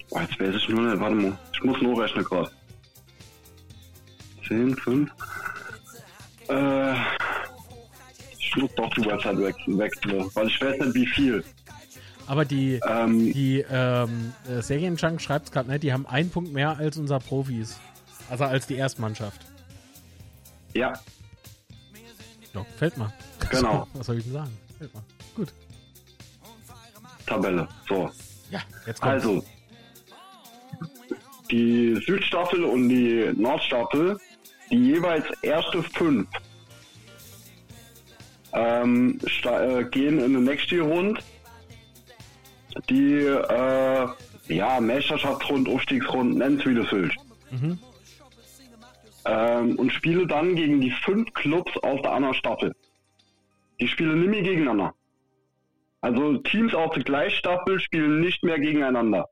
[0.09, 1.39] Oh, jetzt weiß ich nur nicht, warte mal.
[1.53, 2.51] Ich muss nur rechnen gerade.
[4.47, 5.11] 10, 5.
[6.49, 6.93] Äh,
[8.39, 11.43] ich muss doch die Website wechseln, wechseln, weil ich weiß nicht wie viel.
[12.27, 15.79] Aber die, Ähm, die ähm, äh, Serienjunk schreibt es gerade, ne?
[15.79, 17.79] Die haben einen Punkt mehr als unser Profis.
[18.29, 19.41] Also als die Erstmannschaft.
[20.73, 20.93] ja,
[22.53, 23.13] Ja, fällt mal.
[23.51, 23.87] Genau.
[23.93, 24.57] Was soll ich denn sagen?
[24.77, 25.03] Fällt mal.
[25.35, 25.53] Gut.
[27.27, 27.67] Tabelle.
[27.87, 28.09] So.
[28.49, 29.23] Ja, jetzt kommt's.
[29.25, 29.43] Also,
[31.51, 34.17] die Südstaffel und die Nordstaffel,
[34.69, 36.27] die jeweils erste fünf,
[38.53, 41.19] ähm, äh, gehen in den nächsten Rund.
[42.89, 44.07] Die äh,
[44.47, 47.17] ja, Meisterschaftsrund, Aufstiegsrund, nenn's wie du willst.
[47.51, 47.79] Mhm.
[49.25, 52.75] Ähm, und spiele dann gegen die fünf Clubs aus der anderen Staffel.
[53.79, 54.93] Die spielen nicht mehr gegeneinander.
[56.01, 59.27] Also Teams aus der Gleichstaffel spielen nicht mehr gegeneinander.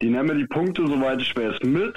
[0.00, 1.96] Die nehmen die Punkte, soweit ich weiß, mit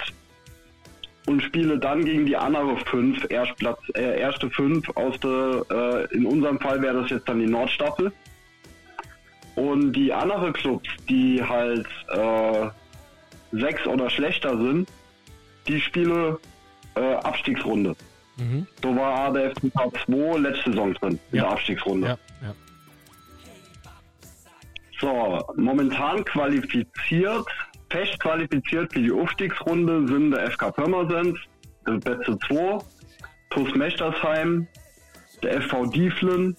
[1.30, 6.26] und spiele dann gegen die andere fünf, Erstplatz, äh, erste fünf aus der, äh, in
[6.26, 8.12] unserem Fall wäre das jetzt dann die Nordstaffel.
[9.54, 12.68] Und die andere Clubs, die halt äh,
[13.52, 14.88] sechs oder schlechter sind,
[15.68, 16.40] die spiele
[16.96, 17.94] äh, Abstiegsrunde.
[18.36, 18.66] Mhm.
[18.82, 21.42] So war der FCK 2 letzte Saison drin, in Ja.
[21.44, 22.06] der Abstiegsrunde.
[22.08, 22.54] Ja, ja.
[25.00, 27.46] So, momentan qualifiziert,
[27.90, 31.38] fest qualifiziert für die Aufstiegsrunde sind der FK Pirmasens,
[31.86, 32.78] der Betze 2,
[33.50, 34.66] TuS Mechtersheim,
[35.42, 36.56] der FV Dieflen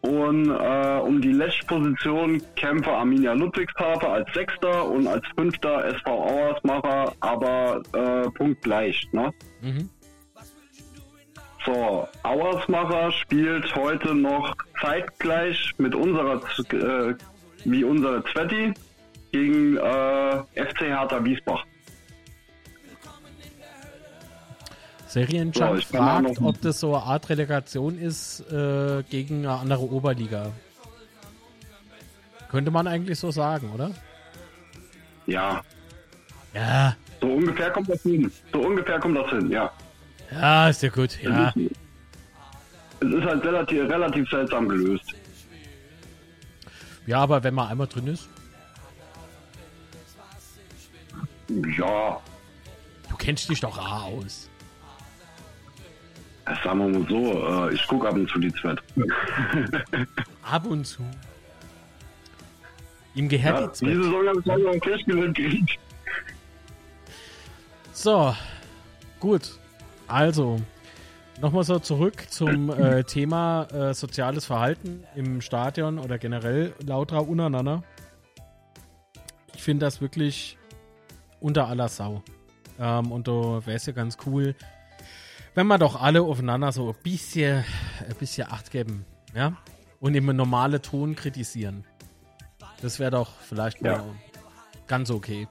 [0.00, 6.10] und äh, um die letzte Position kämpfe Arminia Ludwigshafen als Sechster und als Fünfter SV
[6.10, 9.08] Auersmacher, aber äh, punktgleich.
[9.12, 9.32] Ne?
[9.60, 9.90] Mhm.
[11.66, 16.40] So, Auersmacher spielt heute noch zeitgleich mit unserer,
[16.72, 17.14] äh,
[17.64, 18.72] wie unsere Zwetti
[19.32, 21.64] gegen äh, FC Hertha Wiesbach.
[25.06, 30.52] Serienjunk So, fragt, ob das so eine Art Relegation ist äh, gegen eine andere Oberliga.
[32.50, 33.90] Könnte man eigentlich so sagen, oder?
[35.26, 35.62] Ja,
[36.54, 38.30] Ja, so ungefähr kommt das hin.
[38.52, 39.70] So ungefähr kommt das hin, ja.
[40.30, 41.18] ja, ist ja gut.
[41.22, 41.52] Ja,
[43.00, 45.04] Es ist halt relativ, relativ seltsam gelöst.
[47.06, 48.28] ja aber wenn man einmal drin ist,
[51.48, 52.20] Ja,
[53.08, 54.48] du kennst dich doch auch aus.
[56.64, 58.78] Sagen wir mal so, äh, ich gucke ab und zu die Zweit.
[60.42, 61.02] Ab und zu.
[63.14, 64.04] Ihm gehört Ja, die diese Zwett.
[64.04, 65.78] Saison habe ich noch einen gekriegt.
[67.92, 68.34] So,
[69.20, 69.58] gut.
[70.06, 70.58] Also,
[71.40, 77.82] nochmal so zurück zum äh, Thema äh, soziales Verhalten im Stadion oder generell lauter untereinander.
[79.54, 80.56] Ich finde das wirklich
[81.40, 82.22] unter aller Sau.
[82.78, 83.32] Ähm, und da
[83.66, 84.54] wäre es ja ganz cool,
[85.54, 87.64] wenn wir doch alle aufeinander so ein bisschen,
[88.08, 89.04] ein bisschen Acht geben.
[89.34, 89.56] Ja?
[90.00, 91.84] Und im normalen Ton kritisieren.
[92.80, 94.04] Das wäre doch vielleicht mal Ja.
[94.86, 95.48] ganz okay.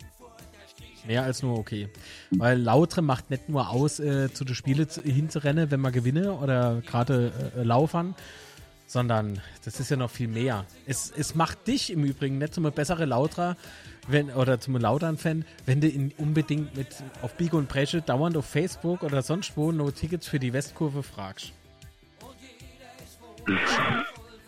[1.05, 1.89] Mehr als nur okay.
[2.31, 6.33] Weil Lautre macht nicht nur aus, äh, zu den Spielen zu- hinzurennen, wenn man gewinne
[6.33, 8.13] oder gerade äh, laufern,
[8.87, 10.65] sondern das ist ja noch viel mehr.
[10.85, 13.55] Es, es macht dich im Übrigen nicht zum bessere Lauter
[14.07, 16.87] wenn, oder zum Lautern-Fan, wenn du ihn unbedingt mit
[17.21, 21.03] auf Biege und Breche dauernd auf Facebook oder sonst wo no Tickets für die Westkurve
[21.03, 21.51] fragst.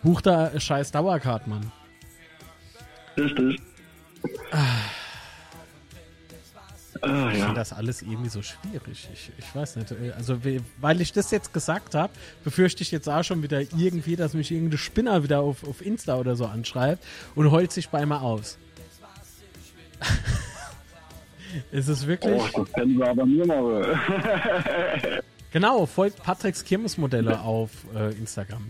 [0.04, 1.72] Buch da scheiß Dauercard, Mann.
[3.18, 3.62] Richtig.
[7.02, 7.46] Ah, Ich ja.
[7.46, 9.08] finde das alles irgendwie so schwierig.
[9.14, 9.94] Ich, ich weiß nicht.
[10.18, 12.12] Also, we- weil ich das jetzt gesagt habe,
[12.44, 16.18] befürchte ich jetzt auch schon wieder irgendwie, dass mich irgendein Spinner wieder auf, auf Insta
[16.18, 17.04] oder so anschreibt
[17.36, 18.58] und heult sich bei mir aus.
[21.72, 22.42] es ist wirklich.
[22.56, 24.00] Oh, das kennen wir aber mir mal.
[25.52, 28.68] Genau, folgt Patricks Kirmesmodelle auf äh, Instagram.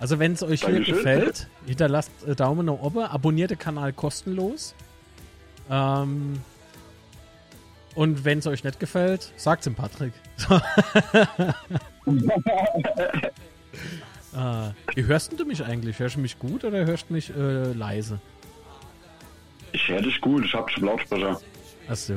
[0.00, 4.74] Also wenn es euch hier gefällt, hinterlasst äh, Daumen nach oben, abonniert den Kanal kostenlos.
[5.70, 6.40] Ähm,
[7.94, 10.12] und wenn es euch nicht gefällt, sagt dem Patrick.
[14.36, 16.00] äh, wie hörst du mich eigentlich?
[16.00, 18.18] Hörst du mich gut oder hörst du mich äh, leise?
[19.74, 21.40] Ich hätte dich gut, ich hab schon Lautsprecher.
[21.88, 22.14] Achso.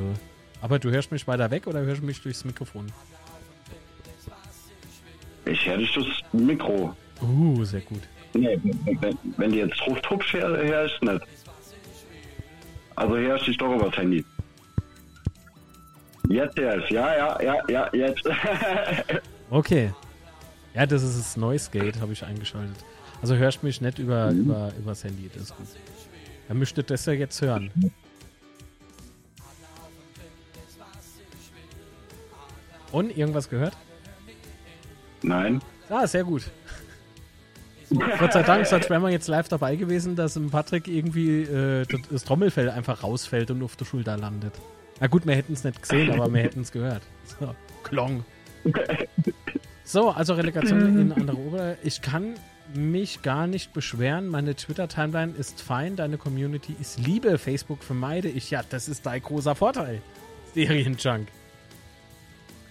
[0.61, 2.85] Aber du hörst mich weiter weg oder hörst du mich durchs Mikrofon?
[5.45, 6.95] Ich hätte dich durchs Mikro.
[7.19, 8.01] Uh, sehr gut.
[8.33, 8.59] Nee,
[9.01, 11.21] wenn, wenn die jetzt ruft, hupsch her, her ist nicht.
[12.95, 14.23] Also her ist dich doch übers Handy.
[16.29, 18.23] Jetzt erst, ja, ja, ja, ja, jetzt.
[19.49, 19.93] Okay.
[20.75, 22.75] Ja, das ist das Noise Gate, habe ich eingeschaltet.
[23.21, 25.67] Also hörst mich nicht über, über, übers Handy, das ist gut.
[26.47, 27.71] Dann müsstet das ja jetzt hören.
[32.91, 33.75] Und irgendwas gehört?
[35.21, 35.61] Nein.
[35.89, 36.43] Ah, sehr gut.
[38.19, 41.85] Gott sei Dank, sonst wären wir jetzt live dabei gewesen, dass im Patrick irgendwie äh,
[41.85, 44.53] das- das Trommelfell einfach rausfällt und auf der Schulter landet.
[44.99, 47.01] Na gut, wir hätten es nicht gesehen, aber wir hätten es gehört.
[47.39, 48.23] So, Klong.
[49.85, 51.77] So, also Relegation in andere Ober.
[51.81, 52.33] Ich kann
[52.75, 54.27] mich gar nicht beschweren.
[54.27, 55.95] Meine Twitter-Timeline ist fein.
[55.95, 57.37] Deine Community ist Liebe.
[57.37, 58.51] Facebook vermeide ich.
[58.51, 60.01] Ja, das ist dein großer Vorteil.
[60.53, 61.27] Serienjunk.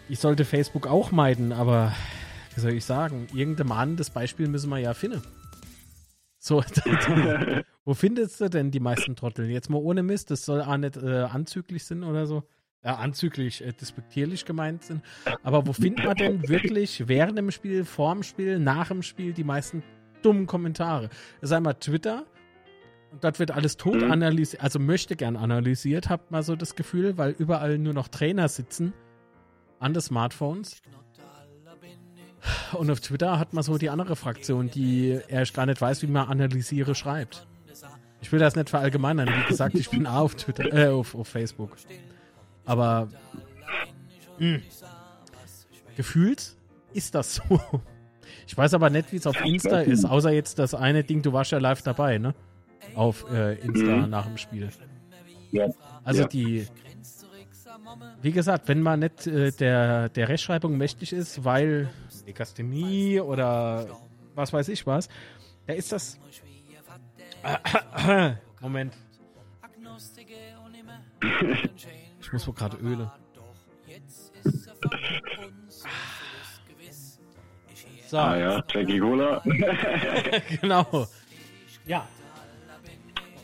[0.09, 1.93] Ich sollte Facebook auch meiden, aber
[2.55, 3.27] wie soll ich sagen?
[3.35, 5.23] Irgendein Mann, das Beispiel müssen wir ja finden.
[6.39, 6.62] So,
[7.85, 9.51] wo findest du denn die meisten Trottel?
[9.51, 12.44] Jetzt mal ohne Mist, das soll auch nicht äh, anzüglich sind oder so.
[12.87, 15.03] Äh, anzüglich, äh, despektierlich gemeint sind.
[15.43, 19.43] Aber wo findet man denn wirklich während dem Spiel, vorm Spiel, nach dem Spiel die
[19.43, 19.83] meisten
[20.23, 21.09] dummen Kommentare?
[21.41, 22.27] Das ist einmal Twitter.
[23.11, 24.13] Und dort wird alles tot Mhm.
[24.13, 28.47] analysiert, also möchte gern analysiert, habt mal so das Gefühl, weil überall nur noch Trainer
[28.47, 28.93] sitzen
[29.81, 30.77] an den Smartphones.
[32.73, 36.07] Und auf Twitter hat man so die andere Fraktion, die erst gar nicht weiß, wie
[36.07, 37.49] man analysiere schreibt.
[38.21, 39.29] Ich will das nicht verallgemeinern.
[39.29, 41.77] Wie gesagt, ich bin auch auf Twitter, äh, auf, auf Facebook.
[42.67, 43.09] Aber
[44.39, 44.59] mh,
[45.97, 46.55] gefühlt
[46.93, 47.61] ist das so.
[48.47, 51.33] Ich weiß aber nicht, wie es auf Insta ist, außer jetzt das eine Ding, du
[51.33, 52.35] warst ja live dabei, ne?
[52.95, 54.11] Auf äh, Insta Mhm.
[54.11, 54.69] nach dem Spiel.
[55.53, 55.67] Ja.
[56.05, 56.29] Also Ja.
[56.29, 56.67] die,
[58.23, 61.89] wie gesagt, wenn man nicht äh, der, der Rechtschreibung mächtig ist, weil
[62.27, 63.87] Legasthenie oder
[64.35, 65.09] was weiß ich was,
[65.67, 66.19] da ist das.
[68.61, 68.95] Moment.
[72.27, 73.09] Ich muss wohl gerade Öle.
[78.09, 79.40] So, Ah ja, Jackie Cola.
[80.61, 81.07] genau.
[81.86, 82.09] Ja.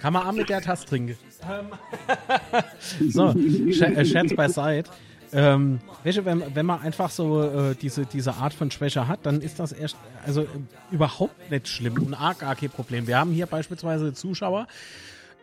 [0.00, 1.16] Kann man auch mit der Tasse trinken.
[3.08, 3.32] so,
[3.72, 4.90] Scher äh, Scherz beiseite.
[5.32, 9.42] Ähm, welche, wenn, wenn man einfach so äh, diese, diese Art von Schwäche hat, dann
[9.42, 9.96] ist das erst
[10.26, 10.46] also äh,
[10.90, 13.06] überhaupt nicht schlimm und arg gar kein Problem.
[13.06, 14.66] Wir haben hier beispielsweise Zuschauer,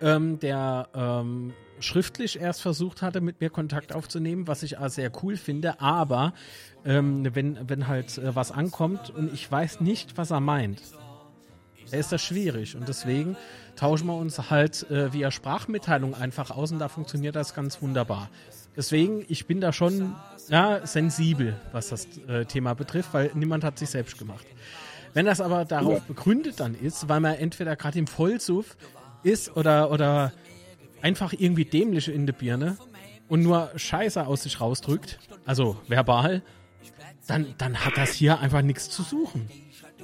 [0.01, 5.11] ähm, der ähm, schriftlich erst versucht hatte, mit mir Kontakt aufzunehmen, was ich auch sehr
[5.23, 6.33] cool finde, aber
[6.85, 10.81] ähm, wenn, wenn halt äh, was ankommt und ich weiß nicht, was er meint,
[11.91, 13.35] da ist das schwierig und deswegen
[13.75, 18.29] tauschen wir uns halt äh, via Sprachmitteilung einfach aus und da funktioniert das ganz wunderbar.
[18.75, 20.15] Deswegen, ich bin da schon
[20.49, 24.45] ja, sensibel, was das äh, Thema betrifft, weil niemand hat sich selbst gemacht.
[25.13, 28.77] Wenn das aber darauf begründet dann ist, weil man entweder gerade im Vollsuff
[29.23, 30.31] ist oder, oder
[31.01, 32.77] einfach irgendwie dämlich in der Birne
[33.27, 36.41] und nur Scheiße aus sich rausdrückt, also verbal,
[37.27, 39.49] dann, dann hat das hier einfach nichts zu suchen.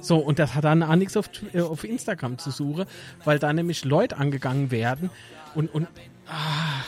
[0.00, 2.86] So, und das hat dann auch nichts auf, äh, auf Instagram zu suchen,
[3.24, 5.10] weil da nämlich Leute angegangen werden
[5.54, 5.88] und, und
[6.28, 6.84] ah,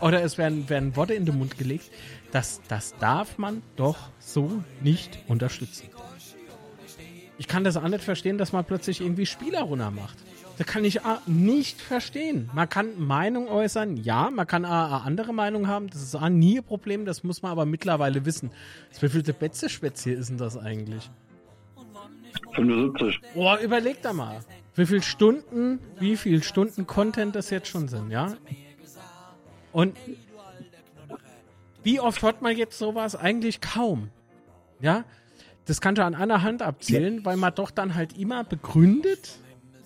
[0.00, 1.90] oder es werden, werden Worte in den Mund gelegt.
[2.30, 5.88] Das, das darf man doch so nicht unterstützen.
[7.36, 10.18] Ich kann das auch nicht verstehen, dass man plötzlich irgendwie Spieler runter macht.
[10.58, 12.50] Das kann ich auch nicht verstehen.
[12.52, 16.58] Man kann Meinung äußern, ja, man kann auch andere Meinung haben, das ist auch nie
[16.58, 18.50] ein Problem, das muss man aber mittlerweile wissen.
[18.98, 21.08] Wie viel Betze-Spätzle ist denn das eigentlich?
[22.54, 23.20] 75.
[23.34, 24.40] Boah, überleg da mal.
[24.74, 28.36] Wie viele Stunden, wie viele Stunden Content das jetzt schon sind, ja?
[29.72, 29.96] Und
[31.84, 33.14] wie oft hört man jetzt sowas?
[33.14, 34.10] Eigentlich kaum.
[34.80, 35.04] Ja?
[35.66, 39.38] Das kannst du an einer Hand abzählen, weil man doch dann halt immer begründet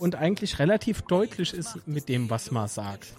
[0.02, 3.14] und eigentlich relativ deutlich ist mit dem, was man sagt.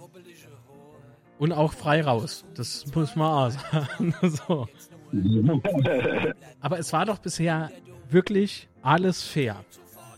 [1.40, 2.44] Und auch frei raus.
[2.56, 4.14] Das muss man auch sagen.
[4.22, 4.68] so.
[6.60, 7.72] Aber es war doch bisher
[8.10, 9.64] wirklich alles fair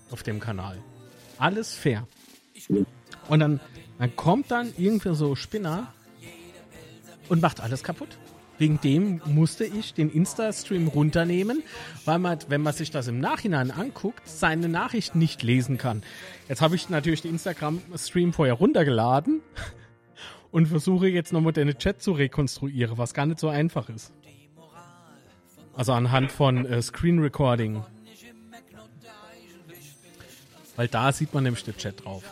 [0.09, 0.79] auf dem Kanal.
[1.37, 2.07] Alles fair.
[3.27, 3.59] Und dann,
[3.99, 5.93] dann kommt dann irgendwie so Spinner
[7.29, 8.17] und macht alles kaputt.
[8.57, 11.61] Wegen dem musste ich den Insta-Stream runternehmen,
[12.05, 16.03] weil man, wenn man sich das im Nachhinein anguckt, seine Nachricht nicht lesen kann.
[16.47, 19.41] Jetzt habe ich natürlich den Instagram-Stream vorher runtergeladen
[20.51, 24.13] und versuche jetzt nochmal den Chat zu rekonstruieren, was gar nicht so einfach ist.
[25.73, 27.83] Also anhand von äh, Screen Recording.
[30.77, 32.23] Weil da sieht man nämlich den Chat drauf.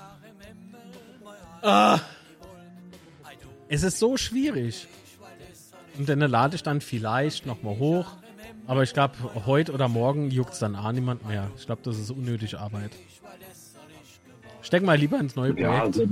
[1.61, 1.99] Ah.
[3.67, 4.87] Es ist so schwierig.
[5.97, 8.07] Und dann lade ich dann vielleicht nochmal hoch.
[8.67, 9.13] Aber ich glaube,
[9.45, 11.49] heute oder morgen juckt es dann auch niemand mehr.
[11.57, 12.91] Ich glaube, das ist unnötig Arbeit.
[14.61, 15.71] Steck mal lieber ins neue Projekt.
[15.71, 16.05] Ja, also,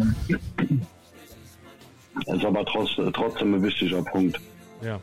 [2.26, 4.38] das ist aber trotz, trotzdem ein wichtiger Punkt.
[4.84, 5.00] Ja.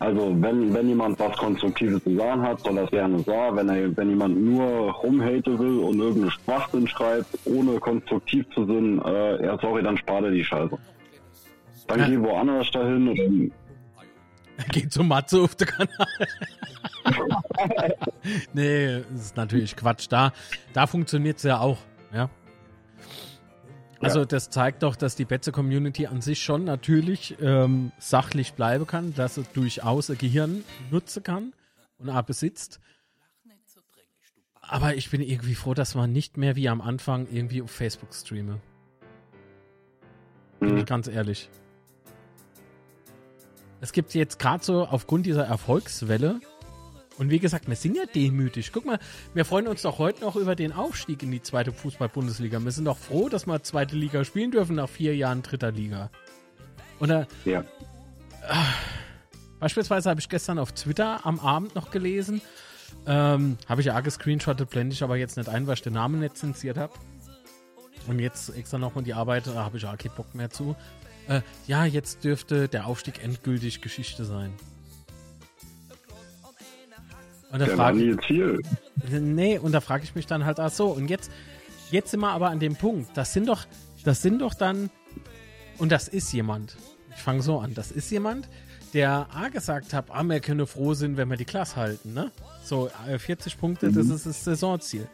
[0.00, 3.56] Also wenn, wenn jemand was Konstruktives zu sagen hat, soll er es gerne sagen.
[3.56, 9.02] Wenn, er, wenn jemand nur rumhate will und irgendeinen Schwachsinn schreibt, ohne konstruktiv zu sein,
[9.04, 10.78] äh, ja sorry, dann spart er die Scheiße.
[11.88, 12.06] Dann ja.
[12.08, 13.52] geh woanders dahin und
[14.70, 15.88] Geht zum Matze auf den Kanal.
[18.52, 20.06] nee, das ist natürlich Quatsch.
[20.10, 20.32] Da,
[20.72, 21.78] da funktioniert es ja auch.
[22.12, 22.28] Ja.
[24.00, 24.24] Also ja.
[24.24, 29.36] das zeigt doch, dass die Betze-Community an sich schon natürlich ähm, sachlich bleiben kann, dass
[29.36, 31.52] es durchaus ein Gehirn nutzen kann
[31.98, 32.80] und auch besitzt.
[34.60, 38.12] Aber ich bin irgendwie froh, dass man nicht mehr wie am Anfang irgendwie auf Facebook
[38.12, 38.60] streame.
[40.60, 41.48] Bin ich ganz ehrlich.
[43.80, 46.40] Es gibt jetzt gerade so aufgrund dieser Erfolgswelle
[47.18, 48.70] und wie gesagt, wir sind ja demütig.
[48.72, 48.98] Guck mal,
[49.34, 52.60] wir freuen uns doch heute noch über den Aufstieg in die zweite Fußball-Bundesliga.
[52.60, 56.10] Wir sind doch froh, dass wir zweite Liga spielen dürfen nach vier Jahren dritter Liga.
[57.00, 57.26] Oder?
[57.44, 57.64] Ja.
[59.58, 62.40] Beispielsweise habe ich gestern auf Twitter am Abend noch gelesen.
[63.04, 66.20] Ähm, habe ich ja gescreenshottet, blende ich aber jetzt nicht ein, weil ich den Namen
[66.20, 66.92] nicht zensiert habe.
[68.06, 70.76] Und jetzt extra nochmal die Arbeit, da habe ich auch keinen Bock mehr zu.
[71.28, 74.52] Äh, ja, jetzt dürfte der Aufstieg endgültig Geschichte sein.
[77.50, 78.60] Und da war nie Ziel.
[79.10, 81.30] Nee, und da frage ich mich dann halt, ach so, und jetzt,
[81.90, 83.66] jetzt sind wir aber an dem Punkt, das sind doch,
[84.04, 84.90] das sind doch dann,
[85.78, 86.76] und das ist jemand,
[87.14, 88.48] ich fange so an, das ist jemand,
[88.92, 92.32] der A gesagt hat, ah, wir können froh sein, wenn wir die Klasse halten, ne?
[92.62, 93.94] So, 40 äh, Punkte, mhm.
[93.94, 95.08] das ist das Saisonziel.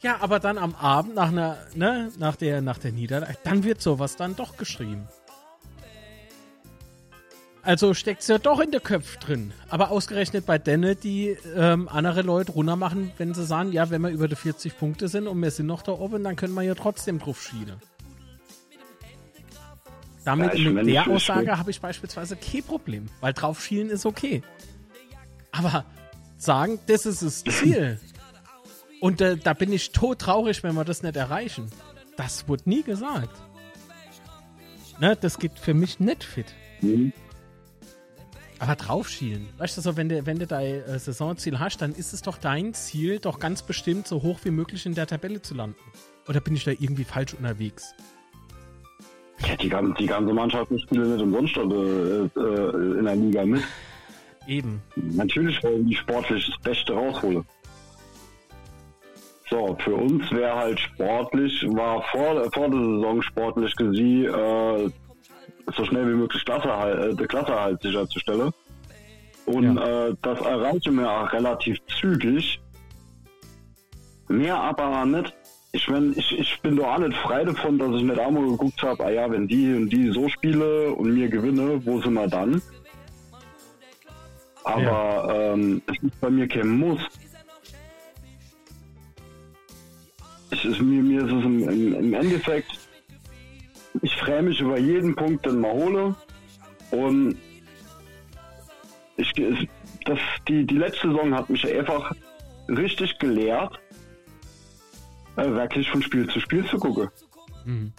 [0.00, 3.80] Ja, aber dann am Abend nach einer, ne, nach der, nach der Niederlage, dann wird
[3.80, 5.08] sowas dann doch geschrieben.
[7.64, 9.52] Also steckt es ja doch in der Köpf drin.
[9.70, 14.02] Aber ausgerechnet bei denen, die ähm, andere Leute runter machen, wenn sie sagen, ja, wenn
[14.02, 16.62] wir über die 40 Punkte sind und wir sind noch da oben, dann können wir
[16.62, 17.80] ja trotzdem drauf schielen.
[20.24, 24.42] Damit ja, mit der Aussage habe ich beispielsweise kein Problem, weil drauf schielen ist okay.
[25.52, 25.84] Aber
[26.36, 27.98] sagen, das ist das Ziel.
[29.00, 31.70] Und äh, da bin ich tot traurig, wenn wir das nicht erreichen.
[32.16, 33.34] Das wurde nie gesagt.
[35.00, 36.46] Ne, das geht für mich nicht fit.
[36.80, 37.12] Mhm.
[38.58, 39.48] Aber draufschielen.
[39.58, 42.38] Weißt du, so, wenn du, wenn du dein äh, Saisonziel hast, dann ist es doch
[42.38, 45.76] dein Ziel, doch ganz bestimmt so hoch wie möglich in der Tabelle zu landen.
[46.28, 47.94] Oder bin ich da irgendwie falsch unterwegs?
[49.40, 49.68] Ja, die,
[49.98, 53.62] die ganze Mannschaft spielt nicht umsonst äh, äh, in der Liga mit.
[54.46, 54.80] Eben.
[54.96, 57.44] Natürlich wollen die sportlich das Beste rausholen.
[59.50, 64.90] So, für uns wäre halt sportlich, war vor, vor der Saison sportlich gesehen, äh,
[65.76, 68.52] so schnell wie möglich Klasse, äh, die Klasse halt sicherzustellen.
[69.46, 70.06] Und Ja.
[70.08, 72.60] äh, das erreichen wir auch relativ zügig.
[74.28, 75.34] Mehr aber nicht.
[75.72, 78.80] Ich, mein, ich, ich bin doch auch nicht frei davon, dass ich nicht einmal geguckt
[78.82, 82.28] habe, ah ja, wenn die und die so spiele und mir gewinne, wo sind wir
[82.28, 82.62] dann?
[84.62, 87.00] Aber ähm, es ist bei mir kein Muss.
[90.50, 92.70] Es ist, mir, mir ist es im, im, im Endeffekt,
[94.02, 96.14] ich freue mich über jeden Punkt, den man hole.
[96.90, 97.36] Und
[99.16, 99.32] ich,
[100.04, 100.18] das,
[100.48, 102.12] die, die letzte Saison hat mich einfach
[102.68, 103.78] richtig gelehrt,
[105.36, 107.08] äh, wirklich von Spiel zu Spiel zu gucken.
[107.64, 107.92] Mhm.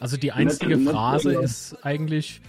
[0.00, 1.40] Also die einzige nett- Phrase ja.
[1.40, 2.40] ist eigentlich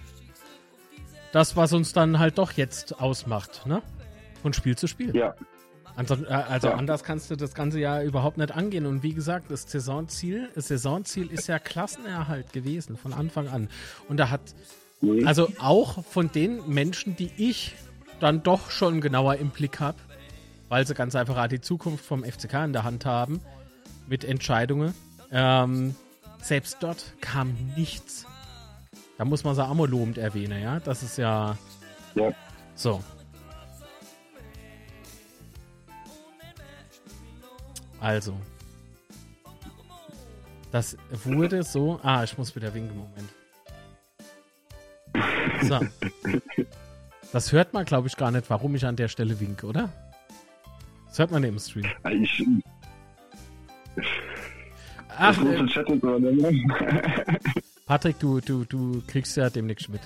[1.32, 3.82] das, was uns dann halt doch jetzt ausmacht, ne?
[4.42, 5.16] Von Spiel zu Spiel.
[5.16, 5.36] Ja,
[5.96, 6.76] Also, äh, also Ja.
[6.76, 8.86] anders kannst du das ganze Jahr überhaupt nicht angehen.
[8.86, 13.70] Und wie gesagt, das Saisonziel, das Saisonziel ist ja Klassenerhalt gewesen von Anfang an.
[14.10, 14.42] Und da hat
[15.02, 15.28] Mhm.
[15.28, 17.76] also auch von den Menschen, die ich
[18.20, 19.98] dann doch schon genauer im Blick habe,
[20.70, 23.42] weil sie ganz einfach auch die Zukunft vom FCK in der Hand haben,
[24.08, 24.94] mit Entscheidungen,
[25.32, 25.96] ähm,
[26.42, 28.26] selbst dort kam nichts.
[29.18, 30.80] Da muss man mal lobend erwähnen, ja.
[30.80, 31.58] Das ist ja
[32.16, 32.32] ja.
[32.76, 33.02] so.
[38.00, 38.36] Also.
[40.72, 42.00] Das wurde so.
[42.04, 43.30] Ah, ich muss wieder winken, Moment.
[45.64, 45.80] So.
[47.32, 49.90] Das hört man, glaube ich, gar nicht, warum ich an der Stelle winke, oder?
[51.08, 51.86] Das hört man im Stream.
[52.10, 52.46] Ich,
[55.18, 55.66] Ach, äh.
[57.86, 60.02] Patrick, du, du, du kriegst ja demnächst mit,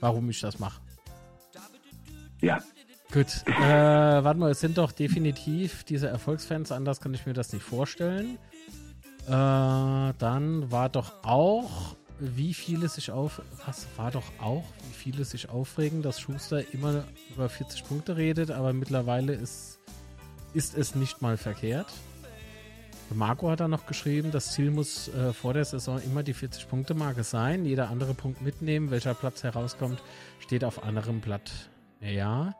[0.00, 0.80] warum ich das mache.
[2.40, 2.62] ja,
[3.12, 7.52] Gut, äh, warte mal, es sind doch definitiv diese Erfolgsfans, anders kann ich mir das
[7.52, 8.38] nicht vorstellen.
[9.26, 15.24] Äh, dann war doch auch, wie viele sich auf, was war doch auch, wie viele
[15.26, 19.78] sich aufregen, dass Schuster immer über 40 Punkte redet, aber mittlerweile ist,
[20.54, 21.92] ist es nicht mal verkehrt.
[23.10, 27.24] Marco hat da noch geschrieben, das Ziel muss äh, vor der Saison immer die 40-Punkte-Marke
[27.24, 27.66] sein.
[27.66, 30.02] Jeder andere Punkt mitnehmen, welcher Platz herauskommt,
[30.38, 31.68] steht auf anderem Blatt.
[32.00, 32.54] Ja.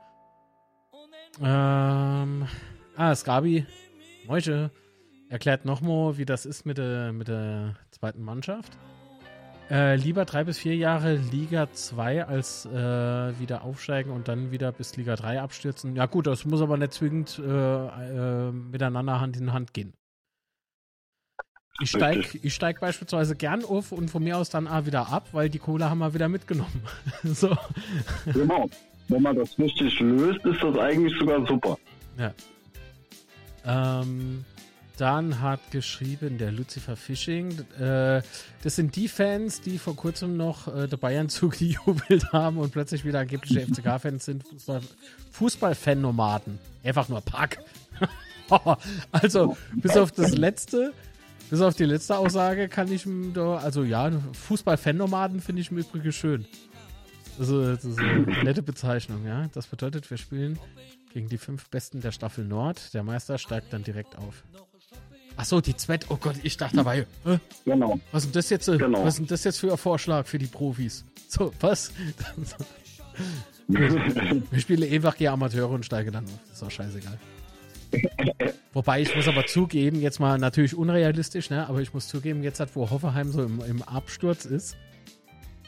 [1.41, 2.47] Ähm,
[2.97, 3.67] ah, Skabi,
[4.27, 4.71] Moische,
[5.29, 8.77] erklärt nochmal, wie das ist mit der, mit der zweiten Mannschaft.
[9.71, 12.71] Äh, lieber drei bis vier Jahre Liga 2 als äh,
[13.39, 15.97] wieder aufsteigen und dann wieder bis Liga 3 abstürzen.
[15.97, 19.95] Ja gut, das muss aber nicht zwingend äh, äh, miteinander Hand in Hand gehen.
[21.81, 25.29] Ich steig, ich steig beispielsweise gern auf und von mir aus dann auch wieder ab,
[25.33, 26.83] weil die Kohle haben wir wieder mitgenommen.
[27.25, 27.57] so.
[28.27, 28.69] genau.
[29.13, 31.77] Wenn man das richtig löst, ist das eigentlich sogar super.
[32.17, 32.33] Ja.
[33.67, 34.43] Ähm,
[34.97, 38.23] dann hat geschrieben der Lucifer Fishing, äh,
[38.63, 43.05] das sind die Fans, die vor kurzem noch äh, der Bayern-Zug gejubelt haben und plötzlich
[43.05, 44.81] wieder angebliche FCK-Fans sind, Fußball,
[45.33, 46.59] Fußball-Fan-Nomaden.
[46.83, 47.59] Einfach nur Pack.
[49.13, 50.95] also, bis auf das letzte,
[51.51, 53.07] bis auf die letzte Aussage kann ich
[53.63, 56.47] also ja, Fußball-Fan-Nomaden finde ich im Übrigen schön.
[57.39, 59.49] Also, das ist eine nette Bezeichnung, ja.
[59.53, 60.59] Das bedeutet, wir spielen
[61.13, 62.93] gegen die fünf Besten der Staffel Nord.
[62.95, 64.43] Der Meister steigt dann direkt auf.
[65.37, 66.07] Ach so, die Zwett.
[66.11, 67.99] Oh Gott, ich dachte dabei, äh, Genau.
[68.13, 68.69] was ist denn das jetzt?
[68.69, 69.05] äh, Genau.
[69.05, 71.05] Was ist das jetzt für ein Vorschlag für die Profis?
[71.29, 71.91] So, was?
[73.69, 76.31] Wir spielen einfach gegen Amateure und steigen dann auf.
[76.49, 77.19] Das ist auch scheißegal.
[78.73, 81.67] Wobei ich muss aber zugeben, jetzt mal natürlich unrealistisch, ne?
[81.69, 84.77] aber ich muss zugeben, jetzt hat, wo Hoffenheim so im, im Absturz ist,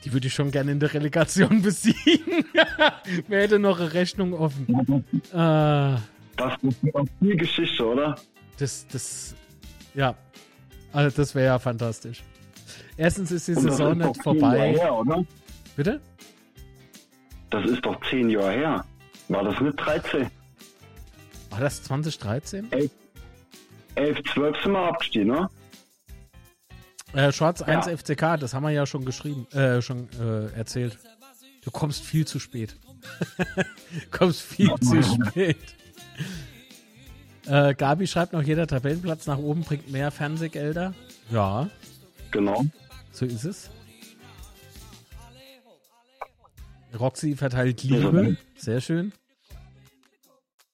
[0.05, 2.44] die würde ich schon gerne in der Relegation besiegen.
[3.28, 4.66] Wer hätte noch eine Rechnung offen?
[5.32, 5.97] Äh,
[6.36, 6.76] Das ist
[7.20, 8.16] die Geschichte, oder?
[8.59, 9.35] das, das,
[9.94, 10.14] ja,
[10.93, 12.22] also das wäre ja fantastisch.
[12.97, 14.72] Erstens ist die Saison ist nicht doch zehn Jahre vorbei.
[14.72, 15.24] her, oder?
[15.76, 16.01] Bitte?
[17.51, 18.85] Das ist doch zehn Jahre her.
[19.28, 20.31] War das nicht 13?
[21.51, 22.68] War das 2013?
[23.97, 25.48] 11, 12 sind wir abgestiegen, ne?
[27.15, 27.97] Äh, Schwarz 1 Ja.
[27.97, 30.99] FCK, das haben wir ja schon geschrieben, äh, schon äh, erzählt.
[31.62, 32.74] Du kommst viel zu spät.
[34.11, 35.57] kommst viel zu spät.
[37.47, 40.95] Äh, Gabi schreibt noch, jeder Tabellenplatz nach oben bringt mehr Fernsehgelder.
[41.31, 41.69] Ja,
[42.31, 42.65] Genau.
[43.12, 43.70] so ist es.
[46.99, 48.36] Roxy verteilt Liebe.
[48.57, 49.12] Sehr schön.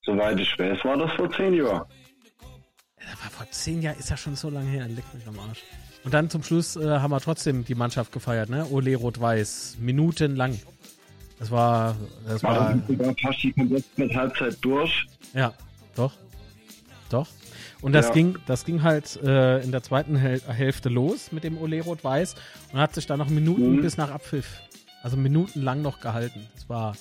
[0.05, 1.83] Soweit ich weiß, war das vor zehn Jahren.
[3.13, 4.87] Aber vor zehn Jahren ist ja schon so lange her.
[4.89, 5.63] Leck mich am Arsch.
[6.05, 8.67] Und dann zum Schluss äh, haben wir trotzdem die Mannschaft gefeiert, ne?
[8.71, 9.77] Ole Rot-Weiß.
[9.81, 10.59] Minutenlang.
[11.39, 11.97] Das war,
[12.27, 15.07] das War war, sogar fast die komplette Halbzeit durch.
[15.35, 15.53] ja,
[15.95, 16.13] doch.
[17.11, 17.27] Doch.
[17.83, 18.13] Und das Ja.
[18.13, 22.35] ging, das ging halt äh, in der zweiten Häl Hälfte los mit dem Ole Rot-Weiß
[22.73, 23.81] und hat sich dann noch Minuten Mhm.
[23.83, 24.61] bis nach Abpfiff,
[25.03, 26.47] also minutenlang noch gehalten.
[26.55, 26.95] Das war,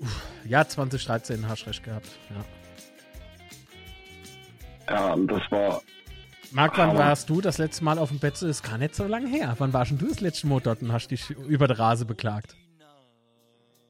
[0.00, 2.08] uff, ja, 2013 hast recht gehabt.
[2.30, 2.44] Ja.
[4.94, 5.82] Ja, und das war,
[6.52, 8.34] Marc, wann warst du das letzte Mal auf dem Bett?
[8.34, 9.54] Das ist gar nicht so lange her.
[9.58, 12.56] Wann warst denn du das letzte Mal dort und hast dich über die Rase beklagt?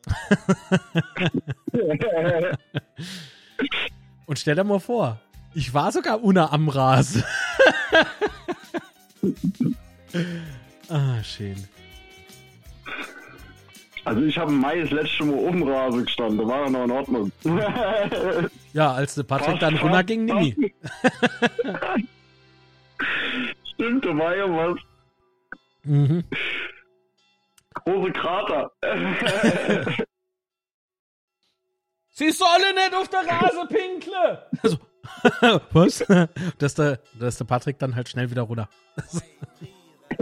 [4.26, 5.20] Und stell dir mal vor,
[5.55, 7.22] ich war sogar unter am Ras.
[10.89, 11.56] ah, schön.
[14.05, 16.85] also ich habe im Mai das letzte Mal oben Rase gestanden, da war er noch
[16.85, 17.32] in Ordnung.
[18.72, 20.56] Ja, als der Patrick dann runterging, Nimi.
[23.75, 24.79] Stimmt, da war ja was.
[25.85, 26.25] Mhm.
[27.75, 28.70] Große Krater.
[32.11, 34.43] Sie sollen nicht auf der Rase pinkle!
[34.62, 34.79] Also,
[35.73, 36.05] was?
[36.59, 38.69] Dass der, dass der Patrick dann halt schnell wieder runter.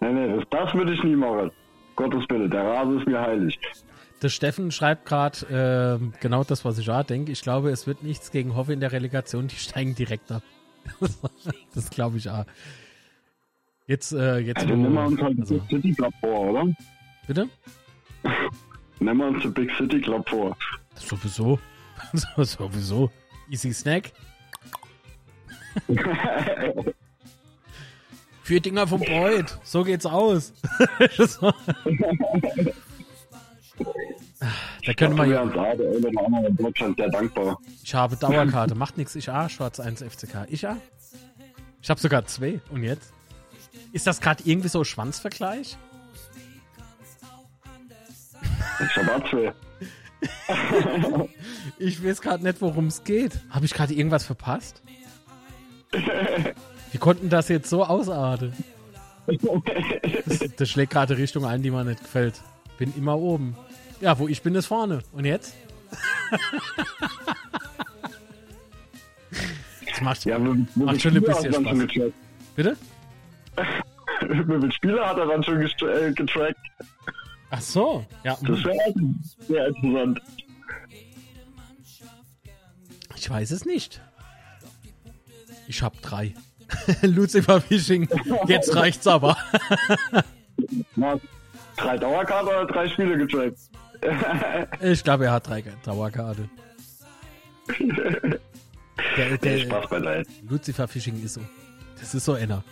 [0.00, 1.50] nee, nee, das, das würde ich nie machen.
[1.96, 3.58] Gottes Bitte, der Rase ist mir heilig.
[4.22, 7.32] Der Steffen schreibt gerade ähm, genau das, was ich auch denke.
[7.32, 9.48] Ich glaube, es wird nichts gegen Hoffe in der Relegation.
[9.48, 10.42] Die steigen direkt ab.
[11.74, 12.44] das glaube ich auch.
[13.86, 14.58] Jetzt, äh, jetzt.
[14.58, 16.66] Also nehmen wir uns halt also, Big City Club vor, oder?
[17.26, 17.48] bitte?
[19.00, 20.56] Nehmen wir uns den Big City Club vor.
[20.94, 21.58] Sowieso.
[22.12, 23.10] So- Sowieso.
[23.50, 24.12] Easy Snack.
[28.42, 29.46] Vier Dinger vom Freud.
[29.62, 30.52] So geht's aus.
[34.84, 35.42] Da können wir ja.
[35.42, 37.58] auch, der eine oder andere in Deutschland sehr dankbar.
[37.82, 38.74] Ich habe Dauerkarte.
[38.74, 39.14] Macht nichts.
[39.14, 40.46] Ich A, Schwarz 1 FCK.
[40.48, 40.76] Ich A?
[41.82, 42.60] Ich habe sogar zwei.
[42.70, 43.12] Und jetzt?
[43.92, 45.78] Ist das gerade irgendwie so Schwanzvergleich?
[48.80, 49.54] Ich hab auch zwei.
[51.78, 53.38] Ich weiß gerade nicht, worum es geht.
[53.50, 54.82] Habe ich gerade irgendwas verpasst?
[56.92, 58.52] Wie konnten das jetzt so ausarten?
[60.24, 62.40] Das, das schlägt gerade Richtung ein, die mir nicht gefällt.
[62.78, 63.56] Bin immer oben.
[64.00, 65.00] Ja, wo ich bin, ist vorne.
[65.12, 65.54] Und jetzt?
[69.86, 72.12] Das macht, Ja, wie, wie Macht schon ein bisschen Spaß.
[72.54, 72.76] Bitte?
[74.20, 76.58] Viele Spieler hat er dann schon äh, getrackt?
[77.50, 78.04] Ach so.
[78.24, 78.76] Ja, Das wäre
[79.46, 80.20] sehr interessant.
[83.16, 84.00] ich weiß es nicht.
[85.68, 86.34] Ich hab drei.
[87.02, 88.08] Lucifer Fishing.
[88.46, 89.36] Jetzt reicht's aber.
[91.76, 93.58] Drei Dauerkarten oder drei Spiele getrackt?
[94.80, 96.48] Ich glaube, er hat drei Dauerkarte.
[99.16, 100.30] Der, der, Spaß beiseite.
[100.48, 101.40] Lucifer Fishing ist so.
[101.98, 102.62] Das ist so einer.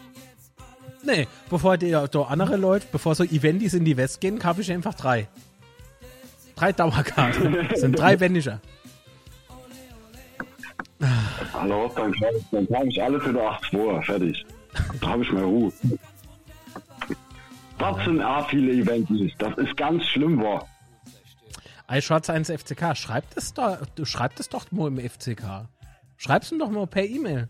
[1.03, 4.73] Nee, bevor die da andere Leute, bevor so Eventis in die West gehen, kaufe ich
[4.73, 5.29] einfach drei.
[6.57, 7.57] Drei Dauerkarten.
[7.71, 8.61] Das sind drei Wendiger.
[11.53, 14.03] Hallo, dann, kann ich- dann kann ich alle für die 8 vor.
[14.03, 14.47] Fertig.
[15.01, 15.73] Da habe ich mal Ruhe.
[17.79, 19.11] Das sind auch viele Events.
[19.39, 20.67] Das ist ganz schlimm war.
[21.89, 25.69] iShorts 1 FCK, schreibt es doch, du schreibt es doch mal im FCK.
[26.17, 27.49] Schreib's ihm doch mal per E-Mail.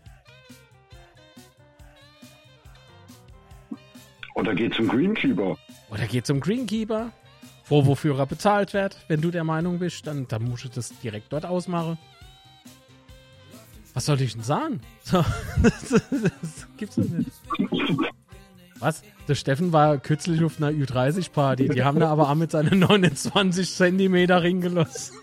[4.33, 5.57] Oder geht zum Greenkeeper.
[5.89, 7.11] Oder geht zum Greenkeeper,
[7.67, 8.97] wo wofür er bezahlt wird.
[9.07, 11.97] Wenn du der Meinung bist, dann, dann musst du das direkt dort ausmachen.
[13.93, 14.81] Was soll ich denn sagen?
[15.03, 15.23] So,
[15.63, 17.31] das, das gibt's doch nicht.
[18.85, 19.01] Was?
[19.27, 21.69] Der Steffen war kürzlich auf einer Ü30-Party.
[21.69, 25.17] Die haben da aber auch mit seinen 29 Zentimeter Ring gelassen.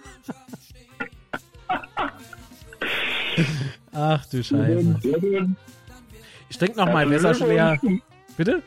[3.93, 5.01] Ach du Scheiße.
[6.51, 7.79] Ich trinke noch mein Messer leer.
[8.37, 8.65] Bitte?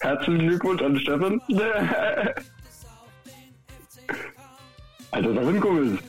[0.00, 1.40] Herzlichen Glückwunsch an Steffen.
[5.12, 6.00] Alter, da hinkommen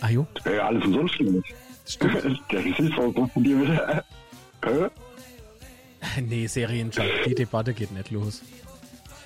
[0.00, 1.46] Ah jo, Das wäre ja alles umsonst stimmt.
[2.52, 4.04] Der Gesichtsausdruck von dir wieder.
[4.64, 4.90] Hä?
[6.20, 8.42] Nee, Serienschalt, die Debatte geht nicht los.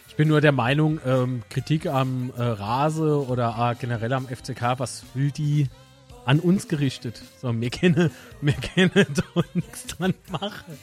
[0.08, 4.78] Ich bin nur der Meinung, ähm, Kritik am äh, Rase oder äh, generell am FCK,
[4.78, 5.68] was will die
[6.24, 7.22] an uns gerichtet?
[7.40, 10.78] So, wir können, wir können da nichts dran machen.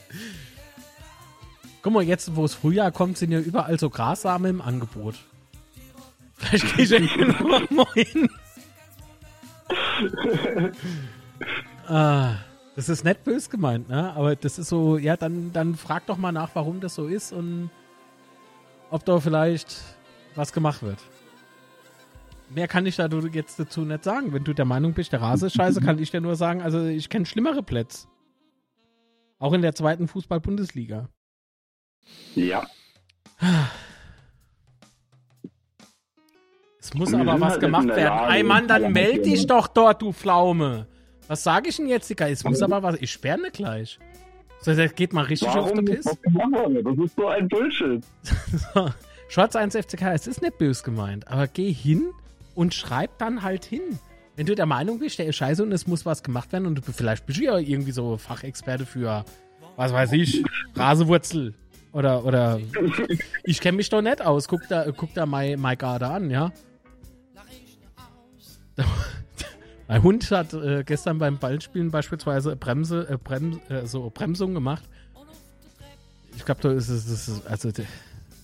[1.82, 5.16] Guck mal, jetzt, wo es Frühjahr kommt, sind ja überall so Grassamen im Angebot.
[6.36, 8.30] Vielleicht gehe ich einfach mal hin.
[11.88, 12.36] ah,
[12.76, 14.12] das ist nicht bös gemeint, ne?
[14.14, 17.32] Aber das ist so, ja, dann, dann frag doch mal nach, warum das so ist
[17.32, 17.70] und
[18.90, 19.76] ob da vielleicht
[20.34, 20.98] was gemacht wird.
[22.50, 24.32] Mehr kann ich da jetzt dazu nicht sagen.
[24.32, 26.84] Wenn du der Meinung bist, der Rase ist scheiße, kann ich dir nur sagen, also
[26.84, 28.08] ich kenne schlimmere Plätze.
[29.38, 31.08] Auch in der zweiten Fußball-Bundesliga.
[32.34, 32.66] Ja.
[36.78, 38.30] Es muss aber sind was halt gemacht werden.
[38.30, 40.86] Ey Mann, dann meld dich doch dort, du Pflaume.
[41.28, 42.28] Was sage ich denn jetzt, Digga?
[42.28, 42.96] Es muss aber was.
[43.00, 43.98] Ich sperre ne gleich.
[44.60, 46.84] So, das geht mal richtig auf Warum den muss Piss.
[46.84, 48.02] das ist so ein Bullshit.
[48.74, 48.90] So.
[49.28, 52.12] Schwarz 1 FCK, es ist nicht böse gemeint, aber geh hin
[52.54, 53.98] und schreib dann halt hin.
[54.36, 56.76] Wenn du der Meinung bist, der ist scheiße und es muss was gemacht werden und
[56.76, 59.24] du, vielleicht bist du ja irgendwie so Fachexperte für,
[59.76, 60.44] was weiß ich,
[60.74, 61.54] Rasewurzel
[61.92, 62.60] oder, oder
[63.44, 64.48] ich kenne mich doch nicht aus.
[64.48, 66.52] Guck da, guck da mein, mein Garde an, ja.
[69.86, 74.84] Mein Hund hat äh, gestern beim Ballspielen beispielsweise Bremse, äh, Brem, äh, so Bremsung gemacht.
[76.36, 77.84] Ich glaube, da ist es, das ist, also der,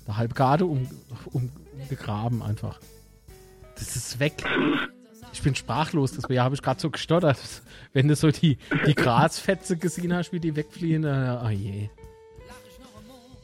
[0.06, 0.86] der halbe Garde um,
[1.32, 2.78] um, umgegraben einfach.
[3.74, 4.44] Das ist weg.
[5.32, 7.38] Ich bin sprachlos, deswegen habe ich gerade so gestottert.
[7.92, 11.88] Wenn du so die, die Grasfetze gesehen hast, wie die wegfliehen, äh, oh je.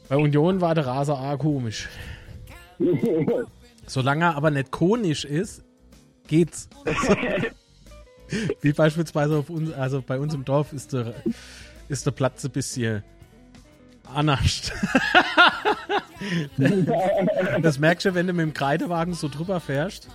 [0.07, 1.89] Bei Union war der Raser A komisch.
[3.87, 5.63] Solange er aber nicht konisch ist,
[6.27, 6.69] geht's.
[8.61, 11.13] Wie beispielsweise auf uns, also bei uns im Dorf ist der,
[11.89, 13.03] ist der Platz ein bisschen
[14.13, 14.71] anascht.
[17.61, 20.07] das merkst du, wenn du mit dem Kreidewagen so drüber fährst.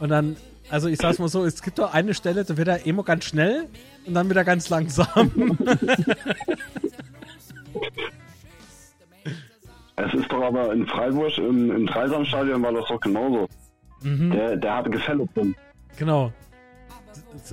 [0.00, 0.36] Und dann,
[0.70, 3.24] also ich sag's mal so, es gibt doch eine Stelle, da wird er immer ganz
[3.24, 3.66] schnell
[4.06, 5.58] und dann wieder ganz langsam.
[10.00, 13.48] Es ist doch aber in Freiburg, im, im Dreisamstadion war das doch genauso.
[14.02, 14.30] Mhm.
[14.30, 15.56] Der, der hatte Gefälle drin.
[15.96, 16.32] Genau.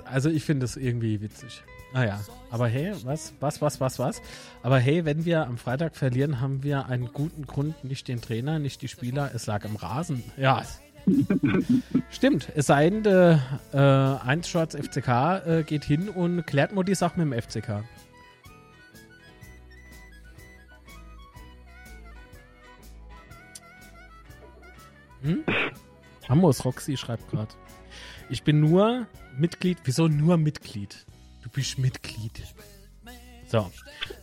[0.06, 1.64] Also ich finde es irgendwie witzig.
[1.94, 2.20] Naja,
[2.52, 4.22] aber hey, was, was, was, was, was?
[4.64, 8.60] Aber hey, wenn wir am Freitag verlieren, haben wir einen guten Grund, nicht den Trainer,
[8.60, 10.24] nicht die Spieler, es lag am Rasen.
[10.36, 10.62] Ja.
[12.10, 13.38] Stimmt, es sei denn, äh,
[13.74, 15.08] äh, 1 Schwarz FCK
[15.46, 17.84] äh, geht hin und klärt nur die Sache mit dem FCK.
[25.22, 25.44] Hm?
[26.28, 27.54] Amos Roxy schreibt gerade.
[28.30, 29.08] Ich bin nur
[29.38, 29.78] Mitglied.
[29.84, 31.06] Wieso nur Mitglied?
[31.44, 32.42] Du bist Mitglied.
[33.48, 33.72] So.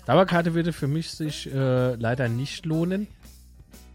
[0.06, 3.06] Dauerkarte würde für mich sich äh, leider nicht lohnen.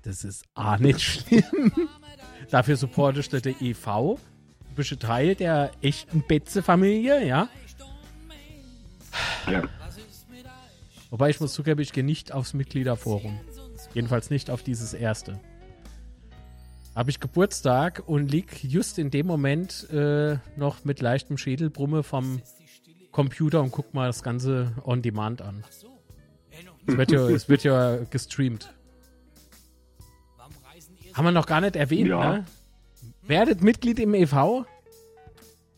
[0.03, 1.71] Das ist A nicht schlimm.
[2.49, 3.85] Dafür supportest du der EV.
[3.85, 7.49] Du bist ein Teil der echten Betze-Familie, ja.
[9.51, 9.63] Ja.
[11.09, 13.39] Wobei ich muss zugeben, ich gehe nicht aufs Mitgliederforum.
[13.93, 15.39] Jedenfalls nicht auf dieses erste.
[16.97, 22.41] Habe ich Geburtstag und lieg just in dem Moment äh, noch mit leichtem Schädelbrumme vom
[23.11, 25.63] Computer und guck mal das Ganze on demand an.
[26.87, 28.73] Es wird ja, es wird ja gestreamt.
[31.13, 32.37] Haben wir noch gar nicht erwähnt, Ja.
[32.37, 32.45] ne?
[33.21, 34.65] Werdet Mitglied im EV.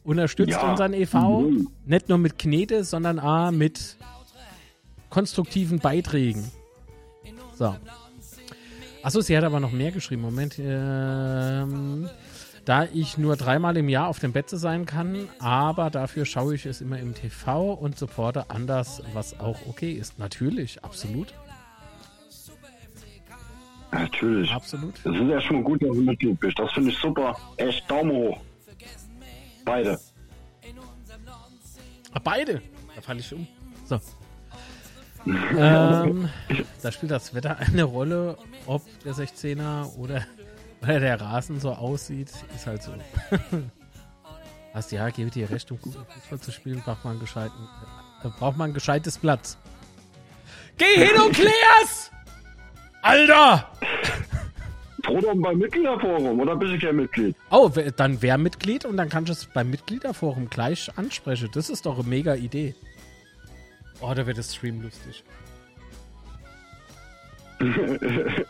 [0.05, 0.71] Unterstützt Ja.
[0.71, 1.15] unseren EV.
[1.15, 1.69] Mhm.
[1.85, 3.97] Nicht nur mit Knete, sondern auch mit
[5.09, 6.49] konstruktiven Beiträgen.
[7.55, 7.75] So.
[9.01, 10.21] Achso, sie hat aber noch mehr geschrieben.
[10.21, 10.59] Moment.
[10.59, 12.09] Ähm,
[12.65, 16.65] da ich nur dreimal im Jahr auf dem Betze sein kann, aber dafür schaue ich
[16.65, 20.19] es immer im TV und supporte anders, was auch okay ist.
[20.19, 21.33] Natürlich, absolut.
[23.91, 24.51] Natürlich.
[24.51, 24.93] Absolut.
[24.99, 26.59] Es ist ja schon gut, dass du Mitglied bist.
[26.59, 27.35] Das finde ich super.
[27.57, 28.37] Echt, Daumen hoch.
[29.65, 29.99] Beide.
[32.11, 32.61] Ah, beide.
[32.95, 33.47] Da falle ich um.
[33.85, 33.99] So.
[35.25, 36.29] Ähm,
[36.81, 40.25] da spielt das Wetter eine Rolle, ob der 16er oder,
[40.81, 42.93] oder der Rasen so aussieht, ist halt so.
[44.73, 47.57] Hast ja, gebe dir recht, um gut Fußball zu spielen, braucht man gescheiten,
[48.23, 49.57] äh, braucht man ein gescheites Platz.
[50.77, 52.11] Geh hin und klär's!
[53.01, 53.69] Alter!
[55.09, 57.35] Oder beim Mitgliederforum, oder bist du kein Mitglied?
[57.49, 61.49] Oh, dann wär Mitglied und dann kannst du es beim Mitgliederforum gleich ansprechen.
[61.53, 62.75] Das ist doch eine mega Idee.
[64.01, 65.23] Oh, da wird das Stream lustig.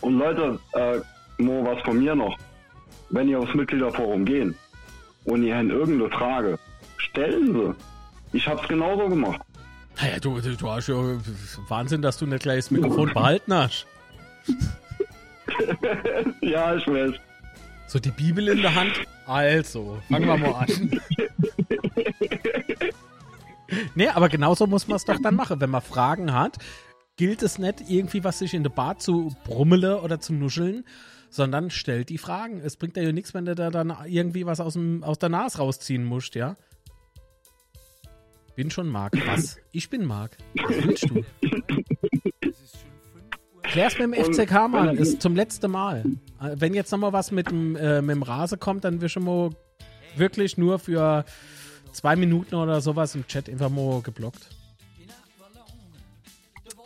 [0.00, 1.00] Und Leute, äh,
[1.38, 2.36] nur was von mir noch.
[3.10, 4.54] Wenn ihr aufs Mitgliederforum gehen
[5.24, 6.58] und ihr habt irgendeine Frage,
[6.96, 7.74] stellen sie.
[8.36, 9.40] Ich hab's genauso gemacht.
[10.00, 10.94] Naja, du, du, du hast ja
[11.68, 13.86] Wahnsinn, dass du nicht gleich das Mikrofon behalten hast.
[16.40, 17.12] Ja, ich weiß.
[17.86, 18.92] So die Bibel in der Hand.
[19.26, 21.00] Also, fangen wir mal an.
[23.94, 25.60] Nee, aber genauso muss man es doch dann machen.
[25.60, 26.58] Wenn man Fragen hat,
[27.16, 30.84] gilt es nicht irgendwie, was sich in der Bar zu brummele oder zu nuscheln,
[31.30, 32.60] sondern stellt die Fragen.
[32.60, 35.58] Es bringt ja nichts, wenn du da dann irgendwie was aus, dem, aus der Nase
[35.58, 36.56] rausziehen musst, ja?
[38.56, 39.14] Bin schon Marc.
[39.26, 39.56] Was?
[39.72, 40.36] Ich bin Marc.
[40.62, 41.24] Was willst du?
[43.62, 46.04] Klär's mit dem FCK er- Ist zum letzten Mal.
[46.40, 49.24] Äh, Wenn jetzt nochmal was mit dem, äh, mit dem Rase kommt, dann wir schon
[49.24, 49.50] mal
[50.16, 51.24] wirklich nur für
[51.94, 54.48] zwei Minuten oder sowas im Chat einfach mal geblockt.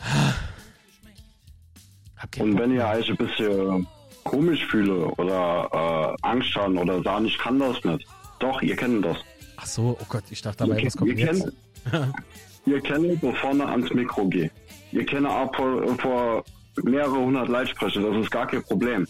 [2.39, 3.86] Und wenn ihr euch ein bisschen
[4.24, 8.06] komisch fühle oder äh, Angst haben oder sagen, ich kann das nicht.
[8.39, 9.16] Doch, ihr kennt das.
[9.56, 11.51] Ach so, oh Gott, ich dachte aber, ihr, was kommt ihr jetzt?
[11.90, 12.14] Kennt,
[12.66, 14.51] ihr kennt, wo vorne ans Mikro gehe.
[14.93, 16.44] Ihr kennt auch vor, vor
[16.85, 19.06] mehrere hundert Leute sprechen, das ist gar kein Problem.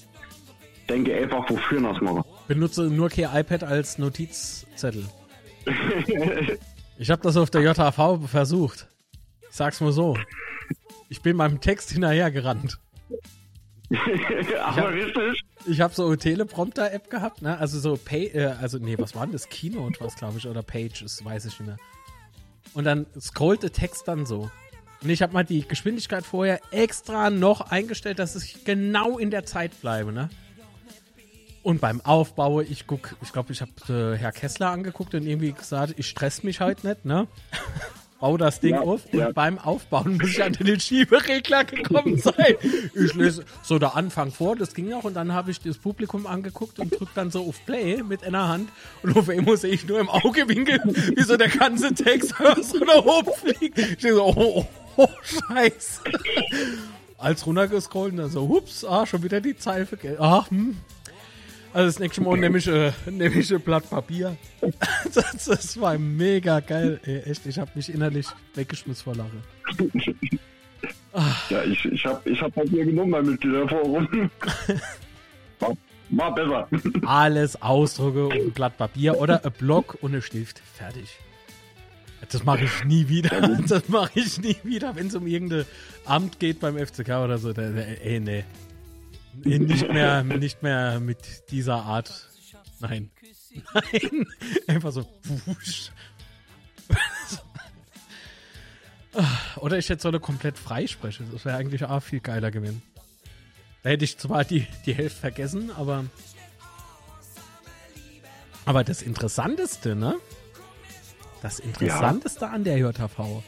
[0.88, 2.24] Denke einfach, wofür das mache.
[2.46, 5.04] Benutze nur kein iPad als Notizzettel.
[6.98, 8.86] ich habe das auf der JHV versucht.
[9.50, 10.16] Ich sag's mal so.
[11.08, 12.78] Ich bin meinem Text hinterhergerannt.
[14.60, 15.44] Aber hab- richtig.
[15.66, 17.58] Ich habe so eine Teleprompter-App gehabt, ne?
[17.58, 19.48] Also so Pay, äh, also nee, was war denn das?
[19.48, 21.76] Keynote was, glaube ich, oder Pages, weiß ich nicht mehr.
[22.74, 24.50] Und dann scrollt der Text dann so.
[25.02, 29.44] Und ich habe mal die Geschwindigkeit vorher extra noch eingestellt, dass ich genau in der
[29.46, 30.28] Zeit bleibe, ne?
[31.68, 35.52] Und beim Aufbau, ich guck, ich glaube, ich habe äh, Herr Kessler angeguckt und irgendwie
[35.52, 37.26] gesagt, ich stress mich halt nicht, ne?
[38.20, 39.26] Bau das Ding Ja, auf ja.
[39.26, 42.54] und beim Aufbauen muss ich an den Schieberegler gekommen sein.
[42.94, 46.26] Ich lese so der Anfang vor, das ging auch und dann habe ich das Publikum
[46.26, 48.70] angeguckt und drück dann so auf Play mit einer Hand
[49.02, 52.32] und auf einmal sehe ich nur im Augewinkel, wie so der ganze Text
[52.62, 53.76] so nach oben fliegt.
[53.76, 54.66] Ich so, oh, oh,
[54.96, 56.00] oh, scheiße.
[57.18, 60.16] Als runtergescrollt und dann so, hups, ah, schon wieder die Zeile vergessen.
[60.18, 60.78] Ah, hm.
[61.72, 64.36] Also das nächste Mal nehme ich, äh, nehme ich ein Blatt Papier.
[65.14, 67.00] Das, das war mega geil.
[67.04, 69.30] Ey, echt, ich habe mich innerlich weggeschmissen vor Lache.
[71.48, 74.30] Ja, ich, ich hab, ich hab bei dir genommen beim Mitgliederforum.
[75.60, 75.76] War,
[76.10, 76.68] war besser.
[77.04, 80.62] Alles Ausdrucke und ein Blatt Papier oder ein Block und ein Stift.
[80.74, 81.18] Fertig.
[82.30, 83.58] Das mache ich nie wieder.
[83.66, 85.64] Das mache ich nie wieder, wenn es um irgendein
[86.04, 87.52] Amt geht beim FCK oder so.
[87.52, 88.44] Da, da, ey, nee.
[89.44, 92.28] Nee, Nicht mehr, nicht mehr mit dieser Art.
[92.80, 93.10] Nein.
[93.74, 94.26] Nein.
[94.66, 95.04] Einfach so.
[95.46, 95.90] wusch.
[99.56, 101.28] Oder ich hätte so eine komplett freisprechen.
[101.32, 102.82] Das wäre eigentlich auch viel geiler gewesen.
[103.82, 106.04] Da hätte ich zwar die, die Hälfte vergessen, aber.
[108.64, 110.16] Aber das Interessanteste, ne?
[111.42, 113.42] Das Interessanteste an der JHV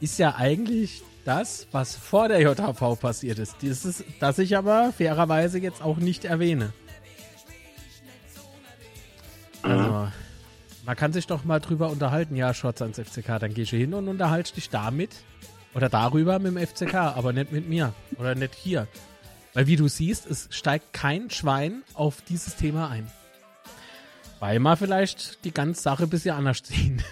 [0.00, 3.56] ist ja eigentlich das, was vor der JHV passiert ist.
[3.60, 6.72] Dieses, das ich aber fairerweise jetzt auch nicht erwähne.
[9.62, 10.08] Also,
[10.86, 13.92] man kann sich doch mal drüber unterhalten, ja, Shots ans FCK, dann gehst du hin
[13.92, 15.10] und unterhaltst dich damit
[15.74, 18.88] oder darüber mit dem FCK, aber nicht mit mir oder nicht hier.
[19.52, 23.10] Weil wie du siehst, es steigt kein Schwein auf dieses Thema ein.
[24.40, 27.02] Weil man vielleicht die ganze Sache ein bisschen anders sehen.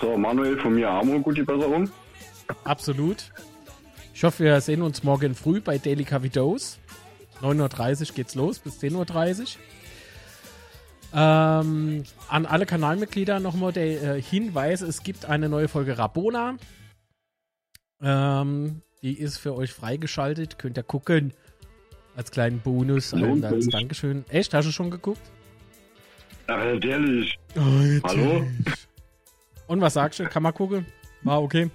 [0.00, 1.90] So, Manuel, von mir Amo, gute Besserung.
[2.64, 3.32] Absolut.
[4.12, 6.78] Ich hoffe, wir sehen uns morgen früh bei Daily Cavidos.
[7.40, 9.46] 9.30 Uhr geht's los, bis 10.30 Uhr.
[11.16, 16.56] Ähm, an alle Kanalmitglieder nochmal der äh, Hinweis, es gibt eine neue Folge Rabona.
[18.02, 20.58] Ähm, die ist für euch freigeschaltet.
[20.58, 21.32] Könnt ihr gucken.
[22.16, 23.68] Als kleinen Bonus, Lohnt als.
[23.68, 24.24] Dankeschön.
[24.28, 24.54] Echt?
[24.54, 25.20] Hast du schon geguckt?
[26.48, 27.38] Äh, ehrlich.
[27.56, 27.60] Oh,
[28.04, 28.46] Hallo?
[29.66, 30.26] Und was sagst du?
[30.26, 30.86] Gucken?
[31.22, 31.70] War okay.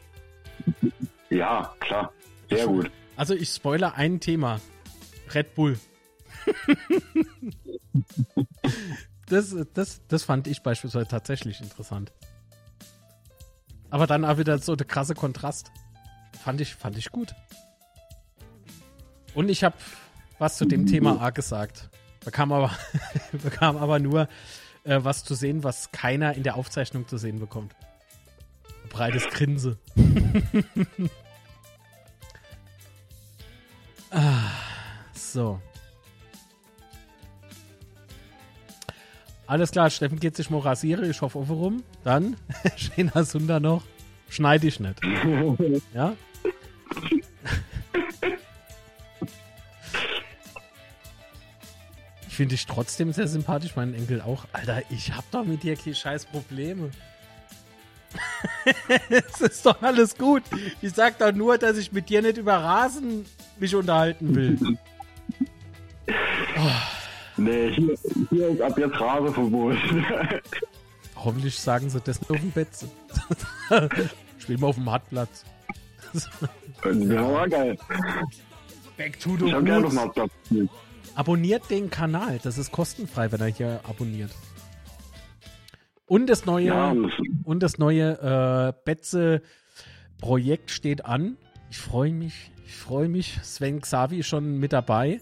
[1.30, 2.12] Ja, klar.
[2.50, 2.92] Sehr gut.
[3.16, 4.60] Also ich spoilere ein Thema.
[5.34, 5.80] Red Bull.
[9.28, 12.12] das, das, das fand ich beispielsweise tatsächlich interessant.
[13.90, 15.72] Aber dann auch wieder so der krasse Kontrast.
[16.44, 17.34] Fand ich, fand ich gut.
[19.34, 19.76] Und ich habe
[20.38, 21.90] was zu dem Thema A gesagt.
[22.24, 22.72] Bekam aber,
[23.32, 24.28] bekam aber nur
[24.84, 27.76] äh, was zu sehen, was keiner in der Aufzeichnung zu sehen bekommt.
[28.90, 29.78] Breites Grinse.
[34.12, 34.52] ah,
[35.14, 35.60] so.
[39.50, 41.08] Alles klar, Steffen geht sich mal rasiere.
[41.08, 41.84] Ich hoffe, auf rum.
[42.04, 42.36] Dann,
[42.76, 43.84] schöner Sunder noch.
[44.30, 45.00] Schneide ich nicht.
[45.94, 46.16] Ja?
[52.28, 54.46] Ich finde dich trotzdem sehr sympathisch, meinen Enkel auch.
[54.54, 56.92] Alter, ich hab doch mit dir keine scheiß Probleme.
[59.10, 60.44] es ist doch alles gut.
[60.82, 63.26] Ich sag doch nur, dass ich mit dir nicht über Rasen
[63.60, 64.58] mich unterhalten will.
[67.38, 67.96] Nee, hier,
[68.30, 69.78] hier ist ab jetzt Raseverbot.
[71.16, 72.68] Hoffentlich sagen sie das nicht auf dem Bett.
[74.38, 75.46] Spielen wir auf dem Hartplatz.
[76.84, 77.78] ja, war geil.
[78.98, 79.96] Back to the Ich hab gerne roots.
[79.96, 80.32] noch mal Platz.
[81.16, 82.40] Abonniert den Kanal.
[82.44, 84.32] Das ist kostenfrei, wenn er hier abonniert.
[86.10, 86.96] Und das neue, Ja,
[87.44, 91.38] und das neue äh, Betze-Projekt steht an.
[91.70, 92.52] Ich freue mich.
[92.66, 93.40] Ich freue mich.
[93.44, 95.22] Sven Xavi ist schon mit dabei.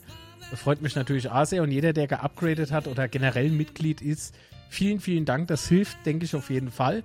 [0.55, 1.61] Freut mich natürlich auch sehr.
[1.61, 4.33] Und jeder, der geupgradet hat oder generell Mitglied ist,
[4.69, 5.49] vielen, vielen Dank.
[5.49, 7.03] Das hilft, denke ich, auf jeden Fall.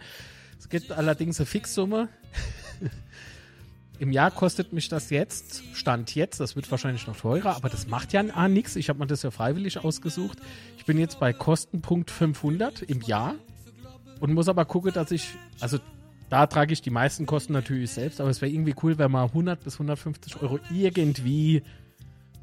[0.60, 2.08] Es gibt allerdings eine Fixsumme.
[3.98, 7.88] im Jahr kostet mich das jetzt, Stand jetzt, das wird wahrscheinlich noch teurer, aber das
[7.88, 8.76] macht ja ah, nichts.
[8.76, 10.38] Ich habe mir das ja freiwillig ausgesucht.
[10.78, 13.34] Ich bin jetzt bei Kostenpunkt 500 im Jahr
[14.22, 15.78] und muss aber gucken, dass ich, also
[16.30, 19.28] da trage ich die meisten Kosten natürlich selbst, aber es wäre irgendwie cool, wenn man
[19.28, 21.64] 100 bis 150 Euro irgendwie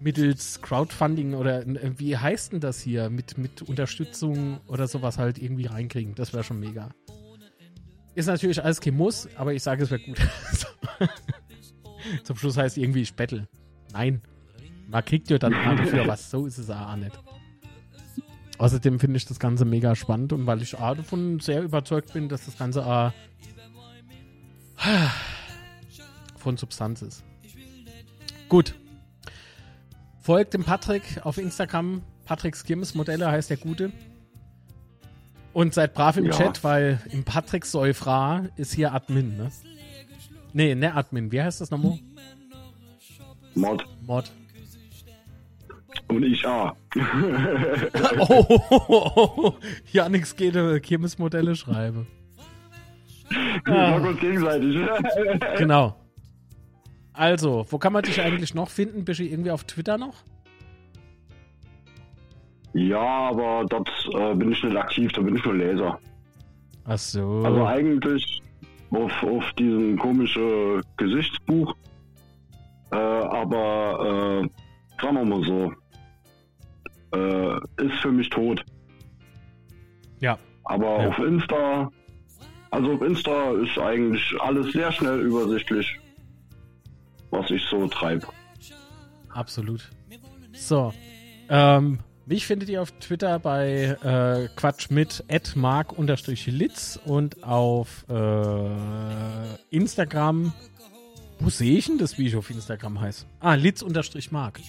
[0.02, 5.42] mittels Crowdfunding oder äh, wie heißt denn das hier, mit, mit Unterstützung oder sowas halt
[5.42, 6.16] irgendwie reinkriegen.
[6.16, 6.90] Das wäre schon mega.
[8.14, 10.18] Ist natürlich alles kein Muss, aber ich sage, es wäre gut.
[12.26, 13.48] Zum Schluss heißt irgendwie Spettel.
[13.94, 14.22] Nein.
[14.90, 16.30] Man kriegt ja dann dafür was.
[16.30, 17.18] So ist es auch nicht.
[18.60, 22.28] Außerdem finde ich das Ganze mega spannend und weil ich auch davon sehr überzeugt bin,
[22.28, 23.14] dass das Ganze auch
[26.36, 27.24] von Substanz ist.
[28.50, 28.76] Gut.
[30.20, 32.02] Folgt dem Patrick auf Instagram.
[32.26, 33.94] Patrick Skims Modelle heißt der Gute.
[35.54, 36.32] Und seid brav im ja.
[36.32, 39.52] Chat, weil im Patrick Seufra ist hier Admin, ne?
[40.52, 41.32] Nee, ne Admin.
[41.32, 41.98] Wie heißt das nochmal?
[43.56, 43.86] Mod.
[44.06, 44.32] Mod.
[46.08, 46.76] Und ich auch.
[48.20, 49.54] oh, oh, oh, oh.
[49.92, 50.54] Ja, nix geht,
[50.84, 52.06] Kirmesmodelle schreibe.
[53.66, 53.96] Wir ah.
[53.98, 54.78] uns gegenseitig.
[55.58, 55.96] genau.
[57.14, 59.06] Also, wo kann man dich eigentlich noch finden?
[59.06, 60.16] Bist du irgendwie auf Twitter noch?
[62.74, 66.00] Ja, aber dort äh, bin ich nicht aktiv, da bin ich nur Leser.
[66.86, 67.42] Ach so.
[67.44, 68.42] Also eigentlich
[68.92, 71.76] auf, auf diesem komischen Gesichtsbuch.
[72.92, 74.50] Äh, aber äh,
[75.02, 75.74] sagen wir mal so,
[77.18, 78.64] äh, ist für mich tot.
[80.20, 80.38] Ja.
[80.66, 81.10] Aber ja.
[81.10, 81.92] auf Insta,
[82.72, 86.00] also auf Insta ist eigentlich alles sehr schnell übersichtlich,
[87.32, 88.28] was ich so treibe.
[89.30, 89.90] Absolut.
[90.54, 90.94] So.
[91.50, 95.24] Ähm, mich findet ihr auf Twitter bei äh, Quatsch mit
[95.56, 100.54] mark-litz und auf äh, Instagram.
[101.40, 103.26] Wo sehe ich denn das, wie ich auf Instagram heiße?
[103.40, 104.60] Ah, litz-mark.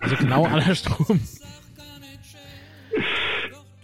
[0.00, 1.20] Also genau andersrum.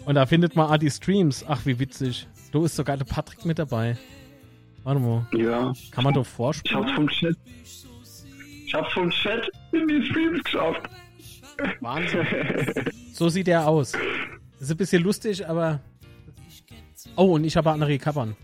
[0.07, 1.45] Und da findet man auch die Streams.
[1.47, 2.27] Ach, wie witzig.
[2.53, 3.99] Du ist sogar der Patrick mit dabei.
[4.85, 5.27] Warte mal.
[5.33, 5.73] Ja.
[5.91, 6.85] Kann man doch vorspielen?
[6.85, 7.37] Ich hab's vom Chat.
[8.67, 10.89] Ich hab's vom Chat in die Streams geschafft.
[11.81, 12.27] Wahnsinn.
[13.13, 13.93] So sieht er aus.
[14.61, 15.81] Ist ein bisschen lustig, aber.
[17.17, 18.37] Oh, und ich habe andere Kappern.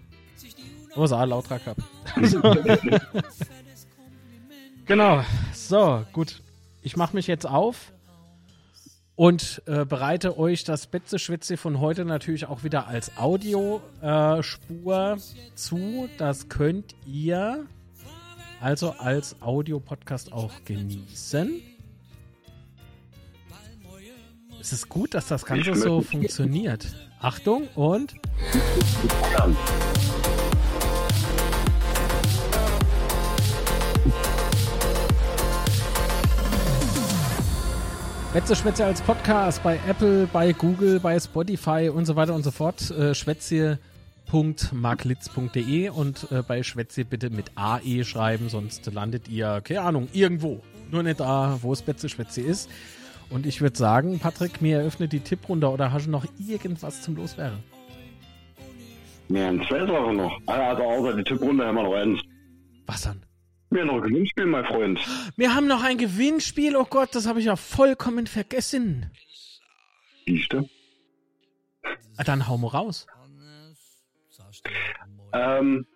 [0.94, 1.76] Oh, so, lauter Cup.
[4.86, 5.24] genau.
[5.54, 6.42] So, gut.
[6.82, 7.92] Ich mache mich jetzt auf
[9.14, 16.08] und äh, bereite euch das Betze-Schwätze von heute natürlich auch wieder als Audiospur äh, zu.
[16.18, 17.66] Das könnt ihr
[18.60, 21.60] also als Audiopodcast auch genießen.
[24.60, 26.86] Es ist gut, dass das Ganze so funktioniert.
[27.20, 28.14] Achtung und.
[38.32, 38.38] Ja.
[38.38, 42.50] Schwätze Schwätze als Podcast bei Apple, bei Google, bei Spotify und so weiter und so
[42.50, 42.90] fort.
[42.90, 50.08] Äh, Schwätze.marklitz.de und äh, bei Schwätze bitte mit AE schreiben, sonst landet ihr, keine Ahnung,
[50.14, 50.62] irgendwo.
[50.90, 52.70] Nur nicht da, wo es Betze Schwätze ist.
[53.28, 57.16] Und ich würde sagen, Patrick, mir eröffnet die Tipprunde oder hast du noch irgendwas zum
[57.16, 57.58] Loswerden?
[59.28, 60.40] Ja, zwei Sachen noch.
[60.46, 62.18] Also außer die Tipprunde haben wir noch eins.
[62.86, 63.20] Was dann?
[63.72, 65.00] Wir haben noch ein Gewinnspiel, mein Freund.
[65.36, 66.76] Wir haben noch ein Gewinnspiel.
[66.76, 69.10] Oh Gott, das habe ich ja vollkommen vergessen.
[70.26, 70.68] Siehste?
[72.18, 73.06] Ah, dann hau mal raus.
[75.32, 75.86] Ähm,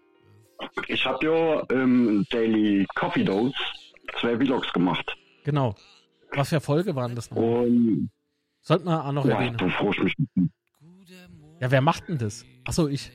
[0.89, 3.55] ich habe ja im Daily Coffee Dose
[4.21, 5.15] zwei Vlogs gemacht.
[5.45, 5.75] Genau.
[6.33, 7.37] Was für Folge waren das noch?
[7.37, 8.09] Um,
[8.63, 9.59] Sollten wir auch noch ja, erwähnen.
[9.59, 10.17] Du mich
[11.61, 12.45] ja, wer macht denn das?
[12.65, 13.11] Achso, ich.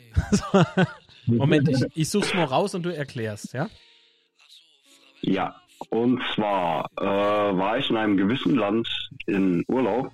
[1.26, 3.68] Moment, ich, ich such's mal raus und du erklärst, ja?
[5.22, 5.56] Ja,
[5.90, 8.88] und zwar äh, war ich in einem gewissen Land
[9.26, 10.12] in Urlaub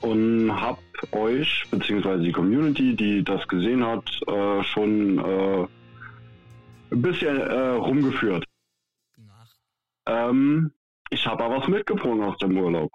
[0.00, 0.78] und hab
[1.12, 5.66] euch, beziehungsweise die Community, die das gesehen hat, äh, schon äh,
[6.92, 8.44] ein bisschen äh, rumgeführt.
[10.06, 10.72] Ähm,
[11.10, 12.90] ich habe aber was mitgebracht aus dem Urlaub.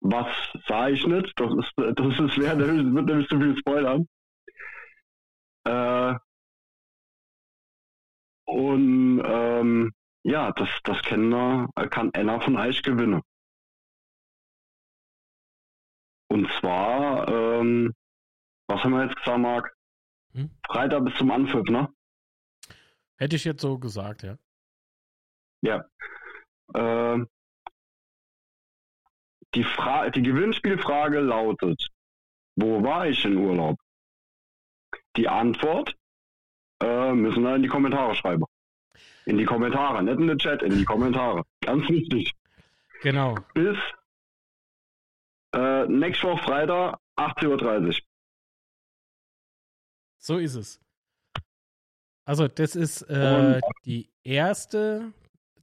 [0.00, 0.28] Was
[0.66, 1.32] sah ich nicht?
[1.36, 4.06] Das ist, das ist schwer, das wird nämlich zu viel spoilern.
[5.64, 6.14] Äh,
[8.48, 9.92] und ähm,
[10.24, 13.22] ja, das, das kann, kann einer von euch gewinnen.
[16.30, 17.94] Und zwar, ähm,
[18.66, 19.74] was haben wir jetzt gesagt, Marc?
[20.32, 20.50] Hm?
[20.66, 21.92] Freitag bis zum Anpfiff, ne?
[23.18, 24.38] Hätte ich jetzt so gesagt, ja.
[25.62, 25.84] Ja.
[26.74, 27.24] Äh,
[29.54, 31.90] die, Fra die Gewinnspielfrage lautet,
[32.56, 33.78] wo war ich in Urlaub?
[35.16, 35.97] Die Antwort,
[36.80, 38.44] äh, müssen wir in die Kommentare schreiben.
[39.26, 41.44] In die Kommentare, nicht in den Chat, in die Kommentare.
[41.60, 42.34] Ganz wichtig.
[43.02, 43.36] Genau.
[43.54, 43.76] Bis
[45.54, 47.94] äh, nächste Woche Freitag, 18.30 Uhr.
[50.18, 50.80] So ist es.
[52.24, 55.12] Also, das ist äh, die erste,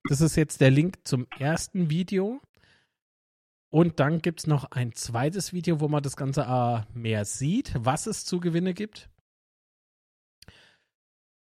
[0.09, 2.41] das ist jetzt der Link zum ersten Video.
[3.69, 7.73] Und dann gibt es noch ein zweites Video, wo man das Ganze äh, mehr sieht,
[7.77, 9.09] was es zu Gewinne gibt.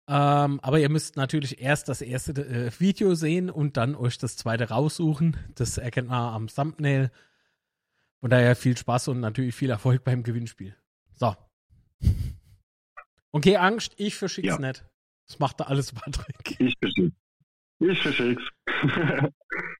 [0.07, 4.37] Ähm, aber ihr müsst natürlich erst das erste äh, Video sehen und dann euch das
[4.37, 5.37] zweite raussuchen.
[5.55, 7.11] Das erkennt man am Thumbnail.
[8.21, 10.77] Von daher viel Spaß und natürlich viel Erfolg beim Gewinnspiel.
[11.15, 11.35] So.
[13.33, 14.59] Okay, Angst, ich verschick's ja.
[14.59, 14.85] nicht.
[15.27, 16.61] Das macht da alles Patrick.
[16.61, 17.17] Ich verschick's.
[17.81, 18.43] Ich verschick's.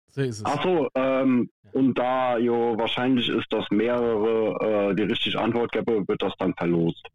[0.09, 0.45] so ist es.
[0.45, 1.71] Achso, ähm, ja.
[1.73, 6.55] und da jo wahrscheinlich ist, dass mehrere äh, die richtige Antwort gäbe, wird das dann
[6.55, 7.07] verlost.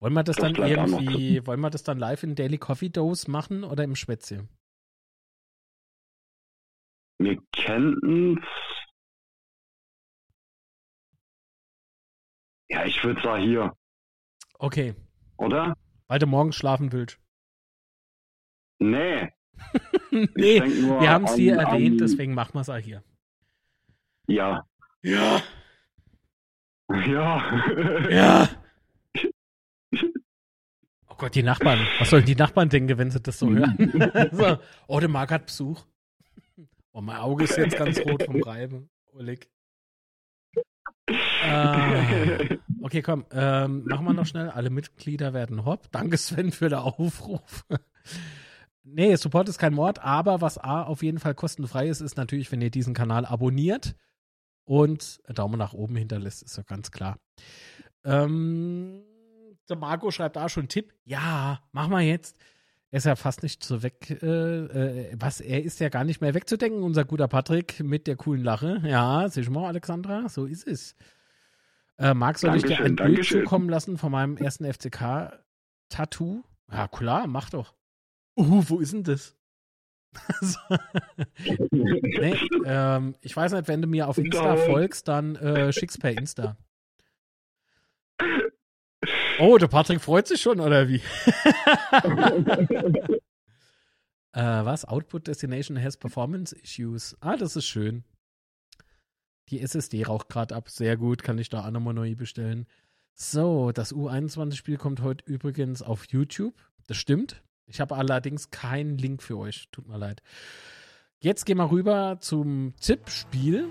[0.00, 3.30] Wollen wir das, das dann irgendwie, wollen wir das dann live in Daily Coffee Dose
[3.30, 4.48] machen oder im Spätzle?
[7.18, 8.38] Wir könnten
[12.68, 13.76] Ja, ich würde sagen hier.
[14.58, 14.94] Okay.
[15.36, 15.74] Oder?
[16.08, 17.20] Weil du morgens schlafen willst.
[18.80, 19.32] Nee.
[20.10, 23.02] nee, wir haben es hier erwähnt, deswegen machen wir es auch hier.
[24.26, 24.66] Ja.
[25.02, 25.40] Ja.
[27.06, 28.10] Ja.
[28.10, 28.48] Ja.
[31.14, 31.86] Oh Gott, die Nachbarn.
[32.00, 34.28] Was sollen die Nachbarn denken, wenn sie das so hören?
[34.32, 34.58] so.
[34.88, 35.84] Oh, der Marc hat Besuch.
[36.90, 38.90] Oh, mein Auge ist jetzt ganz rot vom Reiben.
[39.12, 39.48] Oleg.
[41.06, 44.50] Äh, okay, komm, ähm, machen wir noch schnell.
[44.50, 45.86] Alle Mitglieder werden hopp.
[45.92, 47.64] Danke, Sven, für den Aufruf.
[48.82, 52.50] nee, Support ist kein Mord, aber was A auf jeden Fall kostenfrei ist, ist natürlich,
[52.50, 53.94] wenn ihr diesen Kanal abonniert
[54.64, 57.20] und Daumen nach oben hinterlässt, ist ja ganz klar.
[58.02, 59.04] Ähm,
[59.68, 60.92] der Marco schreibt da schon Tipp.
[61.04, 62.38] Ja, mach mal jetzt.
[62.90, 64.22] Er ist ja fast nicht so weg.
[64.22, 68.14] Äh, äh, was, er ist ja gar nicht mehr wegzudenken, unser guter Patrick mit der
[68.16, 68.80] coolen Lache.
[68.84, 70.94] Ja, siehst du mal, Alexandra, so ist es.
[71.98, 76.44] Äh, Marc, soll Dankeschön, ich dir ein Bild zukommen lassen von meinem ersten FCK-Tattoo?
[76.70, 77.74] Ja, klar, mach doch.
[78.36, 79.36] Uh, wo ist denn das?
[81.72, 86.12] nee, ähm, ich weiß nicht, wenn du mir auf Insta folgst, dann äh, schick's per
[86.12, 86.56] Insta.
[89.40, 90.96] Oh, der Patrick freut sich schon, oder wie?
[94.32, 94.84] äh, was?
[94.84, 97.16] Output Destination has Performance Issues.
[97.20, 98.04] Ah, das ist schön.
[99.48, 100.70] Die SSD raucht gerade ab.
[100.70, 102.66] Sehr gut, kann ich da auch nochmal neu bestellen.
[103.14, 106.54] So, das U21-Spiel kommt heute übrigens auf YouTube.
[106.86, 107.42] Das stimmt.
[107.66, 109.68] Ich habe allerdings keinen Link für euch.
[109.72, 110.22] Tut mir leid.
[111.18, 113.68] Jetzt gehen wir rüber zum Tippspiel.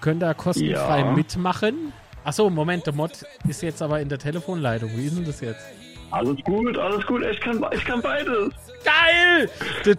[0.00, 1.12] Könnt ihr kostenfrei ja.
[1.12, 1.92] mitmachen.
[2.24, 4.90] Achso, Moment, der Mod ist jetzt aber in der Telefonleitung.
[4.96, 5.64] Wie ist denn das jetzt?
[6.10, 7.22] Alles gut, alles gut.
[7.24, 8.52] Ich kann, ich kann beides.
[8.84, 9.48] Geil!
[9.84, 9.96] Der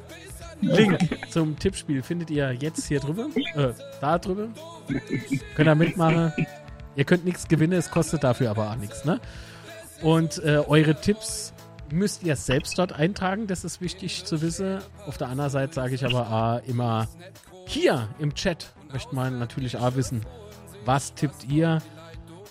[0.62, 3.28] Link zum Tippspiel findet ihr jetzt hier drüber.
[3.56, 4.48] Äh, da drüber.
[5.56, 6.32] Könnt ihr mitmachen.
[6.96, 9.20] Ihr könnt nichts gewinnen, es kostet dafür aber auch nichts, ne?
[10.02, 11.54] Und äh, eure Tipps
[11.92, 14.80] müsst ihr selbst dort eintragen, das ist wichtig zu wissen.
[15.08, 17.08] Auf der anderen Seite sage ich aber auch immer
[17.66, 20.22] hier im Chat möchte man natürlich auch wissen,
[20.86, 21.82] was tippt ihr?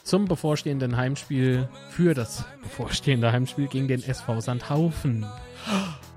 [0.02, 5.26] Zum bevorstehenden Heimspiel, für das bevorstehende Heimspiel gegen den SV Sandhaufen.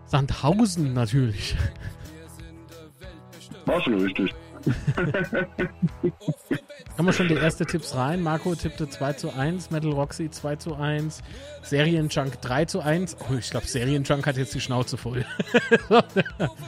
[0.05, 1.55] Sandhausen natürlich.
[3.65, 4.33] War schon richtig.
[6.97, 8.21] Haben wir schon die ersten Tipps rein?
[8.21, 11.21] Marco tippte 2 zu 1, Metal Roxy 2 zu 1,
[11.61, 13.17] Serienjunk 3 zu 1.
[13.19, 15.25] Oh, ich glaube, Serienjunk hat jetzt die Schnauze voll.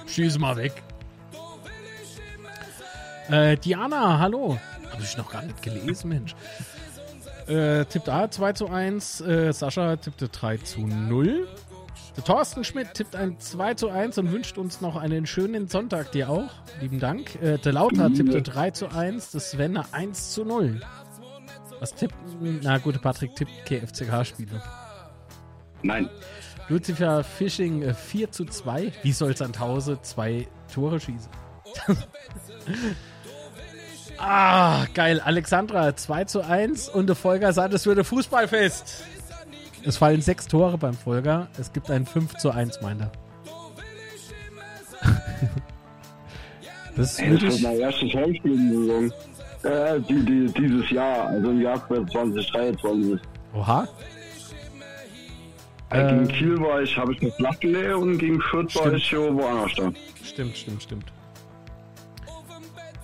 [0.07, 0.83] Schieß mal weg.
[3.29, 4.59] Äh, Diana, hallo.
[4.91, 6.35] Habe ich noch gar nicht gelesen, Mensch.
[7.47, 9.21] Äh, tippt A 2 zu 1.
[9.21, 11.47] Äh, Sascha tippte 3 zu 0.
[12.17, 16.11] Der Thorsten Schmidt tippt ein 2 zu 1 und wünscht uns noch einen schönen Sonntag,
[16.11, 16.49] dir auch.
[16.81, 17.35] Lieben Dank.
[17.41, 19.31] Äh, der Lauter tippte 3 zu 1.
[19.31, 20.81] Das Sven 1 zu 0.
[21.79, 22.15] Was tippt.
[22.41, 24.61] Na gut, Patrick tippt KFCK-Spiele.
[25.83, 26.09] Nein.
[26.69, 28.91] Lucifer Fishing 4 äh, zu 2.
[29.03, 31.31] Wie soll Sandhause zwei Tore schießen?
[34.17, 35.21] Ah, geil.
[35.23, 39.03] Alexandra 2 zu 1 und der Folger sagt, es würde Fußballfest.
[39.83, 41.47] Es fallen sechs Tore beim Folger.
[41.59, 43.11] Es gibt ein 5 zu 1, meint er.
[46.95, 47.61] das ist wirklich...
[47.61, 49.11] mein erstes Heimspiel
[49.63, 53.19] äh, die, die, dieses Jahr, also im Jahr 2023.
[53.53, 53.87] Oha.
[55.89, 59.73] Äh, gegen Kiel war ich, habe ich eine Flachgelegt und gegen Fürth war ich woanders
[59.75, 59.91] da.
[60.23, 61.05] Stimmt, stimmt, stimmt.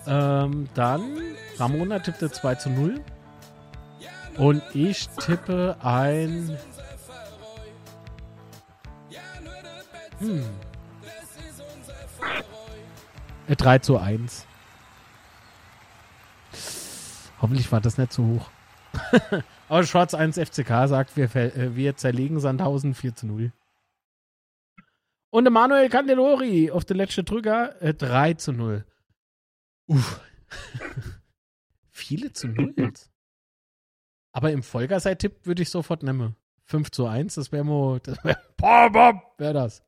[0.06, 1.02] Ähm, dann
[1.58, 3.02] Ramona tippte 2 zu 0.
[4.38, 6.58] Und ich tippe ein
[10.20, 10.46] Hm.
[13.48, 14.46] 3 äh, zu 1.
[17.42, 18.50] Hoffentlich war das nicht zu hoch.
[19.70, 23.52] Aber Schwarz 1 FCK sagt, wir, äh, wir zerlegen Sandhausen 4 zu 0.
[25.30, 28.86] Und Manuel Candelori auf der letzten Drücker äh, 3 zu 0.
[29.88, 30.22] Uff.
[31.92, 33.12] Viele zu 0 jetzt.
[34.32, 36.36] Aber im Folgerseit-Tipp würde ich sofort nehmen.
[36.66, 38.40] 5 zu 1, das wäre mo, das wäre,
[39.38, 39.84] wäre das.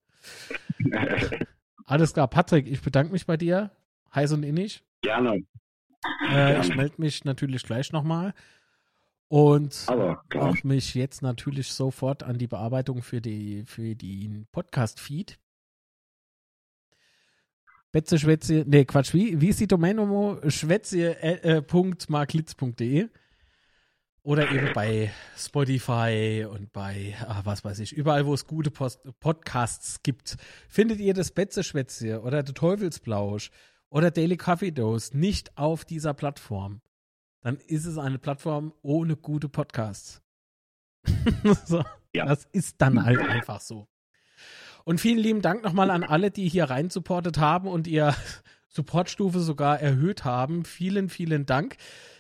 [1.86, 3.72] Alles klar, Patrick, ich bedanke mich bei dir.
[4.14, 4.84] Heiß und innig.
[5.02, 5.44] Gerne.
[6.30, 8.34] Äh, ich melde mich natürlich gleich nochmal.
[9.28, 15.40] Und auch mich jetzt natürlich sofort an die Bearbeitung für, die, für den Podcast-Feed.
[17.96, 19.98] Betze Schwätze, nee, Quatsch, wie, wie ist die Domain
[20.48, 23.08] Schwätze.marklitz.de äh,
[24.22, 29.00] oder eben bei Spotify und bei, ach, was weiß ich, überall, wo es gute Post
[29.20, 30.36] Podcasts gibt,
[30.68, 33.50] findet ihr das Betze Schwätze oder der Teufelsblausch
[33.90, 36.82] oder Daily Coffee Dose nicht auf dieser Plattform
[37.46, 40.20] dann ist es eine Plattform ohne gute Podcasts.
[41.66, 41.84] so,
[42.16, 42.26] ja.
[42.26, 43.88] Das ist dann halt einfach so.
[44.86, 48.16] Und vielen lieben Dank nochmal an alle, die hier rein supportet haben und ihr
[48.70, 50.64] Supportstufe sogar erhöht haben.
[50.64, 51.76] Vielen, vielen Dank.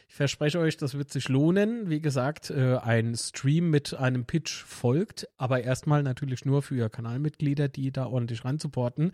[0.09, 1.89] Ich verspreche euch, das wird sich lohnen.
[1.89, 7.69] Wie gesagt, äh, ein Stream mit einem Pitch folgt, aber erstmal natürlich nur für Kanalmitglieder,
[7.69, 9.13] die da ordentlich rein supporten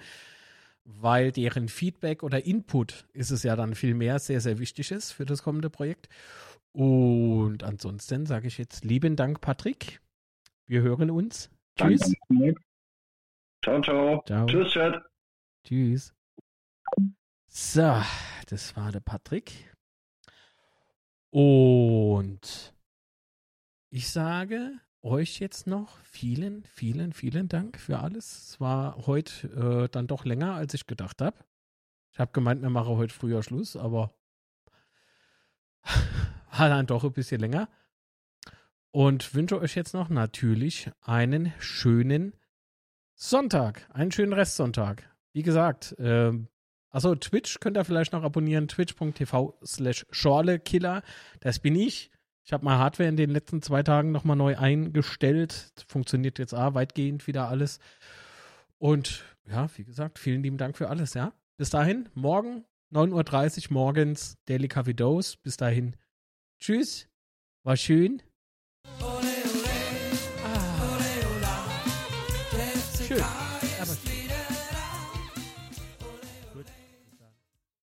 [0.83, 5.11] weil deren Feedback oder Input ist es ja dann viel mehr sehr, sehr wichtig ist
[5.11, 6.09] für das kommende Projekt.
[6.73, 10.01] Und ansonsten sage ich jetzt lieben Dank, Patrick.
[10.67, 11.49] Wir hören uns.
[11.77, 12.13] Tschüss.
[13.63, 14.23] Ciao, ciao.
[14.25, 14.47] ciao.
[14.47, 15.03] Tschüss, Chat.
[15.63, 16.15] Tschüss.
[17.45, 18.01] So,
[18.49, 19.75] das war der Patrick.
[21.29, 22.73] Und
[23.91, 28.49] ich sage, euch jetzt noch vielen, vielen, vielen Dank für alles.
[28.49, 29.47] Es war heute
[29.83, 31.37] äh, dann doch länger, als ich gedacht habe.
[32.11, 34.15] Ich habe gemeint, wir machen heute früher Schluss, aber
[35.83, 37.69] war dann doch ein bisschen länger.
[38.89, 42.33] Und wünsche euch jetzt noch natürlich einen schönen
[43.23, 45.07] Sonntag, einen schönen Restsonntag.
[45.31, 46.31] Wie gesagt, äh,
[46.89, 51.03] also Twitch könnt ihr vielleicht noch abonnieren, twitch.tv slash Schorlekiller.
[51.39, 52.09] Das bin ich.
[52.43, 55.71] Ich habe mal Hardware in den letzten zwei Tagen nochmal neu eingestellt.
[55.87, 57.77] Funktioniert jetzt auch weitgehend wieder alles.
[58.79, 61.31] Und ja, wie gesagt, vielen lieben Dank für alles, ja.
[61.57, 65.37] Bis dahin, morgen 9.30 Uhr morgens Daily Coffee Dose.
[65.43, 65.95] Bis dahin.
[66.59, 67.07] Tschüss.
[67.63, 68.23] War schön.
[68.99, 69.10] Ah.